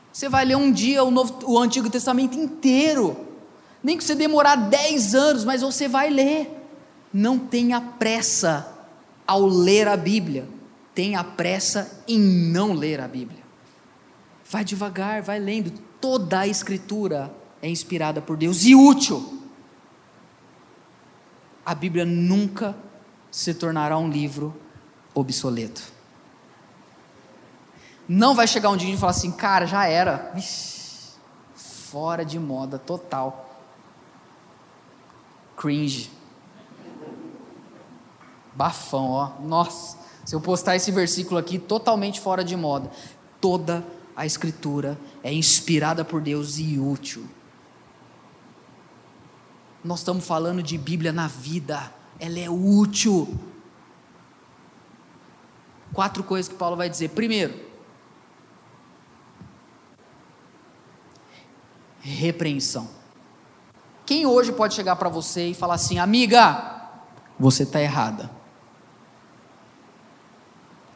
você 0.09 0.29
vai 0.29 0.45
ler 0.45 0.55
um 0.55 0.71
dia 0.71 1.03
o, 1.03 1.11
Novo, 1.11 1.37
o 1.43 1.59
Antigo 1.59 1.89
Testamento 1.89 2.39
inteiro. 2.39 3.27
Nem 3.83 3.97
que 3.97 4.03
você 4.05 4.15
demorar 4.15 4.55
10 4.55 5.15
anos, 5.15 5.43
mas 5.43 5.61
você 5.61 5.89
vai 5.89 6.09
ler. 6.09 6.65
Não 7.11 7.37
tenha 7.37 7.81
pressa 7.81 8.73
ao 9.27 9.45
ler 9.45 9.89
a 9.89 9.97
Bíblia. 9.97 10.47
Tenha 10.95 11.21
pressa 11.21 12.01
em 12.07 12.17
não 12.17 12.71
ler 12.71 13.01
a 13.01 13.07
Bíblia. 13.09 13.43
Vai 14.49 14.63
devagar, 14.63 15.21
vai 15.21 15.39
lendo. 15.39 15.73
Toda 15.99 16.39
a 16.39 16.47
Escritura 16.47 17.35
é 17.61 17.67
inspirada 17.67 18.21
por 18.21 18.37
Deus 18.37 18.63
e 18.63 18.75
útil. 18.75 19.43
A 21.65 21.75
Bíblia 21.75 22.05
nunca 22.05 22.73
se 23.33 23.51
tornará 23.51 23.97
um 23.97 24.11
livro 24.11 24.55
obsoleto. 25.11 25.81
Não 28.07 28.35
vai 28.35 28.45
chegar 28.47 28.69
um 28.69 28.77
dia 28.77 28.93
e 28.93 28.95
falar 28.95 29.09
assim, 29.09 29.31
cara, 29.31 29.65
já 29.65 29.87
era. 29.87 30.31
Ixi, 30.37 31.13
fora 31.55 32.23
de 32.23 32.37
moda 32.37 32.77
total. 32.77 33.59
Cringe. 35.57 36.11
Bafão, 38.53 39.09
ó. 39.09 39.31
Nossa, 39.41 39.97
se 40.23 40.35
eu 40.35 40.39
postar 40.39 40.75
esse 40.75 40.91
versículo 40.91 41.39
aqui, 41.39 41.57
totalmente 41.57 42.21
fora 42.21 42.43
de 42.43 42.55
moda. 42.55 42.91
Toda 43.41 43.83
a 44.15 44.27
Escritura 44.27 44.95
é 45.23 45.33
inspirada 45.33 46.05
por 46.05 46.21
Deus 46.21 46.59
e 46.59 46.77
útil. 46.77 47.27
Nós 49.83 50.01
estamos 50.01 50.23
falando 50.23 50.61
de 50.61 50.77
Bíblia 50.77 51.11
na 51.11 51.27
vida 51.27 52.02
ela 52.19 52.39
é 52.39 52.49
útil. 52.49 53.37
Quatro 55.93 56.23
coisas 56.23 56.51
que 56.51 56.57
Paulo 56.57 56.75
vai 56.75 56.89
dizer. 56.89 57.09
Primeiro, 57.09 57.53
repreensão. 62.01 62.89
Quem 64.05 64.25
hoje 64.25 64.51
pode 64.51 64.73
chegar 64.73 64.95
para 64.95 65.09
você 65.09 65.49
e 65.49 65.53
falar 65.53 65.75
assim, 65.75 65.97
amiga, 65.97 66.89
você 67.39 67.63
está 67.63 67.81
errada. 67.81 68.29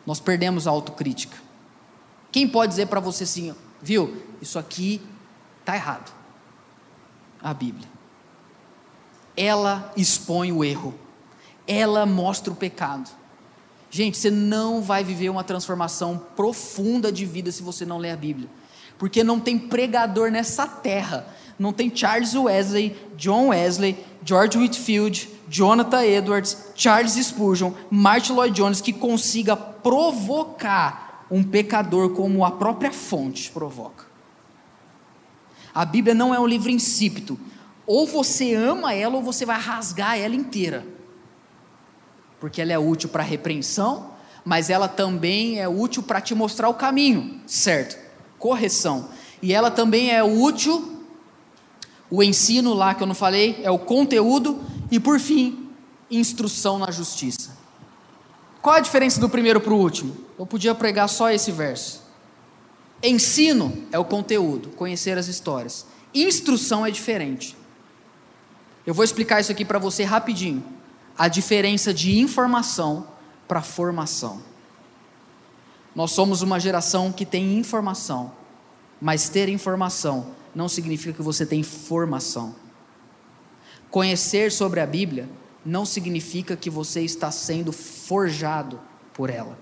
Nós 0.05 0.19
perdemos 0.19 0.67
a 0.67 0.71
autocrítica. 0.71 1.37
Quem 2.31 2.47
pode 2.47 2.71
dizer 2.71 2.87
para 2.87 2.99
você 2.99 3.23
assim, 3.23 3.55
viu, 3.81 4.23
isso 4.41 4.59
aqui 4.59 5.01
está 5.59 5.75
errado? 5.75 6.13
A 7.41 7.53
Bíblia. 7.53 7.87
Ela 9.35 9.91
expõe 9.95 10.51
o 10.51 10.63
erro 10.63 10.93
ela 11.67 12.05
mostra 12.05 12.51
o 12.51 12.55
pecado. 12.55 13.09
Gente, 13.89 14.17
você 14.17 14.29
não 14.29 14.81
vai 14.81 15.03
viver 15.03 15.29
uma 15.29 15.43
transformação 15.43 16.21
profunda 16.35 17.11
de 17.11 17.25
vida 17.25 17.51
se 17.51 17.63
você 17.63 17.85
não 17.85 17.97
ler 17.97 18.11
a 18.11 18.17
Bíblia. 18.17 18.49
Porque 18.97 19.23
não 19.23 19.39
tem 19.39 19.57
pregador 19.57 20.31
nessa 20.31 20.67
terra. 20.67 21.27
Não 21.57 21.73
tem 21.73 21.93
Charles 21.93 22.35
Wesley, 22.35 22.95
John 23.15 23.47
Wesley, 23.47 23.97
George 24.23 24.57
Whitfield, 24.57 25.29
Jonathan 25.49 26.03
Edwards, 26.03 26.71
Charles 26.75 27.13
Spurgeon, 27.13 27.71
Martin 27.89 28.33
Lloyd 28.33 28.55
Jones 28.55 28.81
que 28.81 28.93
consiga 28.93 29.55
provocar 29.55 31.25
um 31.31 31.43
pecador 31.43 32.11
como 32.11 32.45
a 32.45 32.51
própria 32.51 32.91
fonte 32.91 33.49
provoca. 33.51 34.05
A 35.73 35.85
Bíblia 35.85 36.13
não 36.13 36.33
é 36.33 36.39
um 36.39 36.47
livro 36.47 36.69
insípido. 36.69 37.39
Ou 37.85 38.05
você 38.05 38.53
ama 38.53 38.93
ela 38.93 39.15
ou 39.15 39.21
você 39.21 39.45
vai 39.45 39.59
rasgar 39.59 40.17
ela 40.17 40.35
inteira. 40.35 40.85
Porque 42.39 42.61
ela 42.61 42.73
é 42.73 42.77
útil 42.77 43.09
para 43.09 43.23
repreensão, 43.23 44.11
mas 44.45 44.69
ela 44.69 44.87
também 44.87 45.59
é 45.59 45.67
útil 45.67 46.03
para 46.03 46.21
te 46.21 46.33
mostrar 46.33 46.69
o 46.69 46.73
caminho, 46.73 47.41
certo? 47.45 47.97
Correção. 48.39 49.09
E 49.41 49.53
ela 49.53 49.69
também 49.69 50.11
é 50.11 50.23
útil, 50.23 51.03
o 52.09 52.23
ensino 52.23 52.73
lá 52.73 52.93
que 52.93 53.03
eu 53.03 53.07
não 53.07 53.15
falei, 53.15 53.59
é 53.63 53.69
o 53.69 53.79
conteúdo, 53.79 54.61
e 54.89 54.99
por 54.99 55.19
fim, 55.19 55.69
instrução 56.09 56.79
na 56.79 56.91
justiça. 56.91 57.57
Qual 58.61 58.75
a 58.75 58.79
diferença 58.79 59.19
do 59.19 59.29
primeiro 59.29 59.59
para 59.59 59.73
o 59.73 59.79
último? 59.79 60.15
Eu 60.37 60.45
podia 60.45 60.73
pregar 60.73 61.07
só 61.09 61.29
esse 61.29 61.51
verso. 61.51 62.03
Ensino 63.01 63.85
é 63.91 63.99
o 63.99 64.05
conteúdo, 64.05 64.69
conhecer 64.69 65.17
as 65.17 65.27
histórias. 65.27 65.85
Instrução 66.13 66.85
é 66.85 66.91
diferente. 66.91 67.55
Eu 68.85 68.93
vou 68.93 69.03
explicar 69.03 69.41
isso 69.41 69.51
aqui 69.51 69.63
para 69.63 69.77
você 69.77 70.03
rapidinho. 70.03 70.63
A 71.17 71.27
diferença 71.27 71.93
de 71.93 72.19
informação 72.19 73.07
para 73.47 73.61
formação. 73.61 74.41
Nós 75.95 76.11
somos 76.11 76.41
uma 76.41 76.59
geração 76.59 77.11
que 77.11 77.25
tem 77.25 77.57
informação, 77.57 78.31
mas 79.01 79.29
ter 79.29 79.49
informação 79.49 80.27
não 80.53 80.69
significa 80.69 81.13
que 81.13 81.21
você 81.23 81.45
tem 81.45 81.63
formação. 81.63 82.55
Conhecer 83.89 84.51
sobre 84.51 84.79
a 84.79 84.85
Bíblia 84.85 85.27
não 85.65 85.85
significa 85.85 86.55
que 86.55 86.69
você 86.69 87.01
está 87.01 87.31
sendo 87.31 87.71
forjado 87.71 88.79
por 89.13 89.29
ela. 89.29 89.57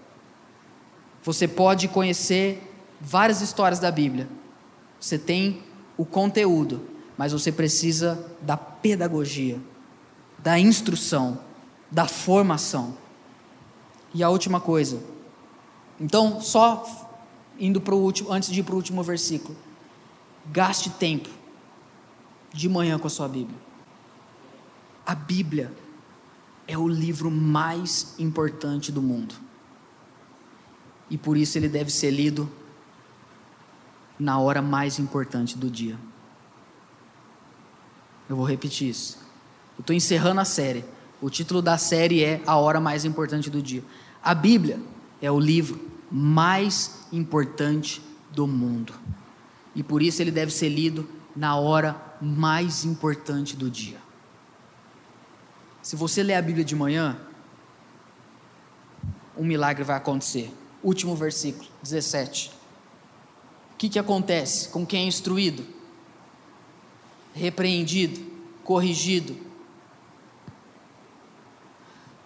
Você 1.24 1.48
pode 1.48 1.88
conhecer 1.88 2.62
várias 3.00 3.42
histórias 3.42 3.80
da 3.80 3.92
Bíblia, 3.92 4.28
você 5.00 5.18
tem 5.18 5.64
o 5.98 6.06
conteúdo, 6.06 6.86
mas 7.18 7.32
você 7.32 7.52
precisa 7.52 8.30
da 8.42 8.58
pedagogia, 8.58 9.60
da 10.38 10.60
instrução, 10.60 11.40
da 11.92 12.08
formação. 12.08 12.98
E 14.14 14.24
a 14.24 14.30
última 14.30 14.60
coisa, 14.60 15.02
então, 16.00 16.42
só 16.42 16.84
indo 17.60 17.80
para 17.80 17.96
o 17.96 18.00
último, 18.00 18.32
antes 18.32 18.50
de 18.50 18.60
ir 18.60 18.64
para 18.64 18.74
o 18.74 18.78
último 18.78 19.02
versículo, 19.04 19.56
gaste 20.48 20.90
tempo 20.90 21.30
de 22.54 22.70
manhã 22.70 22.98
com 23.00 23.08
a 23.08 23.10
sua 23.10 23.28
Bíblia. 23.28 23.58
A 25.06 25.14
Bíblia 25.14 25.72
é 26.68 26.78
o 26.78 26.88
livro 26.88 27.30
mais 27.30 28.16
importante 28.18 28.92
do 28.92 29.02
mundo. 29.02 29.36
E 31.10 31.18
por 31.18 31.38
isso 31.38 31.58
ele 31.58 31.70
deve 31.70 31.92
ser 31.92 32.10
lido 32.10 32.50
na 34.18 34.40
hora 34.40 34.62
mais 34.62 34.98
importante 34.98 35.58
do 35.58 35.70
dia. 35.70 35.98
Eu 38.28 38.36
vou 38.36 38.46
repetir 38.46 38.90
isso. 38.90 39.20
Eu 39.78 39.82
estou 39.82 39.96
encerrando 39.96 40.42
a 40.42 40.46
série. 40.46 40.84
O 41.26 41.30
título 41.32 41.60
da 41.60 41.76
série 41.76 42.24
é 42.24 42.40
A 42.46 42.56
Hora 42.58 42.80
Mais 42.80 43.04
Importante 43.04 43.50
do 43.50 43.60
Dia. 43.60 43.84
A 44.22 44.36
Bíblia 44.36 44.80
é 45.20 45.32
o 45.32 45.40
livro 45.40 45.82
mais 46.12 47.08
importante 47.12 48.00
do 48.30 48.46
mundo. 48.46 48.94
E 49.74 49.82
por 49.82 50.04
isso 50.04 50.22
ele 50.22 50.30
deve 50.30 50.54
ser 50.54 50.70
lido 50.70 51.10
na 51.36 51.58
hora 51.58 52.00
mais 52.22 52.86
importante 52.86 53.56
do 53.56 53.72
dia. 53.72 53.98
Se 55.82 55.96
você 55.96 56.22
ler 56.22 56.36
a 56.36 56.42
Bíblia 56.44 56.64
de 56.64 56.76
manhã, 56.76 57.18
um 59.36 59.44
milagre 59.44 59.84
vai 59.84 59.98
acontecer. 59.98 60.54
Último 60.84 61.16
versículo, 61.16 61.68
17. 61.82 62.52
O 63.74 63.78
que, 63.80 63.90
que 63.90 63.98
acontece 63.98 64.70
com 64.70 64.86
quem 64.86 65.06
é 65.06 65.08
instruído? 65.08 65.66
Repreendido, 67.34 68.24
corrigido, 68.64 69.45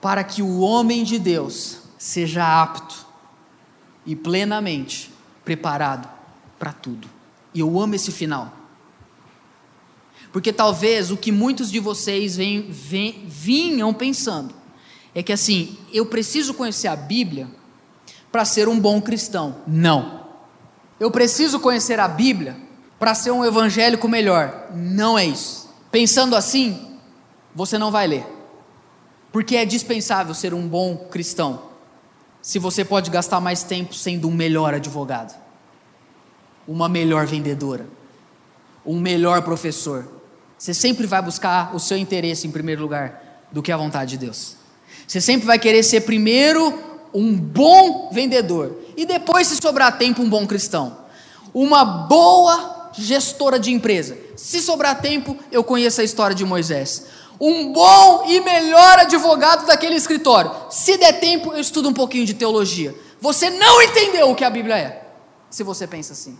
para 0.01 0.23
que 0.23 0.41
o 0.41 0.59
homem 0.59 1.03
de 1.03 1.19
Deus 1.19 1.79
seja 1.97 2.61
apto 2.61 3.05
e 4.05 4.15
plenamente 4.15 5.11
preparado 5.43 6.09
para 6.57 6.71
tudo. 6.71 7.07
E 7.53 7.59
eu 7.59 7.79
amo 7.79 7.95
esse 7.95 8.11
final. 8.11 8.53
Porque 10.31 10.53
talvez 10.53 11.11
o 11.11 11.17
que 11.17 11.31
muitos 11.31 11.71
de 11.71 11.79
vocês 11.79 12.35
vem, 12.35 12.69
vem, 12.69 13.25
vinham 13.25 13.93
pensando 13.93 14.53
é 15.13 15.23
que 15.23 15.33
assim, 15.33 15.77
eu 15.91 16.05
preciso 16.05 16.53
conhecer 16.53 16.87
a 16.87 16.95
Bíblia 16.95 17.47
para 18.31 18.45
ser 18.45 18.67
um 18.67 18.79
bom 18.79 19.01
cristão. 19.01 19.57
Não. 19.65 20.27
Eu 20.99 21.09
preciso 21.09 21.59
conhecer 21.59 21.99
a 21.99 22.07
Bíblia 22.07 22.55
para 22.99 23.15
ser 23.15 23.31
um 23.31 23.43
evangélico 23.43 24.07
melhor. 24.07 24.69
Não 24.75 25.17
é 25.17 25.25
isso. 25.25 25.69
Pensando 25.91 26.35
assim, 26.35 26.97
você 27.55 27.77
não 27.77 27.89
vai 27.89 28.07
ler. 28.07 28.38
Porque 29.31 29.55
é 29.55 29.65
dispensável 29.65 30.33
ser 30.33 30.53
um 30.53 30.67
bom 30.67 30.97
cristão 31.09 31.69
se 32.41 32.57
você 32.57 32.85
pode 32.85 33.11
gastar 33.11 33.39
mais 33.39 33.63
tempo 33.63 33.93
sendo 33.93 34.27
um 34.27 34.31
melhor 34.31 34.73
advogado, 34.73 35.37
uma 36.67 36.87
melhor 36.87 37.25
vendedora, 37.25 37.85
um 38.85 38.99
melhor 38.99 39.41
professor, 39.41 40.07
você 40.57 40.73
sempre 40.73 41.05
vai 41.05 41.21
buscar 41.21 41.75
o 41.75 41.79
seu 41.79 41.97
interesse 41.97 42.47
em 42.47 42.51
primeiro 42.51 42.81
lugar 42.81 43.47
do 43.51 43.61
que 43.61 43.71
a 43.71 43.77
vontade 43.77 44.11
de 44.11 44.17
Deus. 44.17 44.55
Você 45.07 45.19
sempre 45.19 45.47
vai 45.47 45.59
querer 45.59 45.83
ser 45.83 46.01
primeiro 46.01 46.87
um 47.13 47.35
bom 47.35 48.09
vendedor 48.11 48.77
e 48.95 49.05
depois, 49.05 49.47
se 49.47 49.57
sobrar 49.57 49.97
tempo, 49.97 50.21
um 50.21 50.29
bom 50.29 50.45
cristão. 50.45 50.97
Uma 51.53 51.83
boa 51.83 52.91
gestora 52.93 53.59
de 53.59 53.71
empresa. 53.71 54.17
Se 54.35 54.61
sobrar 54.61 55.01
tempo, 55.01 55.35
eu 55.51 55.63
conheço 55.63 56.01
a 56.01 56.03
história 56.03 56.35
de 56.35 56.45
Moisés. 56.45 57.05
Um 57.39 57.71
bom 57.71 58.25
e 58.27 58.41
melhor 58.41 58.99
advogado 58.99 59.65
daquele 59.65 59.95
escritório. 59.95 60.51
Se 60.69 60.97
der 60.97 61.19
tempo, 61.19 61.53
eu 61.53 61.59
estudo 61.59 61.89
um 61.89 61.93
pouquinho 61.93 62.25
de 62.25 62.33
teologia. 62.33 62.93
Você 63.21 63.49
não 63.49 63.81
entendeu 63.81 64.29
o 64.29 64.35
que 64.35 64.43
a 64.43 64.49
Bíblia 64.49 64.77
é, 64.77 65.03
se 65.49 65.63
você 65.63 65.87
pensa 65.87 66.13
assim. 66.13 66.37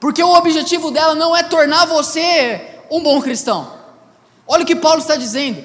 Porque 0.00 0.22
o 0.22 0.34
objetivo 0.34 0.90
dela 0.90 1.14
não 1.14 1.36
é 1.36 1.42
tornar 1.42 1.86
você 1.86 2.80
um 2.90 3.02
bom 3.02 3.20
cristão. 3.20 3.72
Olha 4.46 4.62
o 4.62 4.66
que 4.66 4.76
Paulo 4.76 5.00
está 5.00 5.16
dizendo. 5.16 5.64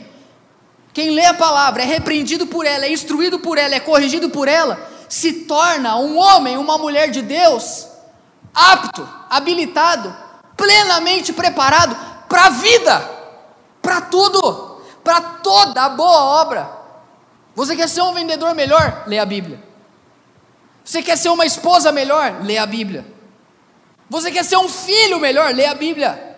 Quem 0.94 1.12
lê 1.12 1.26
a 1.26 1.34
palavra 1.34 1.84
é 1.84 1.86
repreendido 1.86 2.48
por 2.48 2.66
ela, 2.66 2.86
é 2.86 2.92
instruído 2.92 3.40
por 3.40 3.58
ela, 3.58 3.76
é 3.76 3.80
corrigido 3.80 4.30
por 4.30 4.48
ela, 4.48 4.80
se 5.08 5.32
torna 5.44 5.98
um 5.98 6.18
homem, 6.18 6.58
uma 6.58 6.78
mulher 6.78 7.10
de 7.10 7.22
Deus, 7.22 7.88
apto, 8.54 9.08
habilitado, 9.30 10.16
plenamente 10.58 11.32
preparado 11.32 11.96
para 12.28 12.46
a 12.46 12.50
vida, 12.50 13.19
para 13.82 14.02
tudo, 14.02 14.82
para 15.04 15.22
toda 15.22 15.84
a 15.84 15.90
boa 15.90 16.42
obra. 16.42 16.70
Você 17.56 17.76
quer 17.76 17.90
ser 17.90 18.02
um 18.02 18.14
vendedor 18.14 18.54
melhor? 18.56 19.04
Lê 19.08 19.20
a 19.20 19.26
Bíblia. 19.26 19.62
Você 20.84 21.04
quer 21.04 21.18
ser 21.18 21.30
uma 21.30 21.46
esposa 21.46 21.92
melhor? 21.92 22.42
Lê 22.44 22.58
a 22.58 22.66
Bíblia. 22.66 23.06
Você 24.10 24.32
quer 24.32 24.44
ser 24.44 24.58
um 24.58 24.68
filho 24.68 25.20
melhor? 25.20 25.54
Lê 25.54 25.66
a 25.66 25.76
Bíblia. 25.76 26.38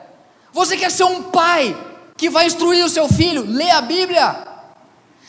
Você 0.52 0.76
quer 0.76 0.92
ser 0.92 1.06
um 1.06 1.24
pai 1.24 1.76
que 2.18 2.30
vai 2.30 2.46
instruir 2.46 2.84
o 2.84 2.90
seu 2.90 3.08
filho? 3.08 3.46
Lê 3.48 3.72
a 3.72 3.82
Bíblia. 3.82 4.48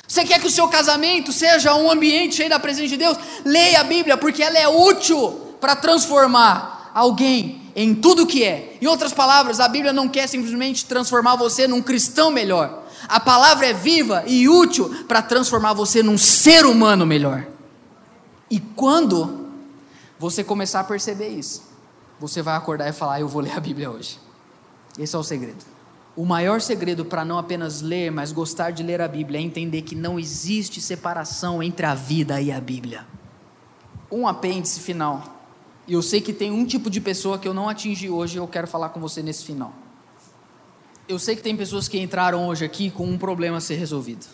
Você 0.07 0.25
quer 0.25 0.41
que 0.41 0.47
o 0.47 0.51
seu 0.51 0.69
casamento 0.69 1.33
seja 1.33 1.75
um 1.75 1.91
ambiente 1.91 2.35
cheio 2.35 2.51
da 2.51 2.59
presença 2.59 2.89
de 2.89 2.97
Deus? 2.97 3.17
Leia 3.45 3.81
a 3.81 3.85
Bíblia, 3.85 4.17
porque 4.17 4.43
ela 4.43 4.59
é 4.59 4.69
útil 4.69 5.57
para 5.61 5.77
transformar 5.77 6.91
alguém 6.93 7.62
em 7.75 7.95
tudo 7.95 8.27
que 8.27 8.45
é. 8.45 8.77
Em 8.81 8.87
outras 8.87 9.13
palavras, 9.13 9.61
a 9.61 9.69
Bíblia 9.69 9.93
não 9.93 10.09
quer 10.09 10.27
simplesmente 10.27 10.85
transformar 10.87 11.37
você 11.37 11.67
num 11.67 11.83
cristão 11.83 12.31
melhor. 12.31 12.83
A 13.09 13.19
palavra 13.19 13.67
é 13.67 13.73
viva 13.73 14.23
e 14.27 14.49
útil 14.49 15.05
para 15.07 15.23
transformar 15.23 15.73
você 15.73 16.03
num 16.03 16.19
ser 16.19 16.65
humano 16.65 17.05
melhor. 17.05 17.47
E 18.51 18.61
quando 18.61 19.49
você 20.19 20.45
começar 20.45 20.81
a 20.81 20.85
perceber 20.85 21.29
isso, 21.29 21.63
você 22.21 22.43
vai 22.43 22.57
acordar 22.57 22.89
e 22.89 22.93
falar: 22.93 23.21
Eu 23.21 23.29
vou 23.29 23.43
ler 23.43 23.57
a 23.57 23.61
Bíblia 23.61 23.91
hoje. 23.91 24.19
Esse 24.99 25.17
é 25.17 25.19
o 25.19 25.23
segredo. 25.25 25.65
O 26.15 26.27
maior 26.27 26.61
segredo 26.61 27.07
para 27.07 27.25
não 27.25 27.39
apenas 27.39 27.81
ler, 27.81 28.11
mas 28.11 28.33
gostar 28.33 28.71
de 28.71 28.83
ler 28.83 29.01
a 29.01 29.09
Bíblia 29.09 29.41
é 29.41 29.43
entender 29.43 29.83
que 29.83 29.95
não 29.95 30.21
existe 30.21 30.81
separação 30.81 31.63
entre 31.63 31.87
a 31.87 31.95
vida 31.95 32.41
e 32.41 32.53
a 32.53 32.61
Bíblia. 32.61 33.07
Um 34.11 34.29
apêndice 34.29 34.81
final. 34.81 35.42
E 35.87 35.95
eu 35.95 36.03
sei 36.03 36.21
que 36.21 36.33
tem 36.33 36.51
um 36.51 36.65
tipo 36.65 36.89
de 36.89 37.01
pessoa 37.01 37.39
que 37.39 37.49
eu 37.49 37.55
não 37.55 37.69
atingi 37.69 38.09
hoje 38.09 38.37
e 38.37 38.39
eu 38.39 38.47
quero 38.47 38.69
falar 38.69 38.91
com 38.91 39.01
você 39.01 39.23
nesse 39.23 39.45
final. 39.45 39.73
Eu 41.09 41.19
sei 41.19 41.35
que 41.35 41.43
tem 41.43 41.57
pessoas 41.57 41.89
que 41.89 41.99
entraram 41.99 42.47
hoje 42.47 42.65
aqui 42.65 42.91
com 42.91 43.05
um 43.05 43.19
problema 43.19 43.59
a 43.59 43.61
ser 43.61 43.75
resolvido. 43.75 44.27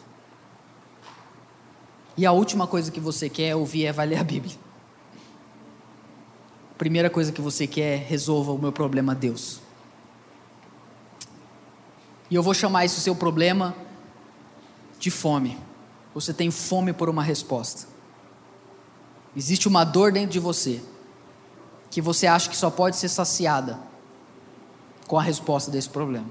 E 2.16 2.26
a 2.26 2.32
última 2.32 2.66
coisa 2.66 2.90
que 2.90 3.00
você 3.00 3.28
quer 3.28 3.56
ouvir 3.56 3.86
é 3.86 3.92
vai 3.92 4.06
ler 4.06 4.18
a 4.18 4.24
Bíblia. 4.24 4.56
Primeira 6.76 7.08
coisa 7.08 7.32
que 7.32 7.40
você 7.40 7.66
quer, 7.66 8.04
resolva 8.06 8.52
o 8.52 8.58
meu 8.58 8.70
problema, 8.70 9.14
Deus. 9.14 9.60
E 12.30 12.34
eu 12.34 12.42
vou 12.42 12.52
chamar 12.52 12.84
esse 12.84 13.00
seu 13.00 13.16
problema 13.16 13.74
de 14.98 15.10
fome. 15.10 15.58
Você 16.14 16.34
tem 16.34 16.50
fome 16.50 16.92
por 16.92 17.08
uma 17.08 17.22
resposta. 17.22 17.86
Existe 19.34 19.66
uma 19.66 19.84
dor 19.84 20.12
dentro 20.12 20.30
de 20.30 20.38
você 20.38 20.82
que 21.90 22.00
você 22.00 22.26
acha 22.26 22.50
que 22.50 22.56
só 22.56 22.70
pode 22.70 22.96
ser 22.96 23.08
saciada 23.08 23.78
com 25.06 25.18
a 25.18 25.22
resposta 25.22 25.70
desse 25.70 25.88
problema. 25.88 26.28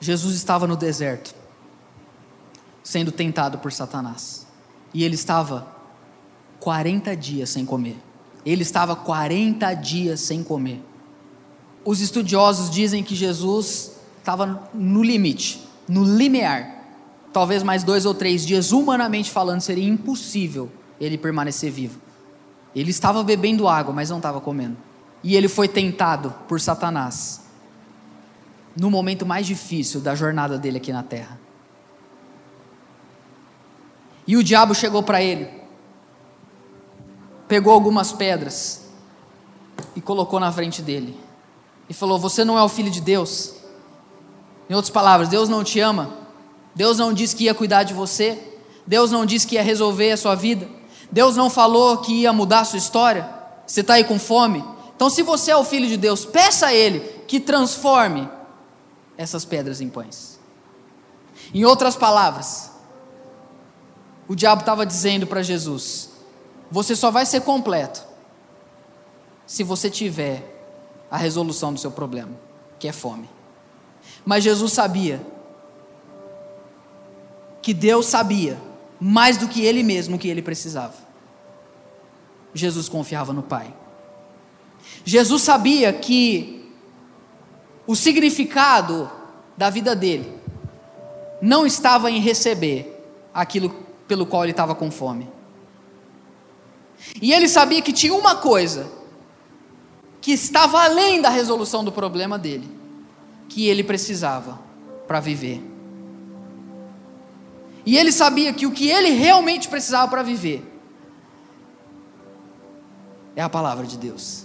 Jesus 0.00 0.34
estava 0.34 0.66
no 0.66 0.76
deserto, 0.76 1.34
sendo 2.82 3.12
tentado 3.12 3.58
por 3.58 3.72
Satanás, 3.72 4.46
e 4.92 5.04
ele 5.04 5.14
estava 5.14 5.66
40 6.60 7.16
dias 7.16 7.50
sem 7.50 7.64
comer. 7.64 7.96
Ele 8.44 8.62
estava 8.62 8.96
40 8.96 9.74
dias 9.74 10.20
sem 10.20 10.42
comer. 10.42 10.82
Os 11.84 12.00
estudiosos 12.00 12.70
dizem 12.70 13.02
que 13.02 13.14
Jesus 13.14 13.92
estava 14.18 14.68
no 14.72 15.02
limite, 15.02 15.66
no 15.88 16.04
limiar. 16.04 16.80
Talvez 17.32 17.62
mais 17.62 17.82
dois 17.82 18.04
ou 18.04 18.14
três 18.14 18.44
dias, 18.44 18.72
humanamente 18.72 19.30
falando, 19.30 19.60
seria 19.60 19.88
impossível 19.88 20.70
ele 21.00 21.18
permanecer 21.18 21.72
vivo. 21.72 21.98
Ele 22.74 22.90
estava 22.90 23.22
bebendo 23.22 23.68
água, 23.68 23.92
mas 23.92 24.10
não 24.10 24.16
estava 24.16 24.40
comendo. 24.40 24.76
E 25.22 25.36
ele 25.36 25.48
foi 25.48 25.68
tentado 25.68 26.34
por 26.48 26.60
Satanás 26.60 27.42
no 28.76 28.90
momento 28.90 29.26
mais 29.26 29.46
difícil 29.46 30.00
da 30.00 30.14
jornada 30.14 30.58
dele 30.58 30.78
aqui 30.78 30.92
na 30.92 31.02
terra. 31.02 31.38
E 34.26 34.36
o 34.36 34.42
diabo 34.42 34.74
chegou 34.74 35.02
para 35.02 35.22
ele, 35.22 35.48
pegou 37.48 37.72
algumas 37.72 38.12
pedras 38.12 38.88
e 39.94 40.00
colocou 40.00 40.40
na 40.40 40.50
frente 40.50 40.80
dele, 40.80 41.18
e 41.88 41.94
falou: 41.94 42.18
Você 42.18 42.44
não 42.44 42.58
é 42.58 42.62
o 42.62 42.68
filho 42.68 42.90
de 42.90 43.00
Deus. 43.00 43.54
Em 44.70 44.74
outras 44.74 44.90
palavras, 44.90 45.28
Deus 45.28 45.48
não 45.48 45.62
te 45.64 45.80
ama, 45.80 46.16
Deus 46.74 46.96
não 46.98 47.12
disse 47.12 47.36
que 47.36 47.44
ia 47.44 47.54
cuidar 47.54 47.82
de 47.82 47.92
você, 47.92 48.38
Deus 48.86 49.10
não 49.10 49.26
disse 49.26 49.46
que 49.46 49.56
ia 49.56 49.62
resolver 49.62 50.12
a 50.12 50.16
sua 50.16 50.34
vida, 50.34 50.66
Deus 51.12 51.36
não 51.36 51.50
falou 51.50 51.98
que 51.98 52.22
ia 52.22 52.32
mudar 52.32 52.60
a 52.60 52.64
sua 52.64 52.78
história. 52.78 53.28
Você 53.66 53.82
está 53.82 53.94
aí 53.94 54.04
com 54.04 54.18
fome? 54.18 54.64
Então, 54.96 55.10
se 55.10 55.22
você 55.22 55.50
é 55.50 55.56
o 55.56 55.64
filho 55.64 55.86
de 55.86 55.98
Deus, 55.98 56.24
peça 56.24 56.68
a 56.68 56.74
Ele 56.74 57.00
que 57.28 57.38
transforme 57.38 58.28
essas 59.16 59.44
pedras 59.44 59.80
em 59.80 59.90
pães. 59.90 60.40
Em 61.52 61.64
outras 61.64 61.94
palavras, 61.94 62.70
o 64.26 64.34
diabo 64.34 64.60
estava 64.60 64.86
dizendo 64.86 65.26
para 65.26 65.42
Jesus: 65.42 66.10
você 66.70 66.96
só 66.96 67.10
vai 67.10 67.26
ser 67.26 67.42
completo 67.42 68.02
se 69.46 69.62
você 69.62 69.90
tiver 69.90 70.48
a 71.10 71.18
resolução 71.18 71.74
do 71.74 71.78
seu 71.78 71.90
problema, 71.90 72.32
que 72.78 72.88
é 72.88 72.92
fome. 72.92 73.28
Mas 74.24 74.42
Jesus 74.42 74.72
sabia 74.72 75.20
que 77.60 77.74
Deus 77.74 78.06
sabia 78.06 78.58
mais 78.98 79.36
do 79.36 79.48
que 79.48 79.64
ele 79.64 79.82
mesmo 79.82 80.18
que 80.18 80.28
ele 80.28 80.40
precisava. 80.40 80.94
Jesus 82.54 82.88
confiava 82.88 83.32
no 83.32 83.42
Pai. 83.42 83.72
Jesus 85.04 85.42
sabia 85.42 85.92
que 85.92 86.70
o 87.86 87.96
significado 87.96 89.10
da 89.56 89.70
vida 89.70 89.94
dele 89.94 90.32
não 91.40 91.66
estava 91.66 92.10
em 92.10 92.20
receber 92.20 92.88
aquilo 93.34 93.70
pelo 94.06 94.26
qual 94.26 94.44
ele 94.44 94.52
estava 94.52 94.74
com 94.74 94.90
fome. 94.90 95.28
E 97.20 97.32
ele 97.32 97.48
sabia 97.48 97.82
que 97.82 97.92
tinha 97.92 98.14
uma 98.14 98.36
coisa 98.36 98.90
que 100.20 100.32
estava 100.32 100.84
além 100.84 101.20
da 101.20 101.28
resolução 101.28 101.82
do 101.82 101.90
problema 101.90 102.38
dele, 102.38 102.70
que 103.48 103.66
ele 103.66 103.82
precisava 103.82 104.60
para 105.08 105.18
viver. 105.18 105.60
E 107.84 107.98
ele 107.98 108.12
sabia 108.12 108.52
que 108.52 108.64
o 108.64 108.70
que 108.70 108.88
ele 108.88 109.10
realmente 109.10 109.68
precisava 109.68 110.08
para 110.08 110.22
viver 110.22 110.71
é 113.36 113.42
a 113.42 113.48
palavra 113.48 113.86
de 113.86 113.96
Deus. 113.96 114.44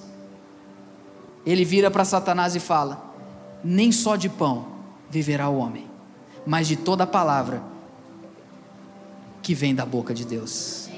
Ele 1.45 1.63
vira 1.63 1.89
para 1.89 2.05
Satanás 2.05 2.55
e 2.55 2.59
fala: 2.59 3.13
nem 3.63 3.91
só 3.91 4.15
de 4.15 4.29
pão 4.29 4.67
viverá 5.09 5.49
o 5.49 5.57
homem, 5.57 5.85
mas 6.45 6.67
de 6.67 6.75
toda 6.75 7.03
a 7.03 7.07
palavra 7.07 7.61
que 9.41 9.53
vem 9.53 9.73
da 9.73 9.85
boca 9.85 10.13
de 10.13 10.25
Deus. 10.25 10.89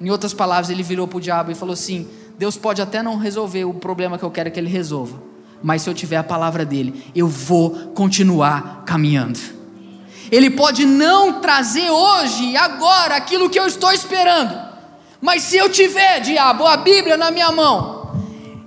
Em 0.00 0.10
outras 0.10 0.32
palavras, 0.32 0.70
ele 0.70 0.82
virou 0.82 1.08
para 1.08 1.18
o 1.18 1.20
diabo 1.20 1.50
e 1.50 1.54
falou 1.54 1.72
assim: 1.72 2.08
Deus 2.38 2.56
pode 2.56 2.80
até 2.80 3.02
não 3.02 3.16
resolver 3.16 3.64
o 3.64 3.74
problema 3.74 4.16
que 4.16 4.24
eu 4.24 4.30
quero 4.30 4.50
que 4.50 4.60
ele 4.60 4.68
resolva, 4.68 5.20
mas 5.62 5.82
se 5.82 5.90
eu 5.90 5.94
tiver 5.94 6.16
a 6.16 6.24
palavra 6.24 6.64
dele, 6.64 7.10
eu 7.14 7.26
vou 7.26 7.92
continuar 7.94 8.84
caminhando. 8.84 9.40
Ele 10.30 10.50
pode 10.50 10.84
não 10.84 11.40
trazer 11.40 11.90
hoje, 11.90 12.56
agora, 12.56 13.16
aquilo 13.16 13.50
que 13.50 13.58
eu 13.58 13.66
estou 13.66 13.90
esperando, 13.90 14.67
mas 15.20 15.42
se 15.42 15.56
eu 15.56 15.70
tiver, 15.70 16.20
diabo, 16.20 16.66
a 16.66 16.76
Bíblia 16.76 17.16
na 17.16 17.30
minha 17.30 17.50
mão, 17.50 18.12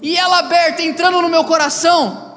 e 0.02 0.18
ela 0.18 0.40
aberta 0.40 0.82
entrando 0.82 1.22
no 1.22 1.30
meu 1.30 1.44
coração, 1.46 2.32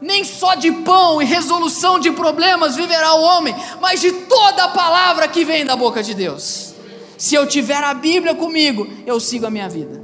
nem 0.00 0.24
só 0.24 0.54
de 0.54 0.72
pão 0.72 1.22
e 1.22 1.24
resolução 1.24 1.98
de 1.98 2.10
problemas 2.10 2.74
viverá 2.74 3.14
o 3.14 3.22
homem, 3.22 3.54
mas 3.80 4.00
de 4.00 4.10
toda 4.12 4.64
a 4.64 4.68
palavra 4.68 5.28
que 5.28 5.44
vem 5.44 5.64
da 5.64 5.76
boca 5.76 6.02
de 6.02 6.12
Deus. 6.12 6.74
Se 7.16 7.36
eu 7.36 7.46
tiver 7.46 7.84
a 7.84 7.94
Bíblia 7.94 8.34
comigo, 8.34 8.88
eu 9.06 9.20
sigo 9.20 9.46
a 9.46 9.50
minha 9.50 9.68
vida. 9.68 10.02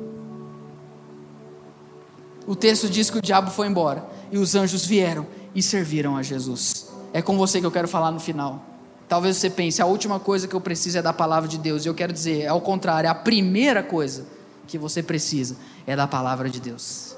O 2.46 2.54
texto 2.54 2.88
diz 2.88 3.10
que 3.10 3.18
o 3.18 3.22
diabo 3.22 3.50
foi 3.50 3.66
embora 3.66 4.06
e 4.30 4.38
os 4.38 4.54
anjos 4.54 4.86
vieram 4.86 5.26
e 5.52 5.62
serviram 5.62 6.16
a 6.16 6.22
Jesus. 6.22 6.88
É 7.12 7.20
com 7.20 7.36
você 7.36 7.58
que 7.58 7.66
eu 7.66 7.70
quero 7.70 7.88
falar 7.88 8.12
no 8.12 8.20
final. 8.20 8.67
Talvez 9.08 9.36
você 9.36 9.48
pense, 9.48 9.80
a 9.80 9.86
última 9.86 10.20
coisa 10.20 10.46
que 10.46 10.54
eu 10.54 10.60
preciso 10.60 10.98
é 10.98 11.02
da 11.02 11.12
palavra 11.12 11.48
de 11.48 11.56
Deus. 11.56 11.84
E 11.84 11.88
eu 11.88 11.94
quero 11.94 12.12
dizer, 12.12 12.42
é 12.42 12.48
ao 12.48 12.60
contrário, 12.60 13.08
a 13.08 13.14
primeira 13.14 13.82
coisa 13.82 14.26
que 14.66 14.76
você 14.76 15.02
precisa 15.02 15.56
é 15.86 15.96
da 15.96 16.06
palavra 16.06 16.50
de 16.50 16.60
Deus. 16.60 17.16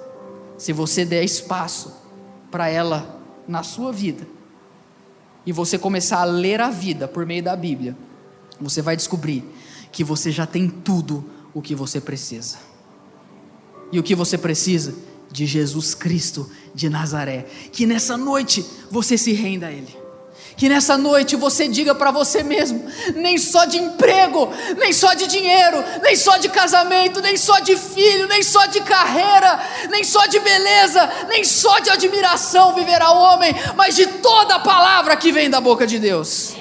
Se 0.57 0.72
você 0.72 1.05
der 1.05 1.24
espaço 1.24 1.93
para 2.51 2.68
ela 2.68 3.20
na 3.49 3.62
sua 3.62 3.93
vida, 3.93 4.26
e 5.45 5.53
você 5.53 5.78
começar 5.78 6.20
a 6.20 6.24
ler 6.24 6.61
a 6.61 6.70
vida 6.70 7.09
por 7.09 7.24
meio 7.24 7.43
da 7.43 7.57
Bíblia, 7.57 7.97
você 8.61 8.82
vai 8.82 8.97
descobrir 8.97 9.45
que 9.91 10.05
você 10.05 10.30
já 10.30 10.47
tem 10.47 10.68
tudo 10.68 11.24
o 11.55 11.62
que 11.62 11.74
você 11.74 12.01
precisa. 12.01 12.59
E 13.91 13.99
o 13.99 14.03
que 14.03 14.14
você 14.14 14.38
precisa? 14.38 14.95
De 15.32 15.47
Jesus 15.47 15.95
Cristo 15.95 16.51
de 16.74 16.88
Nazaré. 16.88 17.47
Que 17.72 17.86
nessa 17.86 18.16
noite 18.16 18.64
você 18.91 19.16
se 19.16 19.32
renda 19.32 19.68
a 19.68 19.72
Ele. 19.72 19.99
Que 20.61 20.68
nessa 20.68 20.98
noite 20.98 21.36
você 21.36 21.66
diga 21.66 21.94
para 21.94 22.11
você 22.11 22.42
mesmo: 22.42 22.84
nem 23.14 23.38
só 23.38 23.64
de 23.64 23.78
emprego, 23.78 24.46
nem 24.76 24.92
só 24.92 25.14
de 25.14 25.26
dinheiro, 25.26 25.82
nem 26.02 26.14
só 26.14 26.36
de 26.36 26.50
casamento, 26.50 27.22
nem 27.22 27.34
só 27.34 27.61
de 27.61 27.78
filho, 27.78 28.28
nem 28.28 28.42
só 28.42 28.66
de 28.66 28.82
carreira, 28.82 29.58
nem 29.88 30.04
só 30.04 30.26
de 30.26 30.38
beleza, 30.38 31.11
nem 31.30 31.42
só 31.44 31.78
de 31.78 31.88
admiração 31.88 32.74
viverá 32.74 33.11
o 33.11 33.16
homem, 33.16 33.54
mas 33.74 33.96
de 33.96 34.06
toda 34.06 34.56
a 34.56 34.58
palavra 34.58 35.16
que 35.16 35.32
vem 35.32 35.48
da 35.48 35.62
boca 35.62 35.86
de 35.86 35.98
Deus. 35.98 36.54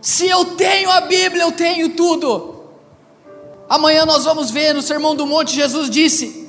Se 0.00 0.26
eu 0.26 0.46
tenho 0.46 0.90
a 0.90 1.02
Bíblia, 1.02 1.42
eu 1.42 1.52
tenho 1.52 1.90
tudo. 1.90 2.70
Amanhã 3.68 4.06
nós 4.06 4.24
vamos 4.24 4.50
ver 4.50 4.72
no 4.72 4.80
Sermão 4.80 5.14
do 5.14 5.26
Monte, 5.26 5.54
Jesus 5.54 5.90
disse: 5.90 6.43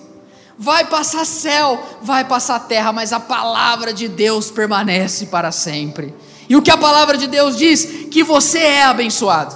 Vai 0.57 0.85
passar 0.85 1.25
céu, 1.25 1.83
vai 2.01 2.23
passar 2.23 2.59
terra, 2.59 2.93
mas 2.93 3.11
a 3.11 3.19
palavra 3.19 3.93
de 3.93 4.07
Deus 4.07 4.49
permanece 4.49 5.25
para 5.25 5.51
sempre. 5.51 6.13
E 6.47 6.55
o 6.55 6.61
que 6.61 6.71
a 6.71 6.77
palavra 6.77 7.17
de 7.17 7.27
Deus 7.27 7.57
diz? 7.57 8.07
Que 8.09 8.23
você 8.23 8.59
é 8.59 8.83
abençoado. 8.83 9.55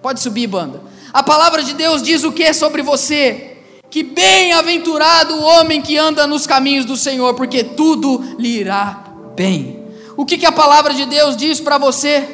Pode 0.00 0.20
subir, 0.20 0.46
banda. 0.46 0.82
A 1.12 1.22
palavra 1.22 1.62
de 1.62 1.74
Deus 1.74 2.02
diz 2.02 2.24
o 2.24 2.32
que 2.32 2.52
sobre 2.54 2.82
você? 2.82 3.58
Que 3.90 4.02
bem-aventurado 4.02 5.34
o 5.34 5.42
homem 5.42 5.82
que 5.82 5.98
anda 5.98 6.26
nos 6.26 6.46
caminhos 6.46 6.86
do 6.86 6.96
Senhor, 6.96 7.34
porque 7.34 7.62
tudo 7.62 8.36
lhe 8.38 8.60
irá 8.60 9.04
bem. 9.36 9.84
O 10.16 10.24
que, 10.24 10.38
que 10.38 10.46
a 10.46 10.52
palavra 10.52 10.94
de 10.94 11.04
Deus 11.04 11.36
diz 11.36 11.60
para 11.60 11.76
você? 11.76 12.26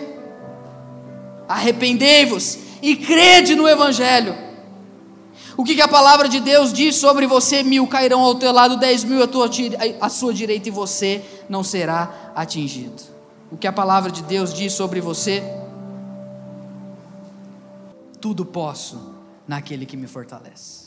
Arrependei-vos 1.49 2.59
e 2.81 2.95
crede 2.95 3.57
no 3.57 3.67
Evangelho 3.67 4.46
o 5.57 5.65
que, 5.65 5.75
que, 5.75 5.81
a 5.81 5.89
palavra 5.89 6.29
de 6.29 6.39
Deus 6.39 6.73
diz 6.73 6.97
sobre 6.97 7.27
você? 7.27 7.63
Mil 7.63 7.87
cairão 7.87 8.21
ao 8.21 8.35
teu 8.35 8.53
lado, 8.53 8.77
dez 8.77 9.03
mil 9.03 9.23
à, 9.23 9.27
tua, 9.27 9.49
à 10.01 10.09
sua 10.09 10.35
direita, 10.35 10.69
e 10.69 10.73
você 10.73 11.25
não 11.49 11.65
será 11.65 12.33
atingido. 12.35 13.03
O 13.51 13.57
que 13.57 13.67
a 13.67 13.73
palavra 13.73 14.11
de 14.11 14.23
Deus 14.23 14.53
diz 14.53 14.73
sobre 14.73 15.01
você? 15.01 15.43
Tudo 18.21 18.45
posso 18.45 19.15
naquele 19.49 19.87
que 19.87 19.97
me 19.97 20.07
fortalece. 20.07 20.87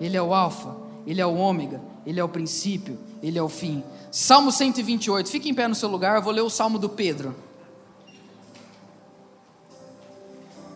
Ele 0.00 0.16
é 0.16 0.22
o 0.22 0.32
Alfa, 0.32 0.74
ele 1.06 1.20
é 1.20 1.26
o 1.26 1.34
Ômega, 1.34 1.82
ele 2.06 2.18
é 2.18 2.24
o 2.24 2.28
princípio, 2.28 2.98
ele 3.22 3.38
é 3.38 3.42
o 3.42 3.48
fim. 3.48 3.84
Salmo 4.10 4.50
128, 4.50 5.28
fique 5.28 5.48
em 5.48 5.54
pé 5.54 5.68
no 5.68 5.74
seu 5.74 5.88
lugar, 5.88 6.16
eu 6.16 6.22
vou 6.22 6.32
ler 6.32 6.42
o 6.42 6.50
salmo 6.50 6.78
do 6.78 6.88
Pedro. 6.88 7.34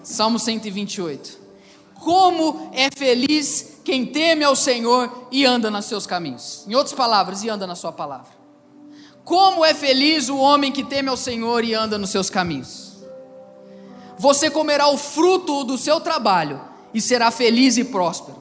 Salmo 0.02 0.38
128. 0.38 1.37
Como 1.98 2.70
é 2.72 2.88
feliz 2.96 3.80
quem 3.84 4.06
teme 4.06 4.44
ao 4.44 4.54
Senhor 4.54 5.28
e 5.30 5.44
anda 5.44 5.70
nos 5.70 5.86
seus 5.86 6.06
caminhos. 6.06 6.64
Em 6.66 6.74
outras 6.74 6.94
palavras, 6.94 7.42
e 7.42 7.48
anda 7.48 7.66
na 7.66 7.74
sua 7.74 7.92
palavra. 7.92 8.38
Como 9.24 9.64
é 9.64 9.74
feliz 9.74 10.28
o 10.28 10.36
homem 10.38 10.72
que 10.72 10.84
teme 10.84 11.08
ao 11.08 11.16
Senhor 11.16 11.64
e 11.64 11.74
anda 11.74 11.98
nos 11.98 12.10
seus 12.10 12.30
caminhos. 12.30 12.86
você 14.18 14.50
comerá 14.50 14.88
o 14.88 14.98
fruto 14.98 15.62
do 15.62 15.78
seu 15.78 16.00
trabalho 16.00 16.60
e 16.92 17.00
será 17.00 17.30
feliz 17.30 17.76
e 17.76 17.84
próspero. 17.84 18.38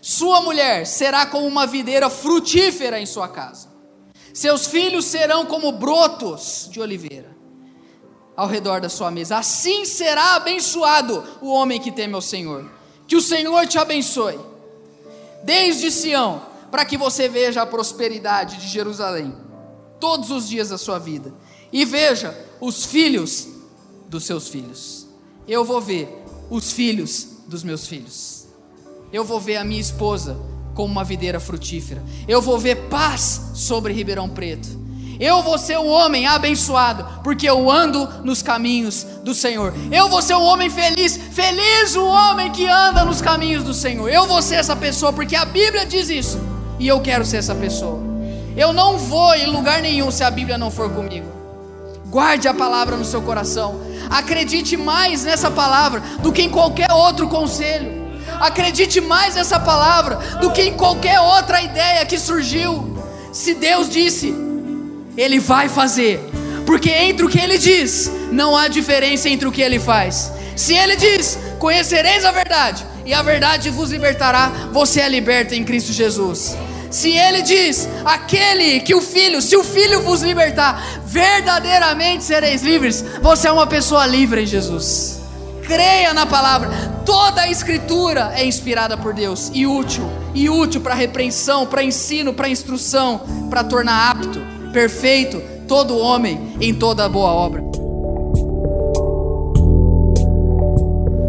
Sua 0.00 0.40
mulher 0.40 0.86
será 0.86 1.26
como 1.26 1.46
uma 1.46 1.66
videira 1.66 2.08
frutífera 2.08 3.00
em 3.00 3.06
sua 3.06 3.26
casa. 3.26 3.68
Seus 4.32 4.66
filhos 4.66 5.06
serão 5.06 5.44
como 5.44 5.72
brotos 5.72 6.68
de 6.70 6.80
oliveira 6.80 7.36
ao 8.36 8.46
redor 8.46 8.80
da 8.80 8.88
sua 8.88 9.10
mesa. 9.10 9.38
Assim 9.38 9.84
será 9.84 10.36
abençoado 10.36 11.24
o 11.40 11.48
homem 11.50 11.80
que 11.80 11.90
teme 11.90 12.14
ao 12.14 12.22
Senhor. 12.22 12.77
Que 13.08 13.16
o 13.16 13.22
Senhor 13.22 13.66
te 13.66 13.78
abençoe, 13.78 14.38
desde 15.42 15.90
Sião, 15.90 16.42
para 16.70 16.84
que 16.84 16.98
você 16.98 17.28
veja 17.28 17.62
a 17.62 17.66
prosperidade 17.66 18.58
de 18.58 18.68
Jerusalém 18.68 19.34
todos 19.98 20.30
os 20.30 20.48
dias 20.48 20.68
da 20.68 20.78
sua 20.78 20.98
vida 20.98 21.32
e 21.72 21.84
veja 21.84 22.38
os 22.60 22.84
filhos 22.84 23.48
dos 24.08 24.24
seus 24.24 24.48
filhos. 24.48 25.06
Eu 25.46 25.64
vou 25.64 25.80
ver 25.80 26.22
os 26.50 26.70
filhos 26.70 27.28
dos 27.46 27.64
meus 27.64 27.86
filhos. 27.86 28.46
Eu 29.10 29.24
vou 29.24 29.40
ver 29.40 29.56
a 29.56 29.64
minha 29.64 29.80
esposa 29.80 30.38
como 30.74 30.92
uma 30.92 31.02
videira 31.02 31.40
frutífera. 31.40 32.02
Eu 32.28 32.42
vou 32.42 32.58
ver 32.58 32.88
paz 32.88 33.52
sobre 33.54 33.92
Ribeirão 33.92 34.28
Preto. 34.28 34.68
Eu 35.20 35.42
vou 35.42 35.58
ser 35.58 35.78
um 35.78 35.88
homem 35.88 36.26
abençoado, 36.26 37.04
porque 37.24 37.48
eu 37.48 37.68
ando 37.70 38.08
nos 38.22 38.40
caminhos 38.40 39.04
do 39.24 39.34
Senhor. 39.34 39.74
Eu 39.90 40.08
vou 40.08 40.22
ser 40.22 40.34
um 40.36 40.42
homem 40.42 40.70
feliz, 40.70 41.16
feliz 41.16 41.96
o 41.96 42.04
homem 42.06 42.52
que 42.52 42.68
anda 42.68 43.04
nos 43.04 43.20
caminhos 43.20 43.64
do 43.64 43.74
Senhor. 43.74 44.08
Eu 44.08 44.26
vou 44.26 44.40
ser 44.40 44.56
essa 44.56 44.76
pessoa, 44.76 45.12
porque 45.12 45.34
a 45.34 45.44
Bíblia 45.44 45.84
diz 45.84 46.08
isso, 46.08 46.40
e 46.78 46.86
eu 46.86 47.00
quero 47.00 47.24
ser 47.24 47.38
essa 47.38 47.54
pessoa. 47.54 48.00
Eu 48.56 48.72
não 48.72 48.96
vou 48.96 49.34
em 49.34 49.46
lugar 49.46 49.82
nenhum 49.82 50.10
se 50.10 50.22
a 50.22 50.30
Bíblia 50.30 50.56
não 50.56 50.70
for 50.70 50.90
comigo. 50.90 51.26
Guarde 52.06 52.48
a 52.48 52.54
palavra 52.54 52.96
no 52.96 53.04
seu 53.04 53.20
coração. 53.20 53.80
Acredite 54.08 54.76
mais 54.76 55.24
nessa 55.24 55.50
palavra 55.50 56.00
do 56.20 56.32
que 56.32 56.42
em 56.42 56.48
qualquer 56.48 56.90
outro 56.92 57.28
conselho. 57.28 58.08
Acredite 58.40 59.00
mais 59.00 59.34
nessa 59.34 59.58
palavra 59.58 60.16
do 60.40 60.50
que 60.50 60.62
em 60.62 60.74
qualquer 60.74 61.20
outra 61.20 61.60
ideia 61.60 62.06
que 62.06 62.18
surgiu. 62.18 62.96
Se 63.32 63.54
Deus 63.54 63.88
disse, 63.88 64.34
Ele 65.18 65.40
vai 65.40 65.68
fazer, 65.68 66.20
porque 66.64 66.88
entre 66.88 67.26
o 67.26 67.28
que 67.28 67.40
Ele 67.40 67.58
diz, 67.58 68.08
não 68.30 68.56
há 68.56 68.68
diferença 68.68 69.28
entre 69.28 69.48
o 69.48 69.52
que 69.52 69.60
Ele 69.60 69.80
faz. 69.80 70.32
Se 70.54 70.74
Ele 70.74 70.94
diz, 70.94 71.36
conhecereis 71.58 72.24
a 72.24 72.30
verdade, 72.30 72.86
e 73.04 73.12
a 73.12 73.20
verdade 73.20 73.68
vos 73.68 73.90
libertará, 73.90 74.52
você 74.72 75.00
é 75.00 75.08
liberto 75.08 75.56
em 75.56 75.64
Cristo 75.64 75.92
Jesus. 75.92 76.56
Se 76.88 77.10
Ele 77.10 77.42
diz, 77.42 77.88
aquele 78.04 78.78
que 78.78 78.94
o 78.94 79.02
Filho, 79.02 79.42
se 79.42 79.56
o 79.56 79.64
Filho 79.64 80.02
vos 80.02 80.22
libertar, 80.22 81.00
verdadeiramente 81.04 82.22
sereis 82.22 82.62
livres, 82.62 83.04
você 83.20 83.48
é 83.48 83.52
uma 83.52 83.66
pessoa 83.66 84.06
livre 84.06 84.42
em 84.42 84.46
Jesus. 84.46 85.18
Creia 85.66 86.14
na 86.14 86.26
palavra, 86.26 86.70
toda 87.04 87.42
a 87.42 87.50
Escritura 87.50 88.32
é 88.36 88.44
inspirada 88.44 88.96
por 88.96 89.12
Deus 89.12 89.50
e 89.52 89.66
útil, 89.66 90.08
e 90.32 90.48
útil 90.48 90.80
para 90.80 90.94
repreensão, 90.94 91.66
para 91.66 91.82
ensino, 91.82 92.32
para 92.32 92.48
instrução, 92.48 93.48
para 93.50 93.64
tornar 93.64 94.10
apto, 94.10 94.57
perfeito 94.72 95.40
todo 95.66 95.98
homem 95.98 96.38
em 96.60 96.74
toda 96.74 97.08
boa 97.08 97.30
obra. 97.30 97.62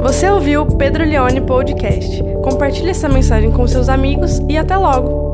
Você 0.02 0.30
ouviu 0.30 0.62
o 0.62 0.78
Pedro 0.78 1.04
Leone 1.04 1.42
Podcast. 1.42 2.24
Compartilhe 2.42 2.90
essa 2.90 3.10
mensagem 3.10 3.52
com 3.52 3.68
seus 3.68 3.90
amigos 3.90 4.42
e 4.50 4.58
até 4.58 4.78
logo! 4.78 5.29